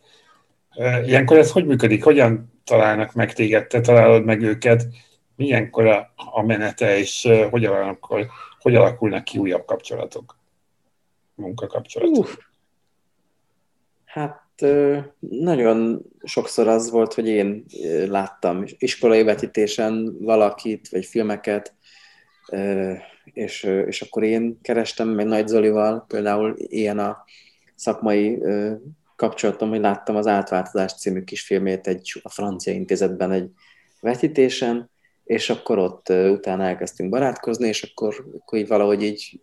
Ilyenkor 1.06 1.38
ez 1.38 1.50
hogy 1.50 1.66
működik? 1.66 2.04
Hogyan 2.04 2.55
találnak 2.66 3.12
meg 3.12 3.32
téged, 3.32 3.66
te 3.66 3.80
találod 3.80 4.24
meg 4.24 4.42
őket, 4.42 4.86
milyenkor 5.36 5.86
a, 5.86 6.12
a 6.16 6.42
menete, 6.42 6.98
és 6.98 7.28
hogy, 7.50 7.64
alakul, 7.64 8.26
hogy 8.58 8.74
alakulnak 8.74 9.24
ki 9.24 9.38
újabb 9.38 9.64
kapcsolatok, 9.64 10.38
munkakapcsolatok? 11.34 12.24
Uh, 12.24 12.32
hát 14.04 14.44
nagyon 15.18 16.02
sokszor 16.24 16.68
az 16.68 16.90
volt, 16.90 17.14
hogy 17.14 17.28
én 17.28 17.64
láttam 18.08 18.64
iskolai 18.78 19.22
vetítésen 19.22 20.16
valakit, 20.20 20.88
vagy 20.88 21.04
filmeket, 21.04 21.74
és, 23.24 23.62
és 23.62 24.02
akkor 24.02 24.22
én 24.22 24.58
kerestem 24.62 25.08
meg 25.08 25.26
Nagy 25.26 25.46
Zolival, 25.46 26.04
például 26.08 26.54
ilyen 26.56 26.98
a 26.98 27.24
szakmai 27.74 28.38
kapcsolatom, 29.16 29.68
hogy 29.68 29.80
láttam 29.80 30.16
az 30.16 30.26
Átváltozás 30.26 30.94
című 30.94 31.24
kisfilmét 31.24 31.86
egy, 31.86 32.20
a 32.22 32.30
francia 32.30 32.72
intézetben 32.72 33.32
egy 33.32 33.50
vetítésen, 34.00 34.90
és 35.24 35.50
akkor 35.50 35.78
ott 35.78 36.08
utána 36.08 36.62
elkezdtünk 36.64 37.10
barátkozni, 37.10 37.68
és 37.68 37.82
akkor, 37.82 38.26
akkor 38.38 38.58
így 38.58 38.68
valahogy 38.68 39.02
így, 39.02 39.40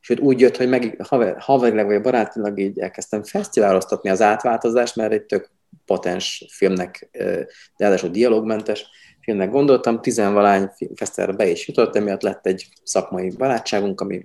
sőt 0.00 0.20
úgy 0.20 0.40
jött, 0.40 0.56
hogy 0.56 0.68
meg 0.68 0.96
haver, 1.02 1.36
haverileg 1.38 1.86
vagy 1.86 2.00
barátilag 2.00 2.58
így 2.58 2.78
elkezdtem 2.78 3.22
fesztiváloztatni 3.22 4.10
az 4.10 4.22
átváltozást, 4.22 4.96
mert 4.96 5.12
egy 5.12 5.22
tök 5.22 5.50
potens 5.84 6.44
filmnek, 6.48 7.08
de 7.12 7.46
ráadásul 7.76 8.10
dialogmentes 8.10 8.86
filmnek 9.20 9.50
gondoltam, 9.50 10.00
tizenvalány 10.00 10.70
fesztiválra 10.94 11.36
be 11.36 11.48
is 11.48 11.68
jutott, 11.68 11.96
emiatt 11.96 12.22
lett 12.22 12.46
egy 12.46 12.68
szakmai 12.82 13.30
barátságunk, 13.30 14.00
ami 14.00 14.24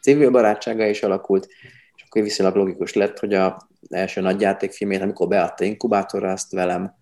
civil 0.00 0.30
barátsága 0.30 0.86
is 0.86 1.02
alakult, 1.02 1.48
akkor 2.12 2.26
viszonylag 2.26 2.56
logikus 2.56 2.92
lett, 2.92 3.18
hogy 3.18 3.34
a 3.34 3.68
első 3.90 4.20
nagyjátékfilmét, 4.20 5.00
amikor 5.00 5.28
beadta 5.28 5.64
inkubátorra, 5.64 6.32
azt 6.32 6.52
velem 6.52 6.94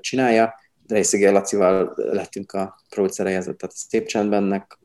csinálja, 0.00 0.54
Reisziger 0.88 1.32
Lacival 1.32 1.92
lettünk 1.96 2.52
a 2.52 2.80
producerei, 2.88 3.32
tehát 3.32 3.62
a 3.62 3.68
Szép 3.70 4.06
Csendbennek, 4.06 4.78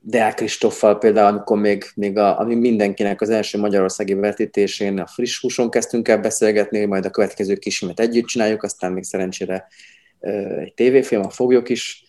Deák 0.00 0.34
Kristoffal 0.34 0.98
például, 0.98 1.28
amikor 1.28 1.58
még, 1.58 1.84
még 1.94 2.18
a, 2.18 2.38
ami 2.38 2.54
mindenkinek 2.54 3.20
az 3.20 3.30
első 3.30 3.58
magyarországi 3.58 4.14
vetítésén 4.14 4.98
a 4.98 5.06
friss 5.06 5.40
húson 5.40 5.70
kezdtünk 5.70 6.08
el 6.08 6.18
beszélgetni, 6.18 6.84
majd 6.84 7.04
a 7.04 7.10
következő 7.10 7.56
kisimet 7.56 8.00
együtt 8.00 8.26
csináljuk, 8.26 8.62
aztán 8.62 8.92
még 8.92 9.04
szerencsére 9.04 9.66
egy 10.60 10.74
tévéfilm, 10.74 11.22
a 11.22 11.30
Foglyok 11.30 11.68
is 11.68 12.04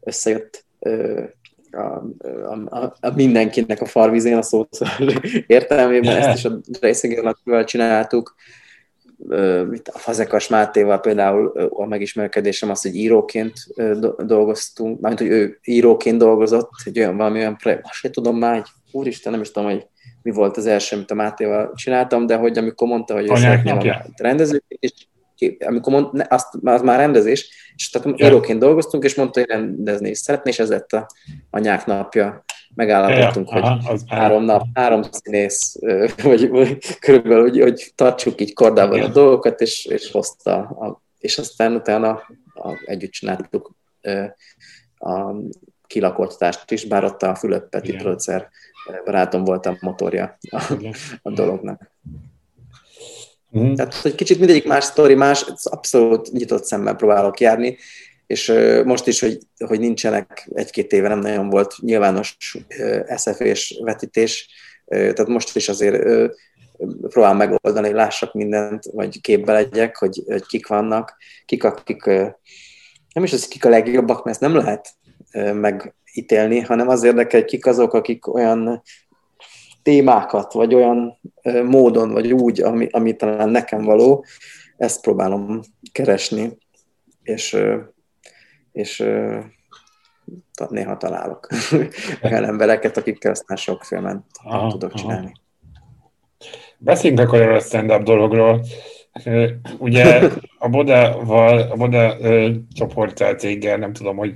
összejött 0.00 0.64
a, 1.72 2.76
a, 2.76 2.96
a 3.00 3.10
mindenkinek 3.14 3.80
a 3.80 3.86
farvizén 3.86 4.36
a 4.36 4.42
szót 4.42 4.78
értelmében, 5.46 6.16
ezt 6.16 7.04
is 7.04 7.14
a 7.18 7.22
Lacival 7.22 7.64
csináltuk, 7.64 8.34
a 9.92 9.98
Fazekas 9.98 10.48
Mátéval 10.48 11.00
például 11.00 11.70
a 11.70 11.86
megismerkedésem 11.86 12.70
az, 12.70 12.82
hogy 12.82 12.94
íróként 12.94 13.52
dolgoztunk, 14.18 15.00
mármint, 15.00 15.20
hogy 15.20 15.38
ő 15.38 15.58
íróként 15.64 16.18
dolgozott, 16.18 16.70
egy 16.84 16.98
olyan 16.98 17.16
valami 17.16 17.38
olyan 17.38 17.56
projekt, 17.56 17.84
azt 17.84 17.94
sem 17.94 18.12
tudom 18.12 18.36
már, 18.36 18.54
hogy 18.54 18.64
úristen, 18.92 19.32
nem 19.32 19.40
is 19.40 19.50
tudom, 19.50 19.70
hogy 19.70 19.86
mi 20.22 20.30
volt 20.30 20.56
az 20.56 20.66
első, 20.66 20.96
amit 20.96 21.10
a 21.10 21.14
Mátéval 21.14 21.72
csináltam, 21.74 22.26
de 22.26 22.36
hogy 22.36 22.58
amikor 22.58 22.88
mondta, 22.88 23.14
hogy 23.14 23.30
ő 23.30 23.34
szeretné 23.34 23.70
a 23.70 24.06
rendezőként, 24.16 24.82
és 24.82 24.92
amikor 25.58 25.92
mond, 25.92 26.26
azt, 26.28 26.48
az 26.62 26.82
már 26.82 26.98
rendezés, 26.98 27.72
és 27.74 27.90
tehát 27.90 28.18
ja. 28.18 28.26
íróként 28.26 28.58
dolgoztunk, 28.58 29.04
és 29.04 29.14
mondta, 29.14 29.40
hogy 29.40 29.48
rendezni 29.48 30.08
is 30.08 30.18
szeretné, 30.18 30.50
és 30.50 30.58
ez 30.58 30.68
lett 30.68 30.92
a 30.92 31.06
anyák 31.50 31.86
napja 31.86 32.44
megállapodtunk, 32.74 33.50
ja, 33.50 33.54
hogy 33.54 33.62
aha, 33.62 33.98
három 34.06 34.44
nap, 34.44 34.66
három 34.74 35.02
színész, 35.10 35.76
vagy, 36.22 36.48
vagy 36.48 36.98
körülbelül, 36.98 37.42
hogy, 37.42 37.60
hogy 37.60 37.92
tartsuk 37.94 38.40
így 38.40 38.54
kordában 38.54 38.96
Igen. 38.96 39.10
a 39.10 39.12
dolgokat, 39.12 39.60
és, 39.60 39.84
és 39.84 40.10
hozta, 40.10 40.54
a, 40.56 41.02
és 41.18 41.38
aztán 41.38 41.74
utána 41.74 42.10
a, 42.54 42.82
együtt 42.84 43.10
csináltuk 43.10 43.74
a 44.98 45.34
kilakoltatást 45.86 46.70
is, 46.70 46.84
bár 46.84 47.04
ott 47.04 47.22
a 47.22 47.34
Fülöp 47.34 47.68
Peti 47.68 47.92
producer 47.92 48.48
barátom 49.04 49.44
volt 49.44 49.66
a 49.66 49.76
motorja 49.80 50.38
a, 50.50 50.72
a 51.22 51.30
dolognak. 51.30 51.90
Mm. 53.58 53.74
Tehát, 53.74 53.94
hogy 53.94 54.14
kicsit 54.14 54.38
mindegyik 54.38 54.66
más 54.66 54.84
sztori, 54.84 55.14
más, 55.14 55.44
abszolút 55.62 56.32
nyitott 56.32 56.64
szemmel 56.64 56.94
próbálok 56.94 57.40
járni, 57.40 57.78
és 58.26 58.52
most 58.84 59.06
is, 59.06 59.20
hogy, 59.20 59.38
hogy 59.66 59.80
nincsenek 59.80 60.48
egy-két 60.54 60.92
éve 60.92 61.08
nem 61.08 61.18
nagyon 61.18 61.48
volt 61.48 61.74
nyilvános 61.80 62.36
SF 63.16 63.40
és 63.40 63.80
vetítés, 63.82 64.48
tehát 64.86 65.26
most 65.26 65.56
is 65.56 65.68
azért 65.68 66.02
próbál 67.08 67.34
megoldani, 67.34 67.86
hogy 67.86 67.96
lássak 67.96 68.34
mindent, 68.34 68.84
vagy 68.84 69.20
képbe 69.20 69.52
legyek, 69.52 69.96
hogy, 69.96 70.22
hogy 70.26 70.46
kik 70.46 70.66
vannak, 70.66 71.16
kik, 71.44 71.64
akik, 71.64 72.04
nem 73.12 73.24
is 73.24 73.32
az, 73.32 73.48
kik 73.48 73.64
a 73.64 73.68
legjobbak, 73.68 74.24
mert 74.24 74.42
ezt 74.42 74.52
nem 74.52 74.64
lehet 74.64 74.94
megítélni, 75.54 76.60
hanem 76.60 76.88
az 76.88 77.02
érdekel, 77.02 77.40
hogy 77.40 77.48
kik 77.48 77.66
azok, 77.66 77.92
akik 77.92 78.34
olyan 78.34 78.82
témákat, 79.82 80.52
vagy 80.52 80.74
olyan 80.74 81.20
módon, 81.64 82.12
vagy 82.12 82.32
úgy, 82.32 82.60
ami, 82.60 82.88
ami 82.90 83.16
talán 83.16 83.48
nekem 83.48 83.84
való, 83.84 84.24
ezt 84.76 85.00
próbálom 85.00 85.60
keresni, 85.92 86.58
és, 87.22 87.56
és 88.72 89.04
néha 90.68 90.96
találok 90.96 91.48
olyan 92.22 92.44
embereket, 92.44 92.96
akikkel 92.96 93.30
aztán 93.30 93.56
sok 93.56 93.84
filmet 93.84 94.22
aha, 94.44 94.70
tudok 94.70 94.94
csinálni. 94.94 95.32
Beszéljünk 96.78 97.22
akkor 97.22 97.40
erről 97.40 97.56
a 97.56 97.60
stand-up 97.60 98.02
dologról. 98.02 98.64
Ugye 99.78 100.30
a 100.58 100.68
Bodával, 100.68 101.58
a 101.58 101.76
Boda 101.76 102.16
csoportál 102.72 103.34
céggel, 103.34 103.76
nem 103.76 103.92
tudom, 103.92 104.16
hogy 104.16 104.34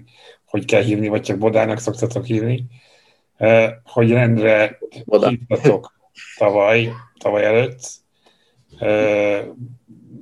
hogy 0.54 0.64
kell 0.64 0.82
hívni, 0.82 1.08
vagy 1.08 1.22
csak 1.22 1.38
Bodának 1.38 1.78
szoktatok 1.78 2.24
hívni, 2.24 2.66
hogy 3.84 4.10
rendre 4.10 4.78
hívtatok 5.28 5.92
tavaly, 6.38 6.92
tavaly 7.18 7.44
előtt. 7.44 7.90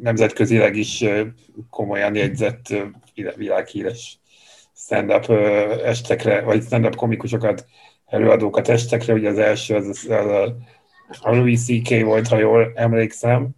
Nemzetközileg 0.00 0.76
is 0.76 1.04
komolyan 1.70 2.14
jegyzett 2.14 2.74
világhíres 3.36 4.20
stand-up 4.74 5.30
estekre, 5.84 6.40
vagy 6.40 6.62
stand-up 6.62 6.94
komikusokat, 6.94 7.66
előadókat 8.06 8.68
estekre, 8.68 9.12
ugye 9.12 9.28
az 9.28 9.38
első 9.38 9.74
az, 9.74 9.86
az, 9.86 10.06
az 10.08 10.26
a, 11.20 11.34
Louis 11.34 11.64
C.K. 11.64 12.04
volt, 12.04 12.28
ha 12.28 12.38
jól 12.38 12.72
emlékszem. 12.74 13.48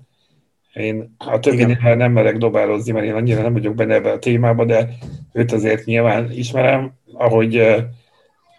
Én 0.72 1.14
a 1.18 1.38
többinél 1.38 1.94
nem 1.94 2.12
merek 2.12 2.36
dobálozni, 2.36 2.92
mert 2.92 3.06
én 3.06 3.14
annyira 3.14 3.42
nem 3.42 3.52
vagyok 3.52 3.74
benne 3.74 3.94
ebbe 3.94 4.10
a 4.10 4.18
témába, 4.18 4.64
de 4.64 4.88
őt 5.32 5.52
azért 5.52 5.84
nyilván 5.84 6.30
ismerem, 6.30 6.92
ahogy, 7.12 7.84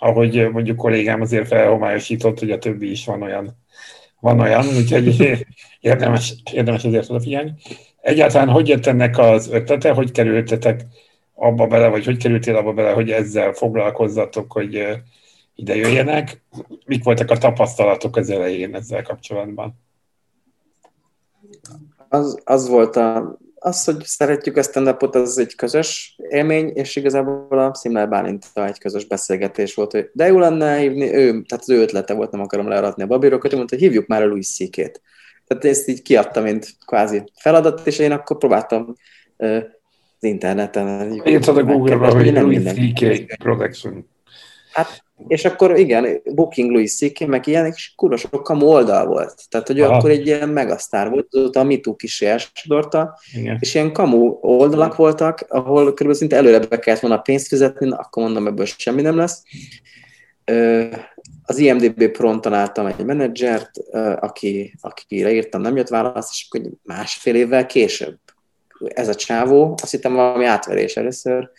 ahogy 0.05 0.49
mondjuk 0.51 0.77
kollégám 0.77 1.21
azért 1.21 1.47
felhomályosított, 1.47 2.39
hogy 2.39 2.51
a 2.51 2.57
többi 2.57 2.91
is 2.91 3.05
van 3.05 3.21
olyan, 3.21 3.57
van 4.19 4.39
olyan, 4.39 4.65
úgyhogy 4.65 5.37
érdemes, 5.79 6.35
érdemes 6.51 6.83
azért 6.83 7.09
odafigyelni. 7.09 7.53
Egyáltalán 8.01 8.49
hogy 8.49 8.67
jött 8.67 8.85
ennek 8.85 9.17
az 9.17 9.49
ötlete, 9.49 9.91
hogy 9.91 10.11
kerültetek 10.11 10.85
abba 11.33 11.67
bele, 11.67 11.87
vagy 11.87 12.05
hogy 12.05 12.17
kerültél 12.17 12.55
abba 12.55 12.73
bele, 12.73 12.91
hogy 12.91 13.11
ezzel 13.11 13.53
foglalkozzatok, 13.53 14.51
hogy 14.51 14.87
ide 15.55 15.75
jöjjenek. 15.75 16.43
Mik 16.85 17.03
voltak 17.03 17.31
a 17.31 17.37
tapasztalatok 17.37 18.15
az 18.15 18.29
elején 18.29 18.75
ezzel 18.75 19.01
kapcsolatban? 19.01 19.79
Az, 22.09 22.41
az 22.43 22.67
volt 22.67 22.95
a, 22.95 23.37
az, 23.59 23.83
hogy 23.83 24.03
szeretjük 24.03 24.57
a 24.57 24.63
stand 24.63 24.95
az 24.99 25.37
egy 25.37 25.55
közös 25.55 26.15
élmény, 26.29 26.71
és 26.73 26.95
igazából 26.95 27.59
a 27.59 27.73
Szimlel 27.73 28.07
Bálinta 28.07 28.65
egy 28.65 28.79
közös 28.79 29.05
beszélgetés 29.05 29.73
volt, 29.73 29.91
hogy 29.91 30.09
de 30.13 30.27
jó 30.27 30.39
lenne 30.39 30.77
hívni, 30.77 31.13
ő, 31.13 31.27
tehát 31.29 31.63
az 31.63 31.69
ő 31.69 31.81
ötlete 31.81 32.13
volt, 32.13 32.31
nem 32.31 32.41
akarom 32.41 32.67
learatni 32.67 33.03
a 33.03 33.07
babírokat, 33.07 33.53
ő 33.53 33.55
mondta, 33.55 33.75
hogy 33.75 33.83
hívjuk 33.83 34.07
már 34.07 34.21
a 34.21 34.27
Louis 34.27 34.47
C.K.-t. 34.47 35.01
Tehát 35.47 35.65
ezt 35.65 35.87
így 35.87 36.01
kiadtam, 36.01 36.43
mint 36.43 36.67
kvázi 36.85 37.23
feladat, 37.39 37.87
és 37.87 37.99
én 37.99 38.11
akkor 38.11 38.37
próbáltam 38.37 38.95
az 39.37 39.63
interneten. 40.19 41.21
Írtad 41.25 41.57
a 41.57 41.63
Google-ra, 41.63 42.13
hogy 42.13 42.33
Louis 42.33 42.63
C.K. 42.63 43.35
Production. 43.37 44.13
Hát, 44.75 45.03
és 45.27 45.45
akkor 45.45 45.77
igen, 45.79 46.21
Booking 46.23 46.71
Louis 46.71 46.95
C.K., 46.95 47.25
meg 47.25 47.47
ilyen, 47.47 47.65
és 47.65 47.93
kurva 47.95 48.17
sok 48.17 48.43
kamu 48.43 48.65
oldal 48.65 49.05
volt. 49.05 49.41
Tehát, 49.49 49.67
hogy 49.67 49.79
ő 49.79 49.83
akkor 49.83 50.09
egy 50.09 50.25
ilyen 50.25 50.49
megasztár 50.49 51.09
volt, 51.09 51.27
azóta 51.29 51.59
a 51.59 51.63
MeToo 51.63 51.95
kis 51.95 52.21
elsodorta, 52.21 53.19
és 53.59 53.73
ilyen 53.73 53.91
kamu 53.91 54.37
oldalak 54.41 54.95
voltak, 54.95 55.45
ahol 55.47 55.81
körülbelül 55.81 56.13
szinte 56.13 56.35
előre 56.35 56.59
be 56.59 56.79
kellett 56.79 56.99
volna 56.99 57.17
pénzt 57.17 57.47
fizetni, 57.47 57.87
na, 57.87 57.95
akkor 57.95 58.23
mondom, 58.23 58.47
ebből 58.47 58.65
semmi 58.65 59.01
nem 59.01 59.17
lesz. 59.17 59.43
Az 61.45 61.57
IMDB 61.57 62.07
Pro-n 62.07 62.41
találtam 62.41 62.85
egy 62.85 63.05
menedzsert, 63.05 63.71
aki, 64.19 64.75
akire 64.81 65.31
írtam, 65.31 65.61
nem 65.61 65.75
jött 65.75 65.87
válasz, 65.87 66.29
és 66.31 66.47
akkor 66.49 66.71
másfél 66.83 67.35
évvel 67.35 67.65
később 67.65 68.17
ez 68.87 69.07
a 69.07 69.15
csávó, 69.15 69.77
azt 69.81 69.91
hittem 69.91 70.13
valami 70.13 70.45
átverés 70.45 70.97
először, 70.97 71.49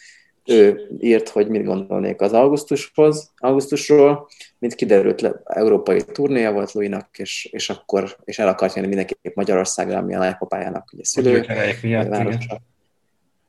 ő 0.46 0.88
írt, 0.98 1.28
hogy 1.28 1.48
mit 1.48 1.64
gondolnék 1.64 2.20
az 2.20 2.32
augusztushoz, 2.32 3.32
augusztusról, 3.36 4.28
mint 4.58 4.74
kiderült, 4.74 5.20
le, 5.20 5.40
európai 5.44 6.02
turnéja 6.12 6.52
volt 6.52 6.72
Louis-nak, 6.72 7.08
és, 7.18 7.48
és 7.52 7.70
akkor, 7.70 8.16
és 8.24 8.38
el 8.38 8.48
akart 8.48 8.74
jönni 8.74 8.86
mindenképp 8.86 9.34
Magyarországra, 9.34 9.98
ami 9.98 10.14
a 10.14 10.18
nagypapájának 10.18 10.90
ugye 10.92 11.04
szülő. 11.04 11.40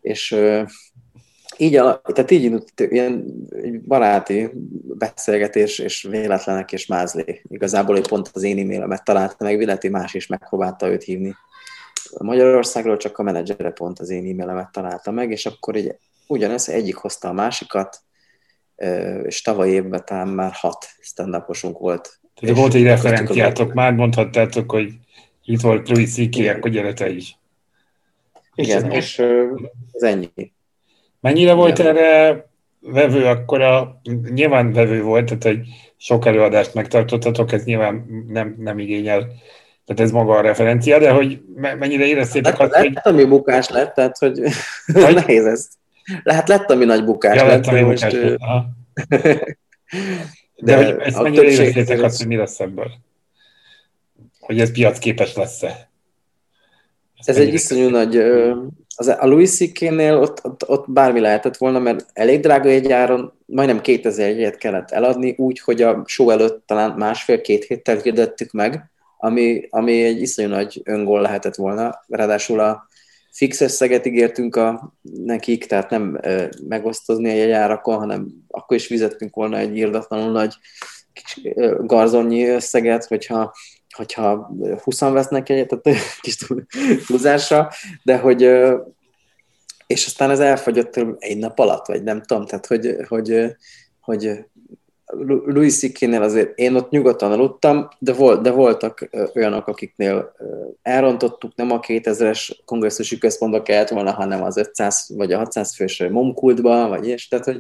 És 0.02 0.36
így, 1.58 1.76
a, 1.76 2.02
tehát 2.02 2.32
így 2.32 2.44
indult 2.44 2.80
ilyen 2.80 3.26
baráti 3.88 4.50
beszélgetés, 4.84 5.80
és 5.80 6.04
véletlenek 6.10 6.72
és 6.72 6.86
mázli. 6.86 7.42
Igazából 7.50 7.96
hogy 7.96 8.08
pont 8.08 8.30
az 8.34 8.44
én 8.44 8.60
e-mailemet 8.60 9.04
találta 9.04 9.44
meg, 9.44 9.58
Vileti 9.58 9.90
más 9.90 10.14
is 10.14 10.28
megpróbálta 10.28 10.90
őt 10.90 11.04
hívni 11.04 11.36
Magyarországról, 12.20 12.98
csak 12.98 13.18
a 13.18 13.24
menedzsere 13.24 13.70
pont 13.70 14.00
az 14.00 14.10
én 14.10 14.32
e-mailemet 14.32 14.72
találta 14.72 15.12
meg, 15.12 15.32
és 15.32 15.46
akkor 15.46 15.76
így 15.76 15.96
ugyanez, 16.28 16.70
egyik 16.70 16.96
hozta 16.96 17.28
a 17.28 17.34
másikat, 17.34 18.02
és 19.24 19.42
tavaly 19.42 19.70
évben 19.70 20.06
talán 20.06 20.28
már 20.28 20.52
hat 20.54 20.86
stand 21.02 21.44
volt. 21.62 22.20
Tehát 22.40 22.56
volt 22.56 22.74
egy 22.74 22.84
referenciátok, 22.84 23.74
már 23.74 23.94
mondhattátok, 23.94 24.72
hogy 24.72 24.94
itt 25.44 25.62
volt 25.62 25.90
Louis 25.90 26.14
C.K., 26.14 26.56
akkor 26.56 26.72
gyere 26.72 26.94
te 26.94 27.10
is. 27.10 27.38
Igen, 28.56 28.92
és, 28.92 29.18
és 29.18 29.26
ez 29.92 30.02
ennyi. 30.02 30.52
Mennyire 31.20 31.54
volt 31.54 31.80
Igen. 31.80 31.98
erre 31.98 32.46
vevő 32.80 33.26
akkor 33.26 33.62
a, 33.62 34.02
nyilván 34.34 34.74
vevő 34.74 35.02
volt, 35.02 35.26
tehát 35.26 35.46
egy 35.46 35.68
sok 35.98 36.26
előadást 36.26 36.74
megtartottatok, 36.74 37.52
ez 37.52 37.64
nyilván 37.64 38.06
nem, 38.28 38.56
nem 38.58 38.80
igényel, 38.80 39.20
tehát 39.86 40.02
ez 40.02 40.12
maga 40.12 40.38
a 40.38 40.42
referencia, 40.42 41.00
de 41.00 41.12
hogy 41.12 41.42
mennyire 41.56 42.06
éreztétek 42.06 42.60
azt, 42.60 42.76
hogy... 42.76 42.94
ami 43.04 43.26
bukás 43.26 43.70
lett, 43.70 43.94
tehát 43.94 44.18
hogy, 44.18 44.40
hogy? 44.94 45.14
nehéz 45.26 45.46
ezt. 45.46 45.77
Lehet 46.24 46.48
lett, 46.48 46.72
ami 46.72 46.86
nagy 46.86 47.04
bukás 47.04 47.36
ja, 47.36 47.46
lett, 47.46 47.66
ami 47.66 47.82
most... 47.82 48.04
Bukás 48.04 48.14
lett. 48.14 48.66
De, 50.60 50.76
de 50.76 50.86
hogy 50.86 50.96
ezt 51.00 51.22
mennyire 51.22 51.44
éreztétek 51.44 52.02
azt, 52.02 52.18
hogy 52.18 52.28
mi 52.28 52.36
lesz 52.36 52.60
ebből? 52.60 52.92
Hogy 54.40 54.60
ez 54.60 54.72
piacképes 54.72 55.36
lesz-e? 55.36 55.90
Ez, 57.16 57.28
ez 57.28 57.38
egy 57.38 57.54
iszonyú 57.54 57.90
nagy... 57.90 58.18
Az, 58.96 59.08
a 59.08 59.26
Louis 59.26 59.56
C.K.-nél 59.56 60.18
ott, 60.18 60.46
ott, 60.46 60.70
ott, 60.70 60.92
bármi 60.92 61.20
lehetett 61.20 61.58
volna, 61.58 61.80
mert 61.80 62.06
elég 62.14 62.40
drága 62.40 62.70
egy 62.70 62.92
áron, 62.92 63.34
majdnem 63.46 63.82
2000 63.82 64.30
jegyet 64.30 64.58
kellett 64.58 64.92
eladni, 64.92 65.36
úgy, 65.38 65.60
hogy 65.60 65.82
a 65.82 66.04
show 66.06 66.30
előtt 66.30 66.68
talán 66.68 66.92
másfél-két 66.92 67.64
héttel 67.64 67.98
hirdettük 67.98 68.52
meg, 68.52 68.92
ami, 69.18 69.68
ami 69.70 70.04
egy 70.04 70.22
iszonyú 70.22 70.48
nagy 70.48 70.82
öngól 70.84 71.22
lehetett 71.22 71.56
volna. 71.56 72.04
Ráadásul 72.08 72.60
a, 72.60 72.87
fix 73.38 73.62
összeget 73.62 74.06
ígértünk 74.06 74.56
a, 74.56 74.94
nekik, 75.02 75.66
tehát 75.66 75.90
nem 75.90 76.18
e, 76.22 76.50
megosztozni 76.68 77.30
a 77.30 77.34
jegyárakon, 77.34 77.98
hanem 77.98 78.28
akkor 78.48 78.78
is 78.78 78.86
fizettünk 78.86 79.36
volna 79.36 79.58
egy 79.58 79.78
írdatlanul 79.78 80.32
nagy 80.32 80.56
kis 81.14 81.46
e, 81.56 81.70
garzonnyi 81.80 82.48
összeget, 82.48 83.06
hogyha 83.06 83.54
hogyha 83.96 84.52
20 84.84 85.00
vesznek 85.00 85.50
egyet, 85.50 85.68
tehát 85.68 86.00
kis 86.22 86.38
túlzásra, 87.08 87.72
de 88.04 88.18
hogy 88.18 88.42
és 89.88 90.06
aztán 90.06 90.30
ez 90.30 90.40
elfogyott 90.40 91.00
egy 91.20 91.38
nap 91.38 91.60
alatt, 91.60 91.86
vagy 91.86 92.04
nem 92.04 92.22
tudom, 92.22 92.46
tehát 92.46 92.66
hogy, 92.66 92.96
hogy, 93.08 93.56
hogy 94.00 94.46
Louis 95.46 95.78
c 95.78 96.02
azért 96.02 96.58
én 96.58 96.76
ott 96.76 96.90
nyugodtan 96.90 97.32
aludtam, 97.32 97.88
de, 98.00 98.14
volt, 98.14 98.42
de 98.42 98.52
voltak 98.52 99.10
olyanok, 99.36 99.68
akiknél 99.68 100.34
elrontottuk, 100.82 101.56
nem 101.56 101.72
a 101.72 101.80
2000-es 101.80 102.50
kongresszusi 102.66 103.18
központba 103.18 103.62
kellett 103.62 103.90
volna, 103.90 104.12
hanem 104.12 104.44
az 104.44 104.58
500 104.58 105.10
vagy 105.16 105.32
a 105.32 105.38
600 105.38 105.76
fős 105.76 106.04
momkultba, 106.10 106.88
vagy 106.88 107.08
és 107.08 107.28
tehát, 107.28 107.46
hogy, 107.46 107.60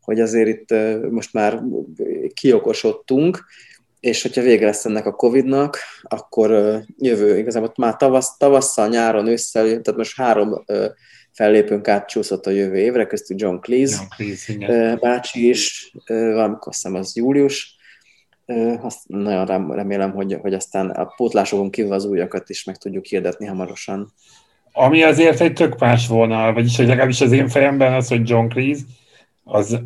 hogy 0.00 0.20
azért 0.20 0.48
itt 0.48 0.74
most 1.10 1.32
már 1.32 1.62
kiokosodtunk, 2.34 3.44
és 4.00 4.22
hogyha 4.22 4.42
vége 4.42 4.64
lesz 4.66 4.84
ennek 4.84 5.06
a 5.06 5.14
Covid-nak, 5.14 5.78
akkor 6.02 6.80
jövő, 6.96 7.38
igazából 7.38 7.72
már 7.76 7.96
tavasz, 7.96 8.36
tavasszal, 8.36 8.88
nyáron, 8.88 9.26
ősszel, 9.26 9.64
tehát 9.64 9.96
most 9.96 10.16
három 10.16 10.64
fellépünk 11.36 11.88
átcsúszott 11.88 12.46
a 12.46 12.50
jövő 12.50 12.76
évre, 12.76 13.06
köztük 13.06 13.40
John 13.40 13.56
Cleese, 13.56 13.96
John 14.18 14.34
Cleese 14.56 14.96
bácsi 14.96 15.48
is, 15.48 15.92
valamikor 16.06 16.72
azt 16.72 16.86
az 16.86 17.16
július, 17.16 17.76
azt 18.80 18.98
nagyon 19.06 19.66
remélem, 19.74 20.12
hogy, 20.12 20.36
hogy 20.40 20.54
aztán 20.54 20.90
a 20.90 21.04
pótlásokon 21.04 21.70
kívül 21.70 21.92
az 21.92 22.04
újakat 22.04 22.50
is 22.50 22.64
meg 22.64 22.76
tudjuk 22.76 23.04
hirdetni 23.04 23.46
hamarosan. 23.46 24.12
Ami 24.72 25.02
azért 25.02 25.40
egy 25.40 25.52
tök 25.52 25.78
más 25.78 26.06
vonal, 26.06 26.52
vagyis 26.52 26.76
hogy 26.76 26.86
legalábbis 26.86 27.20
az 27.20 27.32
én 27.32 27.48
fejemben 27.48 27.92
az, 27.92 28.08
hogy 28.08 28.28
John 28.28 28.48
Cleese, 28.48 28.82
az 29.44 29.78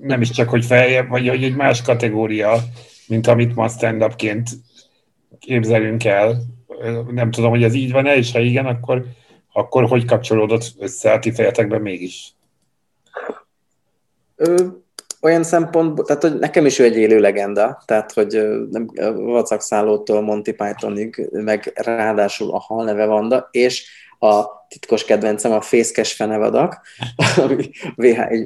nem 0.00 0.20
is 0.20 0.30
csak, 0.30 0.48
hogy 0.48 0.64
feljebb, 0.64 1.08
vagy 1.08 1.28
hogy 1.28 1.44
egy 1.44 1.54
más 1.54 1.82
kategória, 1.82 2.58
mint 3.06 3.26
amit 3.26 3.54
ma 3.54 3.68
stand-upként 3.68 4.48
képzelünk 5.38 6.04
el. 6.04 6.42
Nem 7.10 7.30
tudom, 7.30 7.50
hogy 7.50 7.62
ez 7.62 7.74
így 7.74 7.92
van-e, 7.92 8.16
és 8.16 8.32
ha 8.32 8.40
igen, 8.40 8.66
akkor, 8.66 9.04
akkor 9.56 9.84
hogy 9.84 10.04
kapcsolódott 10.04 10.72
össze 10.78 11.12
a 11.12 11.18
ti 11.18 11.32
fejetekben 11.32 11.80
mégis? 11.80 12.32
Ö, 14.36 14.66
olyan 15.20 15.42
szempontból, 15.42 16.04
tehát 16.04 16.22
hogy 16.22 16.38
nekem 16.38 16.66
is 16.66 16.78
ő 16.78 16.84
egy 16.84 16.96
élő 16.96 17.20
legenda, 17.20 17.82
tehát 17.86 18.12
hogy 18.12 18.48
nem, 18.70 18.86
vacakszállótól 19.14 20.20
Monty 20.20 20.50
Pythonig, 20.50 21.28
meg 21.30 21.72
ráadásul 21.74 22.50
a 22.50 22.58
hal 22.58 22.84
neve 22.84 23.06
Vanda, 23.06 23.48
és 23.50 23.86
a 24.18 24.44
titkos 24.68 25.04
kedvencem 25.04 25.52
a 25.52 25.60
fészkes 25.60 26.12
fenevadak, 26.12 26.80
ami 27.44 27.70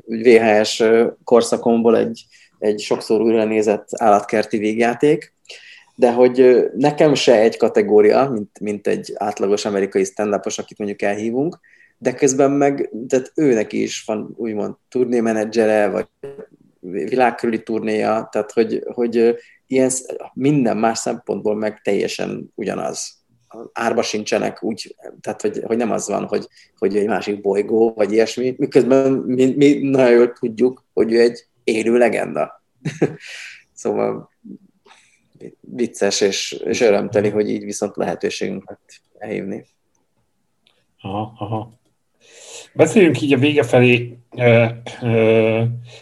VHS 0.06 0.82
korszakomból 1.24 1.96
egy, 1.96 2.24
egy 2.58 2.80
sokszor 2.80 3.20
újra 3.20 3.44
nézett 3.44 3.88
állatkerti 3.96 4.58
végjáték, 4.58 5.34
de 5.98 6.12
hogy 6.12 6.68
nekem 6.76 7.14
se 7.14 7.40
egy 7.40 7.56
kategória, 7.56 8.28
mint, 8.30 8.60
mint 8.60 8.86
egy 8.86 9.12
átlagos 9.14 9.64
amerikai 9.64 10.04
stand 10.04 10.32
akit 10.32 10.78
mondjuk 10.78 11.02
elhívunk, 11.02 11.58
de 11.98 12.14
közben 12.14 12.50
meg, 12.50 12.90
tehát 13.08 13.32
őnek 13.34 13.72
is 13.72 14.02
van 14.06 14.34
úgymond 14.36 14.74
turnémenedzsere, 14.88 15.88
vagy 15.88 16.06
világkörüli 16.80 17.62
turnéja, 17.62 18.28
tehát 18.32 18.52
hogy, 18.52 18.82
hogy 18.94 19.36
ilyen 19.66 19.90
minden 20.34 20.76
más 20.76 20.98
szempontból 20.98 21.54
meg 21.54 21.80
teljesen 21.82 22.52
ugyanaz. 22.54 23.16
Árba 23.72 24.02
sincsenek 24.02 24.62
úgy, 24.62 24.96
tehát 25.20 25.40
hogy, 25.40 25.62
hogy 25.64 25.76
nem 25.76 25.90
az 25.90 26.08
van, 26.08 26.24
hogy, 26.24 26.46
hogy 26.78 26.96
egy 26.96 27.06
másik 27.06 27.40
bolygó, 27.40 27.92
vagy 27.96 28.12
ilyesmi, 28.12 28.54
miközben 28.58 29.12
mi, 29.12 29.54
mi 29.56 29.78
nagyon 29.90 30.10
jól 30.10 30.32
tudjuk, 30.32 30.84
hogy 30.92 31.12
ő 31.12 31.20
egy 31.20 31.46
élő 31.64 31.96
legenda. 31.96 32.62
szóval 33.82 34.30
vicces 35.60 36.20
és, 36.20 36.52
és 36.64 36.80
örömteli, 36.80 37.28
hogy 37.28 37.50
így 37.50 37.64
viszont 37.64 37.96
lehetőségünk 37.96 38.68
lett 38.68 39.00
elhívni. 39.18 39.64
Aha, 41.00 41.34
aha. 41.38 41.72
Beszéljünk 42.74 43.20
így 43.20 43.32
a 43.32 43.38
vége 43.38 43.62
felé, 43.62 44.18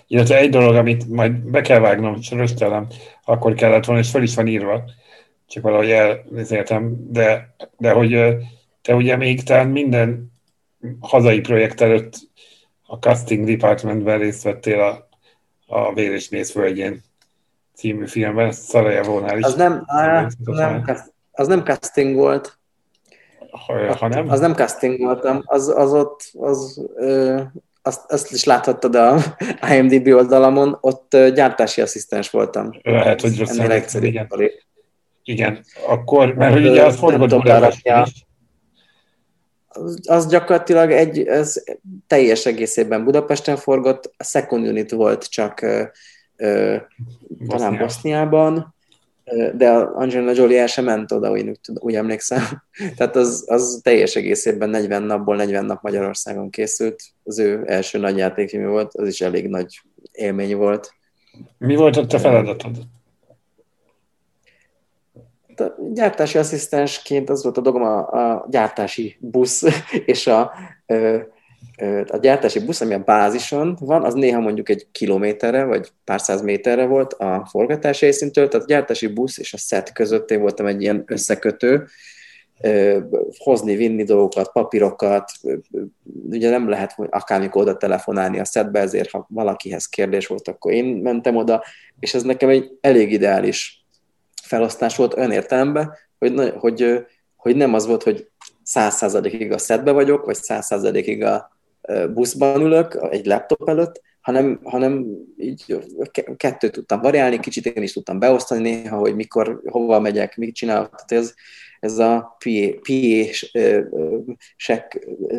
illetve 0.07 0.37
egy 0.39 0.51
dolog, 0.51 0.74
amit 0.74 1.09
majd 1.09 1.32
be 1.32 1.61
kell 1.61 1.78
vágnom, 1.78 2.16
és 2.20 2.30
röstelem, 2.30 2.87
akkor 3.24 3.55
kellett 3.55 3.84
volna, 3.84 4.01
és 4.01 4.11
fel 4.11 4.22
is 4.22 4.34
van 4.34 4.47
írva, 4.47 4.84
csak 5.47 5.62
valahogy 5.62 5.91
elnézéltem, 5.91 6.97
de, 7.11 7.55
de 7.78 7.91
hogy 7.91 8.37
te 8.82 8.95
ugye 8.95 9.16
még 9.16 9.43
talán 9.43 9.68
minden 9.68 10.32
hazai 11.01 11.41
projekt 11.41 11.80
előtt 11.80 12.16
a 12.87 12.97
casting 12.97 13.47
departmentben 13.47 14.18
részt 14.18 14.43
vettél 14.43 14.80
a, 14.80 15.09
a 15.66 15.93
Vér 15.93 16.12
és 16.12 16.28
Mészvölgyén 16.28 17.03
című 17.77 18.07
filmben, 18.07 18.53
Szarajevónál 18.53 19.39
is. 19.39 19.45
Az 19.45 19.55
nem, 19.55 19.83
á, 19.87 20.27
nem, 20.45 20.85
az 21.33 21.47
nem 21.47 21.64
casting 21.64 22.16
volt, 22.16 22.59
ha, 23.51 23.95
ha 23.95 24.09
nem? 24.09 24.31
Az 24.31 24.41
nem 24.41 24.55
casting 24.55 24.99
voltam, 24.99 25.43
az, 25.45 25.68
az 25.68 25.93
ott, 25.93 26.31
az, 26.33 26.85
ö, 26.97 27.41
azt, 27.83 28.12
azt 28.12 28.33
is 28.33 28.45
láthattad 28.45 28.95
a 28.95 29.18
IMDb 29.74 30.07
oldalamon, 30.07 30.79
ott 30.81 31.16
gyártási 31.35 31.81
asszisztens 31.81 32.31
voltam. 32.31 32.70
Lehet, 32.83 33.20
hogy 33.20 33.39
rossz 33.39 33.59
egyszerű. 33.59 34.07
Igen. 34.07 34.29
igen, 35.22 35.64
akkor, 35.87 36.35
mert 36.35 36.53
hogy 36.53 36.66
ugye 36.66 36.85
az 36.85 36.97
forgott 36.97 37.33
az, 39.77 40.01
az 40.07 40.27
gyakorlatilag 40.27 40.91
egy, 40.91 41.27
ez 41.27 41.62
teljes 42.07 42.47
egészében 42.47 43.05
Budapesten 43.05 43.57
forgott, 43.57 44.12
a 44.16 44.24
second 44.24 44.66
unit 44.66 44.91
volt 44.91 45.31
csak 45.31 45.66
ö, 46.37 46.47
ö, 46.47 46.76
talán 47.49 47.78
Boszniában, 47.78 48.74
de 49.55 49.70
Angelina 49.70 50.32
Jolie 50.32 50.61
el 50.61 50.66
sem 50.66 50.84
ment 50.84 51.12
oda, 51.12 51.30
úgy, 51.30 51.59
úgy, 51.74 51.95
emlékszem. 51.95 52.43
Tehát 52.97 53.16
az, 53.16 53.45
az 53.47 53.80
teljes 53.82 54.16
egészében 54.16 54.68
40 54.68 55.03
napból 55.03 55.37
40 55.37 55.64
nap 55.64 55.82
Magyarországon 55.82 56.51
készült. 56.51 57.03
Az 57.24 57.39
ő 57.39 57.62
első 57.66 57.99
nagy 57.99 58.16
játékfilmű 58.16 58.66
volt, 58.66 58.95
az 58.95 59.09
is 59.09 59.20
elég 59.20 59.49
nagy 59.49 59.80
élmény 60.12 60.57
volt. 60.57 60.95
Mi 61.59 61.76
volt 61.76 61.97
ott 61.97 62.12
a 62.12 62.18
feladatod? 62.18 62.76
A 65.57 65.64
gyártási 65.93 66.39
asszisztensként 66.39 67.30
az 67.30 67.43
volt 67.43 67.57
a 67.57 67.61
dolgom 67.61 67.82
a, 67.82 68.47
gyártási 68.49 69.16
busz 69.20 69.64
és 70.05 70.26
a 70.26 70.53
a 72.07 72.17
gyártási 72.17 72.59
busz, 72.64 72.81
ami 72.81 72.95
a 72.95 73.03
bázison 73.05 73.77
van, 73.81 74.05
az 74.05 74.14
néha 74.14 74.41
mondjuk 74.41 74.69
egy 74.69 74.87
kilométerre, 74.93 75.64
vagy 75.64 75.93
pár 76.05 76.21
száz 76.21 76.43
méterre 76.43 76.87
volt 76.87 77.12
a 77.12 77.47
forgatási 77.51 78.05
helyszíntől, 78.05 78.49
tehát 78.49 78.67
a 78.67 78.69
gyártási 78.69 79.07
busz 79.07 79.39
és 79.39 79.53
a 79.53 79.57
set 79.57 79.93
között 79.93 80.31
én 80.31 80.41
voltam 80.41 80.67
egy 80.67 80.83
ilyen 80.83 81.05
összekötő, 81.07 81.87
hozni, 83.39 83.77
vinni 83.77 84.03
dolgokat, 84.03 84.53
papírokat, 84.53 85.31
ugye 86.31 86.51
nem 86.51 86.69
lehet 86.69 86.95
akármikor 87.11 87.62
oda 87.62 87.77
telefonálni 87.77 88.39
a 88.39 88.45
szedbe, 88.45 88.81
ezért 88.81 89.11
ha 89.11 89.27
valakihez 89.29 89.87
kérdés 89.87 90.27
volt, 90.27 90.49
akkor 90.49 90.73
én 90.73 90.85
mentem 90.85 91.37
oda, 91.37 91.64
és 92.01 92.14
ez 92.14 92.23
nekem 92.23 92.49
egy 92.49 92.71
elég 92.81 93.12
ideális 93.12 93.87
felosztás 94.43 94.97
volt 94.97 95.14
olyan 95.14 95.33
értelemben, 95.33 95.93
hogy, 96.19 96.53
hogy, 96.57 97.07
hogy 97.37 97.57
nem 97.57 97.75
az 97.75 97.87
volt, 97.87 98.03
hogy 98.03 98.29
száz 98.62 98.95
százalékig 98.95 99.53
a 99.53 99.59
szedbe 99.59 99.91
vagyok, 99.91 100.25
vagy 100.25 100.35
száz 100.35 100.67
százalékig 100.67 101.25
a, 101.25 101.56
buszban 102.14 102.61
ülök, 102.61 103.07
egy 103.11 103.26
laptop 103.26 103.68
előtt, 103.68 104.01
hanem, 104.20 104.61
hanem 104.62 105.07
így 105.37 105.78
kettőt 106.37 106.72
tudtam 106.72 107.01
variálni, 107.01 107.41
kicsit 107.41 107.66
én 107.66 107.82
is 107.82 107.93
tudtam 107.93 108.18
beosztani 108.18 108.61
néha, 108.61 108.97
hogy 108.97 109.14
mikor, 109.14 109.61
hova 109.64 110.01
megyek, 110.01 110.37
mit 110.37 110.55
csinálok. 110.55 110.95
Tehát 110.95 111.24
ez, 111.24 111.34
ez 111.80 111.99
a 111.99 112.37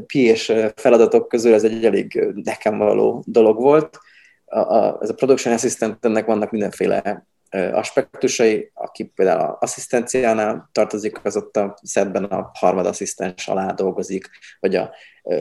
PA-s 0.08 0.54
feladatok 0.76 1.28
közül 1.28 1.54
ez 1.54 1.64
egy 1.64 1.86
elég 1.86 2.28
nekem 2.44 2.78
való 2.78 3.24
dolog 3.26 3.62
volt. 3.62 4.00
A, 4.46 4.60
a, 4.60 4.98
ez 5.02 5.10
a 5.10 5.14
production 5.14 5.54
assistant, 5.54 6.06
ennek 6.06 6.26
vannak 6.26 6.52
mindenféle 6.52 7.28
aspektusai, 7.52 8.72
aki 8.74 9.04
például 9.04 9.42
az 9.42 9.56
asszisztenciánál 9.60 10.70
tartozik, 10.72 11.26
az 11.26 11.38
ott 11.38 11.58
a 11.58 11.78
szedben 11.84 12.24
a 12.24 12.52
harmadasszisztens 12.54 13.48
alá 13.48 13.72
dolgozik, 13.72 14.30
vagy 14.60 14.76
a 14.76 14.94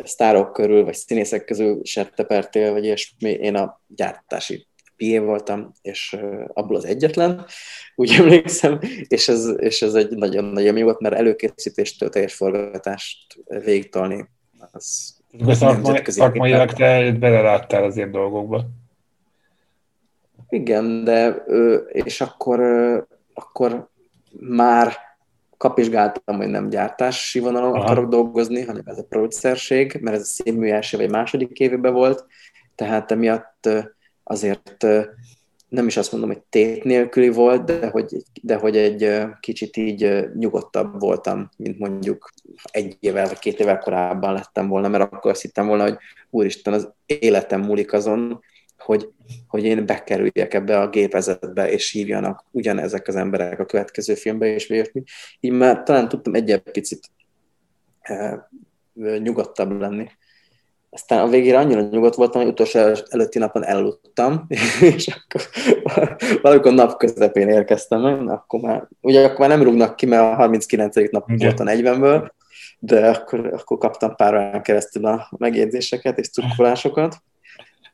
sztárok 0.04 0.52
körül, 0.52 0.84
vagy 0.84 0.94
színészek 0.94 1.44
közül 1.44 1.80
sertepertél, 1.84 2.72
vagy 2.72 2.84
ilyesmi. 2.84 3.30
Én 3.30 3.54
a 3.54 3.80
gyártási 3.86 4.66
PA 4.96 5.20
voltam, 5.20 5.72
és 5.82 6.16
abból 6.52 6.76
az 6.76 6.84
egyetlen, 6.84 7.46
úgy 7.94 8.14
emlékszem, 8.18 8.78
és 9.09 9.28
ez, 9.28 9.52
és 9.57 9.82
ez 9.82 9.94
egy 9.94 10.11
nagyon 10.11 10.44
nagy 10.44 10.64
élmény 10.64 10.84
volt, 10.84 11.00
mert 11.00 11.14
előkészítéstől 11.14 12.09
teljes 12.09 12.34
forgatást 12.34 13.36
végtolni. 13.64 14.28
Az 14.70 15.16
szakmai, 15.48 16.02
szakmailag 16.04 16.72
te 16.72 17.12
beleláttál 17.12 17.84
azért 17.84 18.11
dolgokba. 18.11 18.64
Igen, 20.49 21.05
de 21.05 21.44
és 21.88 22.20
akkor, 22.20 22.61
akkor 23.34 23.88
már 24.40 24.97
kapizsgáltam, 25.57 26.36
hogy 26.36 26.49
nem 26.49 26.68
gyártási 26.68 27.38
vonalon 27.38 27.74
Aha. 27.74 27.82
akarok 27.82 28.11
dolgozni, 28.11 28.64
hanem 28.64 28.82
ez 28.84 28.99
a 28.99 29.05
producerség, 29.09 29.99
mert 30.01 30.16
ez 30.16 30.22
a 30.22 30.42
színmű 30.42 30.68
első 30.68 30.97
vagy 30.97 31.11
második 31.11 31.59
évben 31.59 31.92
volt, 31.92 32.26
tehát 32.74 33.11
emiatt 33.11 33.68
azért 34.22 34.86
nem 35.68 35.86
is 35.86 35.97
azt 35.97 36.12
mondom, 36.12 36.30
hogy 36.30 36.42
tét 36.49 36.84
nélküli 36.84 37.28
volt, 37.28 37.64
de 37.64 37.88
hogy, 37.88 38.16
de 38.42 38.57
hogy 38.57 38.76
egy 38.76 39.24
kicsit 39.40 39.76
így 39.76 40.28
nyugodtabb 40.34 41.01
voltam, 41.01 41.49
mint 41.57 41.78
mondjuk 41.78 42.30
egy 42.70 42.97
évvel 43.01 43.26
vagy 43.26 43.38
két 43.38 43.61
évvel 43.61 43.78
korábban 43.78 44.32
lettem 44.32 44.68
volna, 44.68 44.88
mert 44.88 45.12
akkor 45.12 45.30
azt 45.30 45.42
hittem 45.42 45.66
volna, 45.66 45.82
hogy 45.82 45.97
úristen, 46.30 46.72
az 46.72 46.92
életem 47.07 47.61
múlik 47.61 47.92
azon, 47.92 48.40
hogy, 48.87 49.09
hogy 49.49 49.64
én 49.64 49.87
bekerüljek 49.87 50.55
ebbe 50.55 50.80
a 50.80 50.89
gépezetbe, 50.89 51.70
és 51.70 51.91
hívjanak 51.91 52.45
ugyanezek 52.51 53.09
az 53.09 53.16
emberek 53.16 53.59
a 53.61 53.64
következő 53.64 54.14
filmbe, 54.14 54.47
és 54.47 54.66
mi. 54.66 54.82
Így 55.41 55.53
már 55.53 55.82
talán 55.82 56.09
tudtam 56.09 56.34
egy 56.34 56.57
picit 56.72 57.11
e, 58.01 58.49
nyugodtabb 59.18 59.80
lenni. 59.80 60.09
Aztán 60.91 61.18
a 61.18 61.28
végére 61.28 61.59
annyira 61.59 61.80
nyugodt 61.80 62.14
voltam, 62.14 62.41
hogy 62.43 62.51
utolsó 62.51 62.78
előtti 63.09 63.39
napon 63.39 63.64
eludtam, 63.64 64.47
és 64.97 65.07
akkor 65.07 65.41
valamikor 66.43 66.72
nap 66.72 66.97
közepén 66.97 67.49
érkeztem 67.49 68.01
meg, 68.01 68.28
akkor 68.28 68.61
már, 68.61 68.89
ugye 69.01 69.24
akkor 69.24 69.39
már 69.39 69.49
nem 69.49 69.62
rúgnak 69.62 69.97
ki, 69.97 70.07
mert 70.07 70.22
a 70.22 70.34
39. 70.34 70.95
nap 71.11 71.22
okay. 71.22 71.37
volt 71.37 71.61
a 71.61 71.64
40-ből, 71.64 72.30
de 72.78 73.09
akkor, 73.09 73.47
akkor 73.47 73.78
kaptam 73.78 74.14
pár 74.14 74.34
olyan 74.34 74.62
keresztül 74.62 75.07
a 75.07 75.28
megjegyzéseket 75.39 76.18
és 76.18 76.30
cukkolásokat 76.30 77.16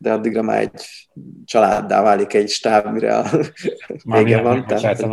de 0.03 0.12
addigra 0.12 0.42
már 0.42 0.61
egy 0.61 0.86
családdá 1.44 2.03
válik 2.03 2.34
egy 2.34 2.48
stáb, 2.48 2.92
mire 2.92 3.16
a 3.16 3.30
vége 4.14 4.40
van. 4.40 4.66
Tehát 4.66 5.07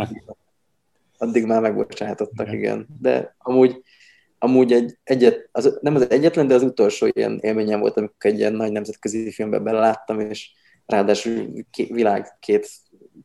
addig 1.18 1.44
már 1.44 1.60
megbocsátottak, 1.60 2.46
igen. 2.46 2.58
igen. 2.58 2.86
De 3.00 3.34
amúgy, 3.38 3.82
amúgy 4.38 4.72
egy, 4.72 4.98
egyet, 5.04 5.48
az, 5.52 5.78
nem 5.80 5.94
az 5.94 6.10
egyetlen, 6.10 6.46
de 6.46 6.54
az 6.54 6.62
utolsó 6.62 7.06
ilyen 7.12 7.38
élményem 7.42 7.80
volt, 7.80 7.96
amikor 7.96 8.30
egy 8.30 8.38
ilyen 8.38 8.52
nagy 8.52 8.72
nemzetközi 8.72 9.30
filmbe 9.30 9.58
beleláttam, 9.58 10.20
és 10.20 10.50
ráadásul 10.86 11.48
ké, 11.70 11.88
világ 11.92 12.36
két 12.40 12.68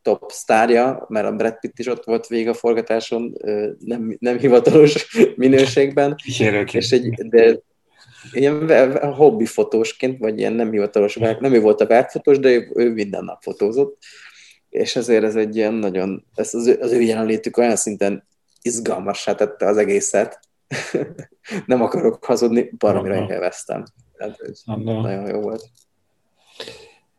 top 0.02 0.32
sztárja, 0.32 1.06
mert 1.10 1.28
a 1.28 1.32
Brad 1.32 1.60
Pitt 1.60 1.80
is 1.80 1.88
ott 1.88 2.04
volt 2.04 2.28
végig 2.28 2.48
a 2.48 2.54
forgatáson, 2.54 3.34
nem, 3.80 4.18
nem 4.20 4.38
hivatalos 4.38 5.18
minőségben. 5.36 6.16
És 6.72 6.92
egy, 6.92 7.10
de 7.10 7.60
ilyen 8.32 8.98
hobbi 9.14 9.46
fotósként, 9.46 10.20
vagy 10.20 10.40
ilyen 10.40 10.54
nem 10.54 10.72
hivatalos, 10.72 11.16
nem 11.16 11.54
ő 11.54 11.62
volt 11.62 11.82
a 11.82 11.88
vertfotós, 11.88 12.40
de 12.40 12.50
ő, 12.50 12.72
ő 12.74 12.94
minden 12.94 13.24
nap 13.24 13.42
fotózott, 13.42 13.98
és 14.70 14.96
ezért 14.96 15.24
ez 15.24 15.36
egy 15.36 15.56
ilyen 15.56 15.74
nagyon, 15.74 16.26
ez 16.36 16.54
az, 16.54 16.68
ő, 16.68 16.78
az 16.82 16.92
ő 16.92 17.02
jelenlétük 17.02 17.58
olyan 17.58 17.76
szinten 17.76 18.28
izgalmassá 18.62 19.36
tette 19.36 19.66
az 19.66 19.78
egészet. 19.78 20.40
nem 21.66 21.82
akarok 21.82 22.26
hazudni, 22.26 22.72
baromira 22.78 23.28
élveztem. 23.30 23.84
Tehát, 24.18 24.38
nagyon 24.66 25.28
jó 25.28 25.42
volt. 25.42 25.64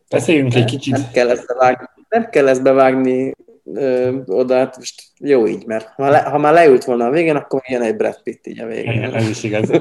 Beszéljünk 0.09 0.55
egy 0.55 0.65
kicsit. 0.65 0.93
Nem 0.93 1.11
kell 1.13 1.31
ezt 1.31 1.47
bevágni, 1.47 1.87
nem 2.09 2.29
kell 2.31 2.49
ezt 2.49 2.63
bevágni 2.63 3.35
ö, 3.65 4.17
oda, 4.27 4.57
hát 4.57 4.77
most 4.77 5.03
jó 5.19 5.47
így, 5.47 5.67
mert 5.67 5.89
ha, 5.89 6.09
le, 6.09 6.19
ha 6.19 6.39
már 6.39 6.53
leült 6.53 6.85
volna 6.85 7.07
a 7.07 7.11
végén, 7.11 7.37
akkor 7.37 7.63
ilyen 7.67 7.83
egy 7.83 7.97
Brad 7.97 8.23
Pitt 8.23 8.47
így 8.47 8.61
a 8.61 8.67
végén. 8.67 8.93
Igen, 8.93 9.15
ez 9.15 9.29
is 9.29 9.43
igaz. 9.43 9.71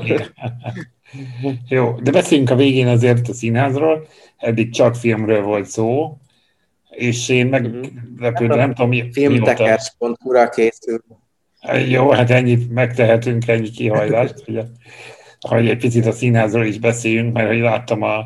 jó, 1.69 1.95
de 2.03 2.11
beszéljünk 2.11 2.49
a 2.49 2.55
végén 2.55 2.87
azért 2.87 3.27
a 3.27 3.33
színházról. 3.33 4.07
Eddig 4.37 4.71
csak 4.71 4.95
filmről 4.95 5.41
volt 5.41 5.65
szó, 5.65 6.17
és 6.89 7.29
én 7.29 7.47
meglepődtem, 7.47 8.45
mhm. 8.47 8.57
nem 8.57 8.73
tudom, 8.73 8.89
mi, 8.89 9.09
Filmtekers.hu-ra 9.11 10.49
készül. 10.49 11.03
Jó, 11.87 12.09
hát 12.09 12.29
ennyit 12.29 12.69
megtehetünk, 12.69 13.47
ennyi 13.47 13.69
kihajlást, 13.69 14.43
hogy, 14.45 14.59
hogy 15.49 15.69
egy 15.69 15.77
picit 15.77 16.05
a 16.05 16.11
színházról 16.11 16.65
is 16.65 16.79
beszéljünk, 16.79 17.33
mert 17.33 17.47
hogy 17.47 17.59
láttam 17.59 18.01
a, 18.01 18.25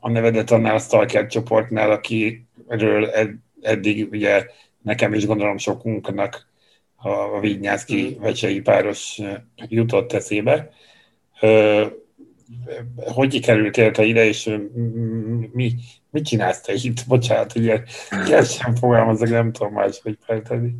a 0.00 0.10
nevedet 0.10 0.50
annál 0.50 0.74
a 0.74 0.78
Stalker 0.78 1.26
csoportnál, 1.26 1.90
akiről 1.90 3.10
ed, 3.10 3.30
eddig 3.60 4.08
ugye 4.10 4.46
nekem 4.82 5.14
is 5.14 5.26
gondolom 5.26 5.58
sokunknak 5.58 6.46
a, 6.96 7.08
a 7.08 7.40
Vignyászki 7.40 8.16
mm. 8.18 8.22
vecsei 8.22 8.60
páros 8.60 9.20
jutott 9.68 10.12
eszébe. 10.12 10.70
Hogy 12.96 13.40
kerültél 13.40 13.90
te 13.90 14.04
ide, 14.04 14.24
és 14.24 14.58
mi, 15.52 15.74
mit 16.10 16.24
csinálsz 16.24 16.60
te 16.60 16.72
itt? 16.72 17.06
Bocsánat, 17.06 17.56
ugye 17.56 17.82
ezt 18.10 18.52
sem 18.52 18.74
fogalmazok, 18.74 19.28
nem 19.28 19.52
tudom 19.52 19.72
más, 19.72 20.00
hogy 20.02 20.18
feltenni 20.20 20.70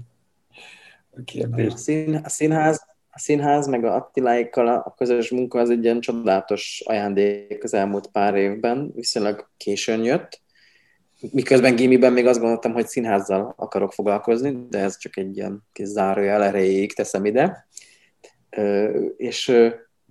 a 1.16 1.20
kérdést. 1.24 1.74
A, 1.74 1.76
szín, 1.76 2.20
a 2.24 2.28
színház 2.28 2.94
a 3.16 3.18
színház 3.18 3.66
meg 3.66 3.84
a 3.84 3.94
Attiláikkal 3.94 4.68
a 4.68 4.94
közös 4.96 5.30
munka 5.30 5.58
az 5.58 5.70
egy 5.70 5.84
ilyen 5.84 6.00
csodálatos 6.00 6.82
ajándék 6.86 7.64
az 7.64 7.74
elmúlt 7.74 8.06
pár 8.06 8.34
évben, 8.34 8.92
viszonylag 8.94 9.50
későn 9.56 10.04
jött. 10.04 10.40
Miközben 11.32 11.76
gimiben 11.76 12.12
még 12.12 12.26
azt 12.26 12.38
gondoltam, 12.38 12.72
hogy 12.72 12.86
színházzal 12.86 13.54
akarok 13.56 13.92
foglalkozni, 13.92 14.66
de 14.70 14.78
ez 14.78 14.98
csak 14.98 15.16
egy 15.16 15.36
ilyen 15.36 15.62
kis 15.72 15.86
zárójel 15.86 16.44
erejéig 16.44 16.94
teszem 16.94 17.24
ide. 17.24 17.68
És 19.16 19.52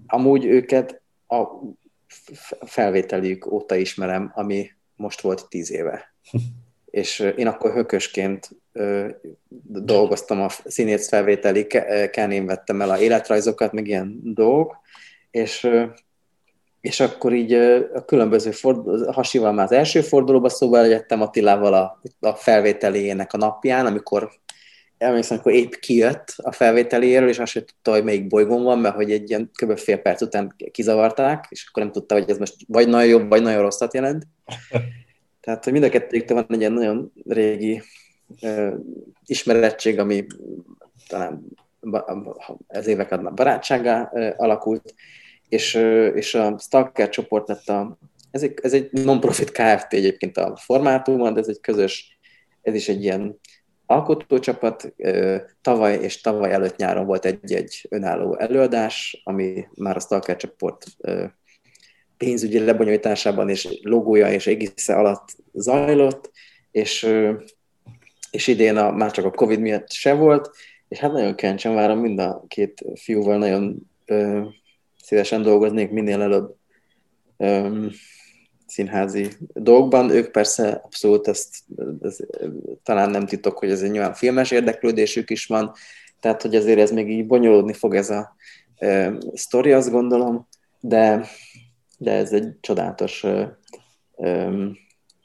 amúgy 0.07 0.45
őket 0.45 1.01
a 1.41 1.61
felvételjük 2.65 3.51
óta 3.51 3.75
ismerem, 3.75 4.31
ami 4.35 4.69
most 4.95 5.21
volt 5.21 5.49
tíz 5.49 5.71
éve. 5.71 6.13
És 6.85 7.19
én 7.35 7.47
akkor 7.47 7.73
hökösként 7.73 8.49
dolgoztam 9.67 10.41
a 10.41 10.49
színész 10.49 11.07
felvételi 11.07 11.67
én 12.29 12.45
vettem 12.45 12.81
el 12.81 12.89
a 12.89 12.99
életrajzokat, 12.99 13.71
meg 13.71 13.87
ilyen 13.87 14.19
dolgok, 14.23 14.77
és, 15.31 15.69
és 16.81 16.99
akkor 16.99 17.33
így 17.33 17.53
a 17.93 18.05
különböző 18.05 18.51
fordul, 18.51 19.11
Hasival 19.11 19.51
már 19.51 19.65
az 19.65 19.71
első 19.71 20.01
fordulóba 20.01 20.49
szóval 20.49 20.83
egyettem 20.83 21.21
Attilával 21.21 21.73
a, 21.73 22.01
a 22.19 22.33
felvételének 22.35 23.33
a 23.33 23.37
napján, 23.37 23.85
amikor 23.85 24.29
emlékszem, 24.97 25.37
amikor 25.37 25.61
épp 25.61 25.71
kijött 25.71 26.33
a 26.37 26.51
felvételéről, 26.51 27.29
és 27.29 27.39
azt 27.39 27.51
sem 27.51 27.65
tudta, 27.65 27.91
hogy 27.91 28.03
melyik 28.03 28.27
bolygón 28.27 28.63
van, 28.63 28.79
mert 28.79 28.95
hogy 28.95 29.11
egy 29.11 29.29
ilyen 29.29 29.51
kb. 29.53 29.77
fél 29.77 29.97
perc 29.97 30.21
után 30.21 30.55
kizavarták, 30.71 31.45
és 31.49 31.65
akkor 31.69 31.83
nem 31.83 31.91
tudta, 31.91 32.15
hogy 32.15 32.29
ez 32.29 32.37
most 32.37 32.55
vagy 32.67 32.87
nagyon 32.87 33.07
jobb, 33.07 33.29
vagy 33.29 33.41
nagyon 33.41 33.61
rosszat 33.61 33.93
jelent. 33.93 34.27
Tehát, 35.41 35.63
hogy 35.63 35.73
mind 35.73 35.85
a 35.85 35.89
kettőjüktől 35.89 36.37
van 36.37 36.45
egy 36.49 36.59
ilyen 36.59 36.73
nagyon 36.73 37.11
régi 37.27 37.81
ismerettség, 39.25 39.99
ami 39.99 40.25
talán 41.07 41.45
ez 42.67 42.87
évek 42.87 43.11
adnak 43.11 43.33
barátságá 43.33 44.11
alakult, 44.37 44.93
és, 45.49 45.73
és 46.13 46.33
a 46.33 46.57
Stalker 46.59 47.09
csoport 47.09 47.47
lett 47.47 47.69
a, 47.69 47.97
ez 48.31 48.43
egy, 48.43 48.59
ez 48.61 48.73
egy 48.73 48.91
non-profit 48.91 49.51
Kft. 49.51 49.93
egyébként 49.93 50.37
a 50.37 50.55
formátumon, 50.55 51.33
de 51.33 51.39
ez 51.39 51.47
egy 51.47 51.59
közös, 51.59 52.17
ez 52.61 52.73
is 52.73 52.89
egy 52.89 53.03
ilyen 53.03 53.39
alkotócsapat. 53.85 54.93
Tavaly 55.61 55.97
és 56.01 56.21
tavaly 56.21 56.51
előtt 56.51 56.75
nyáron 56.75 57.05
volt 57.05 57.25
egy-egy 57.25 57.87
önálló 57.89 58.37
előadás, 58.37 59.21
ami 59.23 59.67
már 59.75 59.95
a 59.95 59.99
Stalker 59.99 60.35
csoport 60.35 60.85
pénzügyi 62.17 62.59
lebonyolításában 62.59 63.49
és 63.49 63.79
logója 63.81 64.31
és 64.31 64.45
égisze 64.45 64.95
alatt 64.95 65.35
zajlott, 65.53 66.31
és 66.71 67.07
és 68.35 68.47
idén 68.47 68.77
a, 68.77 68.91
már 68.91 69.11
csak 69.11 69.25
a 69.25 69.31
Covid 69.31 69.59
miatt 69.59 69.91
se 69.91 70.13
volt, 70.13 70.55
és 70.87 70.99
hát 70.99 71.11
nagyon 71.11 71.35
kíváncsian 71.35 71.75
várom 71.75 71.99
mind 71.99 72.19
a 72.19 72.43
két 72.47 72.85
fiúval, 72.95 73.37
nagyon 73.37 73.89
ö, 74.05 74.41
szívesen 75.03 75.41
dolgoznék 75.41 75.89
minél 75.89 76.21
előbb 76.21 76.55
ö, 77.37 77.85
színházi 78.75 79.29
dolgokban. 79.53 80.09
Ők 80.09 80.31
persze 80.31 80.81
abszolút 80.83 81.27
ezt, 81.27 81.55
ez, 82.01 82.17
talán 82.83 83.09
nem 83.09 83.25
titok, 83.25 83.57
hogy 83.57 83.69
ez 83.71 83.81
egy 83.81 83.91
nyilván 83.91 84.13
filmes 84.13 84.51
érdeklődésük 84.51 85.29
is 85.29 85.45
van, 85.45 85.71
tehát 86.19 86.41
hogy 86.41 86.55
azért 86.55 86.79
ez 86.79 86.91
még 86.91 87.09
így 87.09 87.27
bonyolódni 87.27 87.73
fog 87.73 87.95
ez 87.95 88.09
a 88.09 88.35
ö, 88.79 89.17
sztori, 89.33 89.71
azt 89.71 89.91
gondolom, 89.91 90.47
de, 90.79 91.25
de 91.97 92.11
ez 92.11 92.33
egy 92.33 92.59
csodálatos 92.59 93.23
ö, 93.23 93.43
ö, 94.17 94.65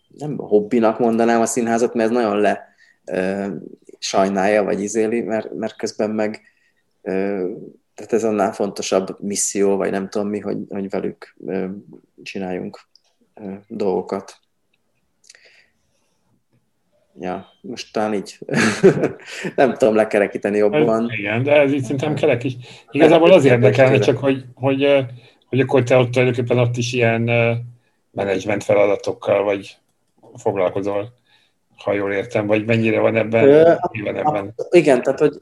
nem 0.09 0.37
hobbinak 0.37 0.99
mondanám 0.99 1.41
a 1.41 1.47
színházat, 1.47 1.95
mert 1.95 2.11
ez 2.11 2.17
nagyon 2.17 2.41
le 2.41 2.69
sajnálja, 3.99 4.63
vagy 4.65 4.83
izéli, 4.83 5.21
mert, 5.21 5.55
mert 5.55 5.77
közben 5.77 6.11
meg 6.11 6.41
tehát 7.95 8.13
ez 8.13 8.25
annál 8.25 8.53
fontosabb 8.53 9.21
misszió, 9.21 9.77
vagy 9.77 9.91
nem 9.91 10.09
tudom 10.09 10.29
mi, 10.29 10.39
hogy, 10.39 10.59
hogy 10.69 10.89
velük 10.89 11.37
csináljunk 12.23 12.90
dolgokat. 13.69 14.39
Ja, 17.21 17.47
most 17.61 17.93
talán 17.93 18.15
így. 18.15 18.39
nem 19.57 19.75
tudom 19.75 19.95
lekerekíteni 19.95 20.57
jobban. 20.57 21.11
Igen, 21.11 21.43
de 21.43 21.53
ez 21.53 21.73
így 21.73 21.83
szerintem 21.83 22.15
kerek 22.15 22.45
is. 22.45 22.57
Igazából 22.91 23.33
az 23.33 23.45
érdekelne 23.45 23.99
csak, 23.99 24.19
hogy, 24.19 24.45
hogy, 24.55 25.07
hogy 25.47 25.61
akkor 25.61 25.83
te 25.83 25.97
ott 25.97 26.11
tulajdonképpen 26.11 26.59
ott 26.59 26.77
is 26.77 26.93
ilyen 26.93 27.31
menedzsment 28.11 28.65
feladatokkal 28.65 29.43
vagy 29.43 29.79
foglalkozol 30.35 31.19
ha 31.85 31.93
jól 31.93 32.13
értem, 32.13 32.47
vagy 32.47 32.67
mennyire 32.67 33.01
van 33.01 33.17
ebben? 33.17 33.49
Ö, 33.49 33.75
van 34.05 34.17
ebben? 34.17 34.55
Igen, 34.71 35.03
tehát 35.03 35.19
hogy, 35.19 35.39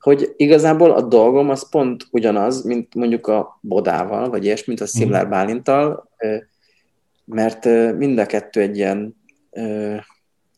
hogy 0.00 0.34
igazából 0.36 0.90
a 0.90 1.02
dolgom 1.02 1.50
az 1.50 1.68
pont 1.68 2.06
ugyanaz, 2.10 2.64
mint 2.64 2.94
mondjuk 2.94 3.26
a 3.26 3.58
Bodával, 3.60 4.28
vagy 4.28 4.44
ilyesmi, 4.44 4.64
mint 4.66 4.80
a 4.80 4.86
Szimlár. 4.86 5.28
Bálintal, 5.28 6.08
mert 7.30 7.64
mind 7.96 8.18
a 8.18 8.26
kettő 8.26 8.60
egy 8.60 8.76
ilyen 8.76 9.16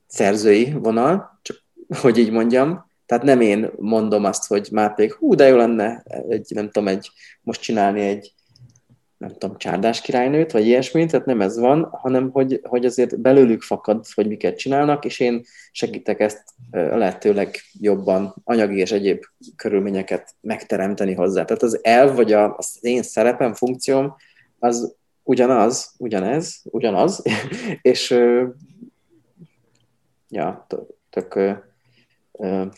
szerzői 0.06 0.72
vonal, 0.72 1.40
csak 1.42 1.56
hogy 2.02 2.18
így 2.18 2.30
mondjam, 2.30 2.90
tehát 3.06 3.24
nem 3.24 3.40
én 3.40 3.70
mondom 3.76 4.24
azt, 4.24 4.46
hogy 4.46 4.68
pedig 4.72 5.12
hú, 5.12 5.34
de 5.34 5.48
jó 5.48 5.56
lenne 5.56 6.02
egy, 6.28 6.46
nem 6.54 6.70
tudom, 6.70 6.88
egy, 6.88 7.10
most 7.42 7.60
csinálni 7.60 8.00
egy 8.00 8.34
nem 9.22 9.32
tudom, 9.38 9.56
csárdás 9.56 10.00
királynőt, 10.00 10.52
vagy 10.52 10.66
ilyesmit, 10.66 11.10
tehát 11.10 11.26
nem 11.26 11.40
ez 11.40 11.58
van, 11.58 11.88
hanem 11.90 12.30
hogy, 12.30 12.60
hogy 12.62 12.84
azért 12.84 13.20
belőlük 13.20 13.62
fakad, 13.62 14.04
hogy 14.14 14.26
miket 14.26 14.58
csinálnak, 14.58 15.04
és 15.04 15.20
én 15.20 15.42
segítek 15.72 16.20
ezt 16.20 16.44
lehetőleg 16.70 17.56
jobban 17.80 18.34
anyagi 18.44 18.78
és 18.78 18.92
egyéb 18.92 19.22
körülményeket 19.56 20.34
megteremteni 20.40 21.14
hozzá. 21.14 21.44
Tehát 21.44 21.62
az 21.62 21.78
elv, 21.82 22.14
vagy 22.14 22.32
a, 22.32 22.56
az 22.56 22.78
én 22.80 23.02
szerepem, 23.02 23.54
funkcióm, 23.54 24.14
az 24.58 24.96
ugyanaz, 25.22 25.94
ugyanez, 25.98 26.60
ugyanaz, 26.64 27.22
és 27.82 28.10
ja, 30.28 30.66
tök 31.10 31.34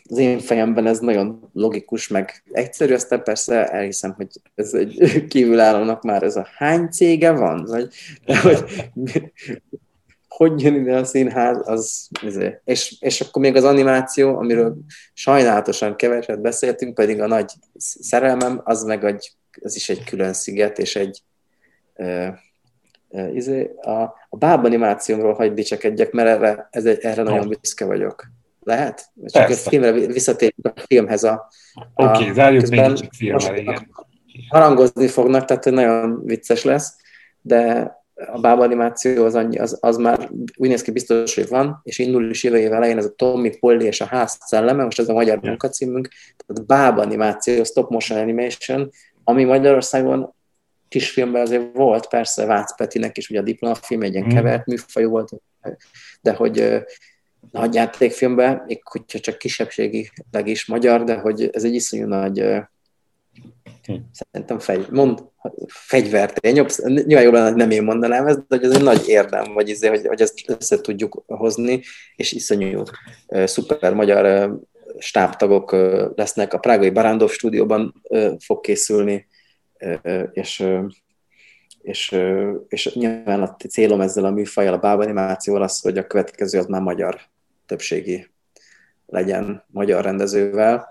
az 0.09 0.19
én 0.19 0.39
fejemben 0.39 0.87
ez 0.87 0.99
nagyon 0.99 1.51
logikus, 1.53 2.09
meg 2.09 2.43
egyszerű, 2.51 2.95
aztán 2.95 3.23
persze 3.23 3.71
elhiszem, 3.71 4.13
hogy 4.13 4.29
ez 4.55 4.75
egy 4.75 4.99
kívülállónak 5.29 6.03
már 6.03 6.23
ez 6.23 6.37
a 6.37 6.49
hány 6.57 6.89
cége 6.91 7.31
van, 7.31 7.65
vagy 7.65 7.95
hogy 8.43 8.65
hogy 10.29 10.63
jön 10.63 10.75
ide 10.75 10.97
a 10.97 11.05
színház, 11.05 11.69
az, 11.69 12.09
és, 12.65 12.97
és 13.01 13.21
akkor 13.21 13.43
még 13.43 13.57
az 13.57 13.65
animáció, 13.65 14.37
amiről 14.37 14.77
sajnálatosan 15.13 15.97
keveset 15.97 16.41
beszéltünk, 16.41 16.95
pedig 16.95 17.21
a 17.21 17.27
nagy 17.27 17.53
szerelmem, 17.77 18.61
az 18.65 18.83
meg 18.83 19.05
egy, 19.05 19.33
az 19.61 19.77
is 19.77 19.89
egy 19.89 20.05
külön 20.05 20.33
sziget, 20.33 20.79
és 20.79 20.97
egy 20.97 21.23
uh, 21.95 22.29
a, 23.81 24.03
a 24.29 24.37
báb 24.37 24.65
animációmról 24.65 25.35
hagy 25.35 25.53
dicsekedjek, 25.53 26.13
mert 26.13 26.29
erre, 26.29 26.69
ez 26.71 26.85
egy, 26.85 26.99
erre 27.01 27.23
nagyon 27.23 27.49
büszke 27.49 27.85
vagyok 27.85 28.27
Lehet? 28.65 29.07
Csak 29.27 29.49
a 29.49 29.53
filmre 29.53 29.93
visszatérünk 29.93 30.67
a 30.67 30.81
filmhez 30.87 31.25
a... 31.25 31.49
Oké, 31.95 32.23
okay, 32.23 32.33
zárjuk 32.33 32.69
még 32.69 32.79
egy 32.79 33.09
igen. 33.57 33.91
Harangozni 34.49 35.09
fognak, 35.09 35.45
tehát 35.45 35.65
nagyon 35.65 36.25
vicces 36.25 36.65
lesz, 36.65 36.97
de 37.41 37.93
a 38.33 38.41
báb 38.41 38.61
animáció 38.61 39.25
az, 39.25 39.35
annyi, 39.35 39.59
az, 39.59 39.79
az 39.81 39.97
már 39.97 40.31
úgy 40.57 40.69
néz 40.69 40.83
ki 40.83 40.91
biztos, 40.91 41.35
hogy 41.35 41.49
van, 41.49 41.81
és 41.83 41.99
indul 41.99 42.31
is 42.31 42.45
jövő 42.45 42.59
év 42.59 42.73
elején 42.73 42.99
ez 42.99 43.05
a 43.05 43.15
Tommy 43.15 43.59
Polly 43.59 43.85
és 43.85 44.01
a 44.01 44.05
ház 44.05 44.39
szelleme, 44.41 44.85
most 44.85 44.99
ez 44.99 45.09
a 45.09 45.13
magyar 45.13 45.35
yeah. 45.35 45.47
munkacímünk, 45.47 46.09
tehát 46.47 46.67
báb 46.67 46.99
animáció, 46.99 47.65
stop 47.65 47.91
motion 47.91 48.19
animation, 48.19 48.91
ami 49.25 49.45
Magyarországon 49.45 50.34
kisfilmben 50.95 51.43
azért 51.43 51.73
volt, 51.73 52.09
persze 52.09 52.47
Vácz 52.47 52.77
Petinek 52.77 53.17
is 53.17 53.31
ugye 53.31 53.41
a 53.41 53.43
diplomafilm 53.43 54.03
egy 54.03 54.15
ilyen 54.15 54.27
mm. 54.27 54.35
kevert 54.35 54.67
műfajú 54.67 55.11
volt, 55.11 55.31
de 56.21 56.33
hogy 56.33 56.83
nagy 57.51 57.75
játékfilmben, 57.75 58.63
még 58.67 58.81
hogyha 58.85 59.19
csak 59.19 59.39
kisebbségileg 59.39 60.45
is 60.45 60.67
magyar, 60.67 61.05
de 61.05 61.15
hogy 61.15 61.51
ez 61.53 61.65
egy 61.65 61.75
iszonyú 61.75 62.07
nagy 62.07 62.39
hm. 63.83 63.95
szerintem 64.13 64.59
fegy, 64.59 64.87
mond, 64.91 65.25
fegyvert, 65.67 66.47
jobb, 66.47 66.69
nyilván 66.85 67.33
lenne, 67.43 67.57
nem 67.57 67.71
én 67.71 67.83
mondanám 67.83 68.27
ezt, 68.27 68.47
de 68.49 68.57
hogy 68.57 68.65
ez 68.65 68.77
egy 68.77 68.83
nagy 68.83 69.09
érdem, 69.09 69.53
vagy 69.53 69.69
izé, 69.69 69.89
hogy, 69.89 70.07
hogy 70.07 70.21
ezt 70.21 70.43
össze 70.47 70.81
tudjuk 70.81 71.25
hozni, 71.27 71.83
és 72.17 72.33
iszonyú 72.33 72.83
szuper 73.45 73.95
magyar 73.95 74.51
stábtagok 74.99 75.73
lesznek. 76.17 76.53
A 76.55 76.59
Prágai 76.59 76.91
Barándov 76.91 77.31
stúdióban 77.31 78.03
fog 78.39 78.61
készülni, 78.61 79.27
és 80.33 80.67
és, 81.85 82.17
és 82.69 82.95
nyilván 82.95 83.43
a 83.43 83.57
célom 83.57 84.01
ezzel 84.01 84.25
a 84.25 84.31
műfajjal, 84.31 84.75
a 84.75 84.79
bábanimációval 84.79 85.63
az, 85.63 85.81
hogy 85.81 85.99
a 85.99 86.07
következő 86.07 86.59
az 86.59 86.67
már 86.67 86.81
magyar 86.81 87.21
többségi 87.67 88.31
legyen 89.07 89.65
magyar 89.67 90.05
rendezővel. 90.05 90.89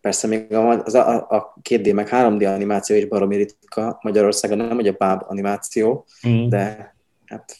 Persze 0.00 0.26
még 0.26 0.54
az 0.54 0.94
a, 0.94 1.28
a 1.28 1.54
2D 1.68 1.94
meg 1.94 2.08
3D 2.10 2.54
animáció 2.54 2.96
is 2.96 3.06
baromi 3.06 3.36
ritka 3.36 3.98
Magyarországon, 4.02 4.56
nem 4.56 4.74
hogy 4.74 4.88
a 4.88 4.92
báb 4.98 5.22
animáció, 5.26 6.06
mm. 6.28 6.48
de 6.48 6.94
hát, 7.26 7.56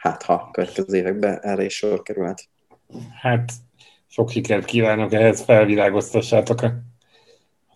hát 0.00 0.22
ha 0.22 0.48
következő 0.52 0.96
években 0.96 1.40
erre 1.40 1.64
is 1.64 1.76
sor 1.76 2.02
kerülhet. 2.02 2.48
Hát 3.20 3.52
sok 4.06 4.30
sikert 4.30 4.64
kívánok 4.64 5.12
ehhez, 5.12 5.40
felvilágoztassátok 5.40 6.62
a 6.62 6.72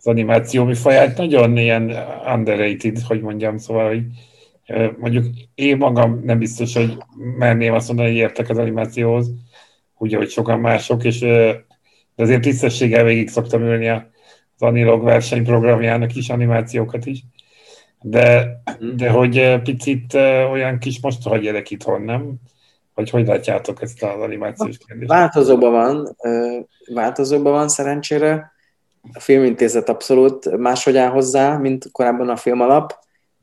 az 0.03 0.07
animáció 0.07 0.63
műfaját 0.63 1.17
nagyon 1.17 1.57
ilyen 1.57 1.95
underrated, 2.35 2.99
hogy 2.99 3.21
mondjam, 3.21 3.57
szóval, 3.57 3.87
hogy 3.87 4.03
mondjuk 4.97 5.25
én 5.55 5.77
magam 5.77 6.21
nem 6.23 6.37
biztos, 6.37 6.75
hogy 6.75 6.97
merném 7.37 7.73
azt 7.73 7.87
mondani, 7.87 8.09
hogy 8.09 8.17
értek 8.17 8.49
az 8.49 8.57
animációhoz, 8.57 9.31
úgy, 9.97 10.13
hogy 10.13 10.29
sokan 10.29 10.59
mások, 10.59 11.03
és 11.03 11.19
de 12.15 12.23
azért 12.23 12.41
tisztességgel 12.41 13.03
végig 13.03 13.29
szoktam 13.29 13.61
ülni 13.61 13.87
az 13.89 14.01
Anilog 14.59 15.03
versenyprogramjának 15.03 16.15
is, 16.15 16.29
animációkat 16.29 17.05
is. 17.05 17.23
De, 18.01 18.61
de 18.95 19.09
hogy 19.09 19.61
picit 19.63 20.13
olyan 20.51 20.79
kis 20.79 20.99
most 21.01 21.23
hagyjelek 21.23 21.69
itthon, 21.69 22.01
nem? 22.01 22.33
Vagy 22.93 23.09
hogy 23.09 23.27
látjátok 23.27 23.81
ezt 23.81 24.03
az 24.03 24.21
animációs 24.21 24.77
kérdést? 24.77 25.11
Változóban 25.11 25.71
van, 25.71 26.15
változóban 26.93 27.51
van 27.51 27.69
szerencsére 27.69 28.50
a 29.13 29.19
filmintézet 29.19 29.89
abszolút 29.89 30.57
máshogy 30.57 30.97
áll 30.97 31.09
hozzá, 31.09 31.57
mint 31.57 31.91
korábban 31.91 32.29
a 32.29 32.35
film 32.35 32.61
alap, 32.61 32.93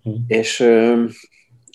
hmm. 0.03 0.25
és 0.27 0.61
ö, 0.61 1.05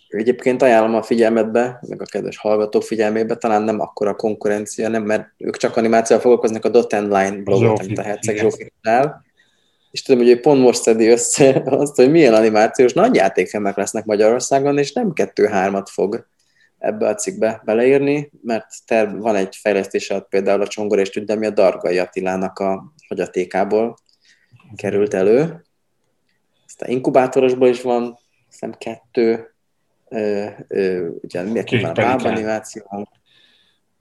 egyébként 0.07 0.61
ajánlom 0.61 0.95
a 0.95 1.03
figyelmetbe, 1.03 1.79
meg 1.87 2.01
a 2.01 2.05
kedves 2.05 2.37
hallgatók 2.37 2.83
figyelmébe, 2.83 3.35
talán 3.35 3.61
nem 3.61 3.79
akkora 3.79 4.15
konkurencia, 4.15 4.89
nem, 4.89 5.03
mert 5.03 5.27
ők 5.37 5.57
csak 5.57 5.77
animációval 5.77 6.23
foglalkoznak 6.23 6.65
a 6.65 6.69
Dot 6.69 6.93
and 6.93 7.11
Line 7.11 7.43
blogot, 7.43 7.79
amit 7.79 7.97
a 7.97 8.01
Herceg 8.01 8.37
Zsófi 8.37 8.71
és 9.93 10.01
tudom, 10.01 10.21
hogy 10.21 10.29
ő 10.29 10.39
pont 10.39 10.61
most 10.61 10.81
szedi 10.81 11.07
össze 11.07 11.61
azt, 11.65 11.95
hogy 11.95 12.11
milyen 12.11 12.33
animációs 12.33 12.93
nagy 12.93 13.15
játékfilmek 13.15 13.75
lesznek 13.75 14.05
Magyarországon, 14.05 14.77
és 14.77 14.93
nem 14.93 15.13
kettő-hármat 15.13 15.89
fog 15.89 16.27
ebbe 16.77 17.07
a 17.07 17.15
cikkbe 17.15 17.61
beleírni, 17.65 18.31
mert 18.41 18.67
terv, 18.85 19.17
van 19.17 19.35
egy 19.35 19.55
fejlesztése 19.55 20.19
például 20.19 20.61
a 20.61 20.67
Csongor 20.67 20.99
és 20.99 21.09
Tündemi 21.09 21.45
a 21.45 21.49
Dargai 21.49 21.99
Attilának 21.99 22.59
a 22.59 22.92
hagyatékából 23.07 23.95
került 24.75 25.13
elő. 25.13 25.63
Aztán 26.65 26.89
inkubátorosból 26.89 27.67
is 27.67 27.81
van, 27.81 28.17
hiszem 28.49 28.73
kettő, 28.77 29.53
ö, 30.09 30.45
ö, 30.67 31.07
ugye 31.21 31.41
miért 31.41 31.71
van 31.71 31.83
a 31.83 31.91
báb 31.91 32.25
animáció. 32.25 33.07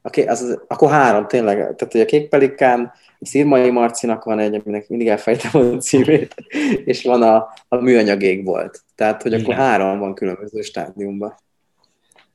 Okay, 0.03 0.27
az, 0.27 0.43
az, 0.43 0.63
akkor 0.69 0.91
három 0.91 1.27
tényleg, 1.27 1.57
tehát 1.57 1.93
hogy 1.93 2.01
a 2.01 2.05
Kék 2.05 2.29
Pelikán, 2.29 2.93
a 3.19 3.27
Szirmai 3.27 3.71
Marcinak 3.71 4.25
van 4.25 4.39
egy, 4.39 4.55
aminek 4.55 4.89
mindig 4.89 5.09
elfejtem 5.09 5.51
a 5.61 5.77
címét, 5.77 6.35
és 6.85 7.05
van 7.05 7.23
a, 7.23 7.53
a 7.69 7.77
műanyagég 7.77 8.45
volt. 8.45 8.81
Tehát, 8.95 9.23
hogy 9.23 9.33
Igen. 9.33 9.45
akkor 9.45 9.55
három 9.55 9.99
van 9.99 10.15
különböző 10.15 10.61
stádiumban. 10.61 11.35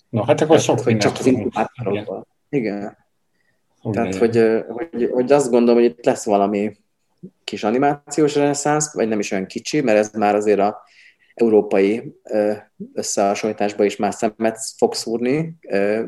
No, 0.10 0.24
hát 0.24 0.42
akkor 0.42 0.60
sok 0.60 0.80
hogy 0.80 0.98
csak 0.98 1.18
az 1.20 1.26
inkubátorokban. 1.26 2.28
Igen. 2.50 2.98
Tehát, 3.92 4.16
hogy, 4.16 4.64
hogy, 4.68 5.10
hogy 5.12 5.32
azt 5.32 5.50
gondolom, 5.50 5.82
hogy 5.82 5.90
itt 5.90 6.06
lesz 6.06 6.26
valami 6.26 6.78
kis 7.44 7.64
animációs 7.64 8.36
reneszánsz, 8.36 8.94
vagy 8.94 9.08
nem 9.08 9.20
is 9.20 9.32
olyan 9.32 9.46
kicsi, 9.46 9.82
mert 9.82 9.98
ez 9.98 10.10
már 10.12 10.36
azért 10.36 10.60
a 10.60 10.82
európai 11.34 12.16
összehasonlításban 12.94 13.86
is 13.86 13.96
már 13.96 14.14
szemet 14.14 14.60
fog 14.78 14.94
szúrni, 14.94 15.56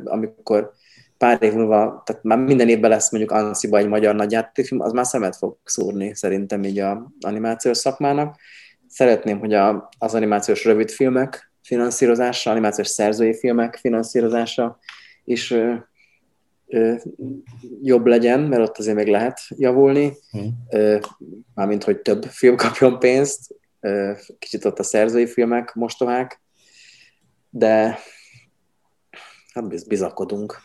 amikor 0.03 0.71
pár 1.17 1.43
év 1.43 1.53
múlva, 1.53 2.01
tehát 2.05 2.23
már 2.23 2.37
minden 2.37 2.69
évben 2.69 2.89
lesz 2.89 3.11
mondjuk 3.11 3.31
Ansziba 3.31 3.77
egy 3.77 3.87
magyar 3.87 4.15
nagyjátékfilm, 4.15 4.81
az 4.81 4.91
már 4.91 5.05
szemet 5.05 5.35
fog 5.35 5.57
szúrni 5.63 6.15
szerintem 6.15 6.63
így 6.63 6.79
a 6.79 7.11
animációs 7.19 7.77
szakmának. 7.77 8.35
Szeretném, 8.87 9.39
hogy 9.39 9.53
a, 9.53 9.89
az 9.97 10.13
animációs 10.13 10.65
rövidfilmek 10.65 11.51
finanszírozása, 11.63 12.51
animációs 12.51 12.87
szerzői 12.87 13.33
filmek 13.33 13.75
finanszírozása 13.75 14.79
is 15.23 15.53
jobb 17.81 18.05
legyen, 18.05 18.39
mert 18.39 18.61
ott 18.61 18.77
azért 18.77 18.95
még 18.95 19.07
lehet 19.07 19.39
javulni, 19.49 20.17
ö, 20.69 20.99
mármint, 21.53 21.83
hogy 21.83 21.99
több 22.01 22.23
film 22.23 22.55
kapjon 22.55 22.99
pénzt, 22.99 23.55
kicsit 24.39 24.65
ott 24.65 24.79
a 24.79 24.83
szerzői 24.83 25.27
filmek 25.27 25.73
mostohák, 25.73 26.41
de 27.49 27.99
hát 29.53 29.67
biz, 29.67 29.83
bizakodunk. 29.83 30.61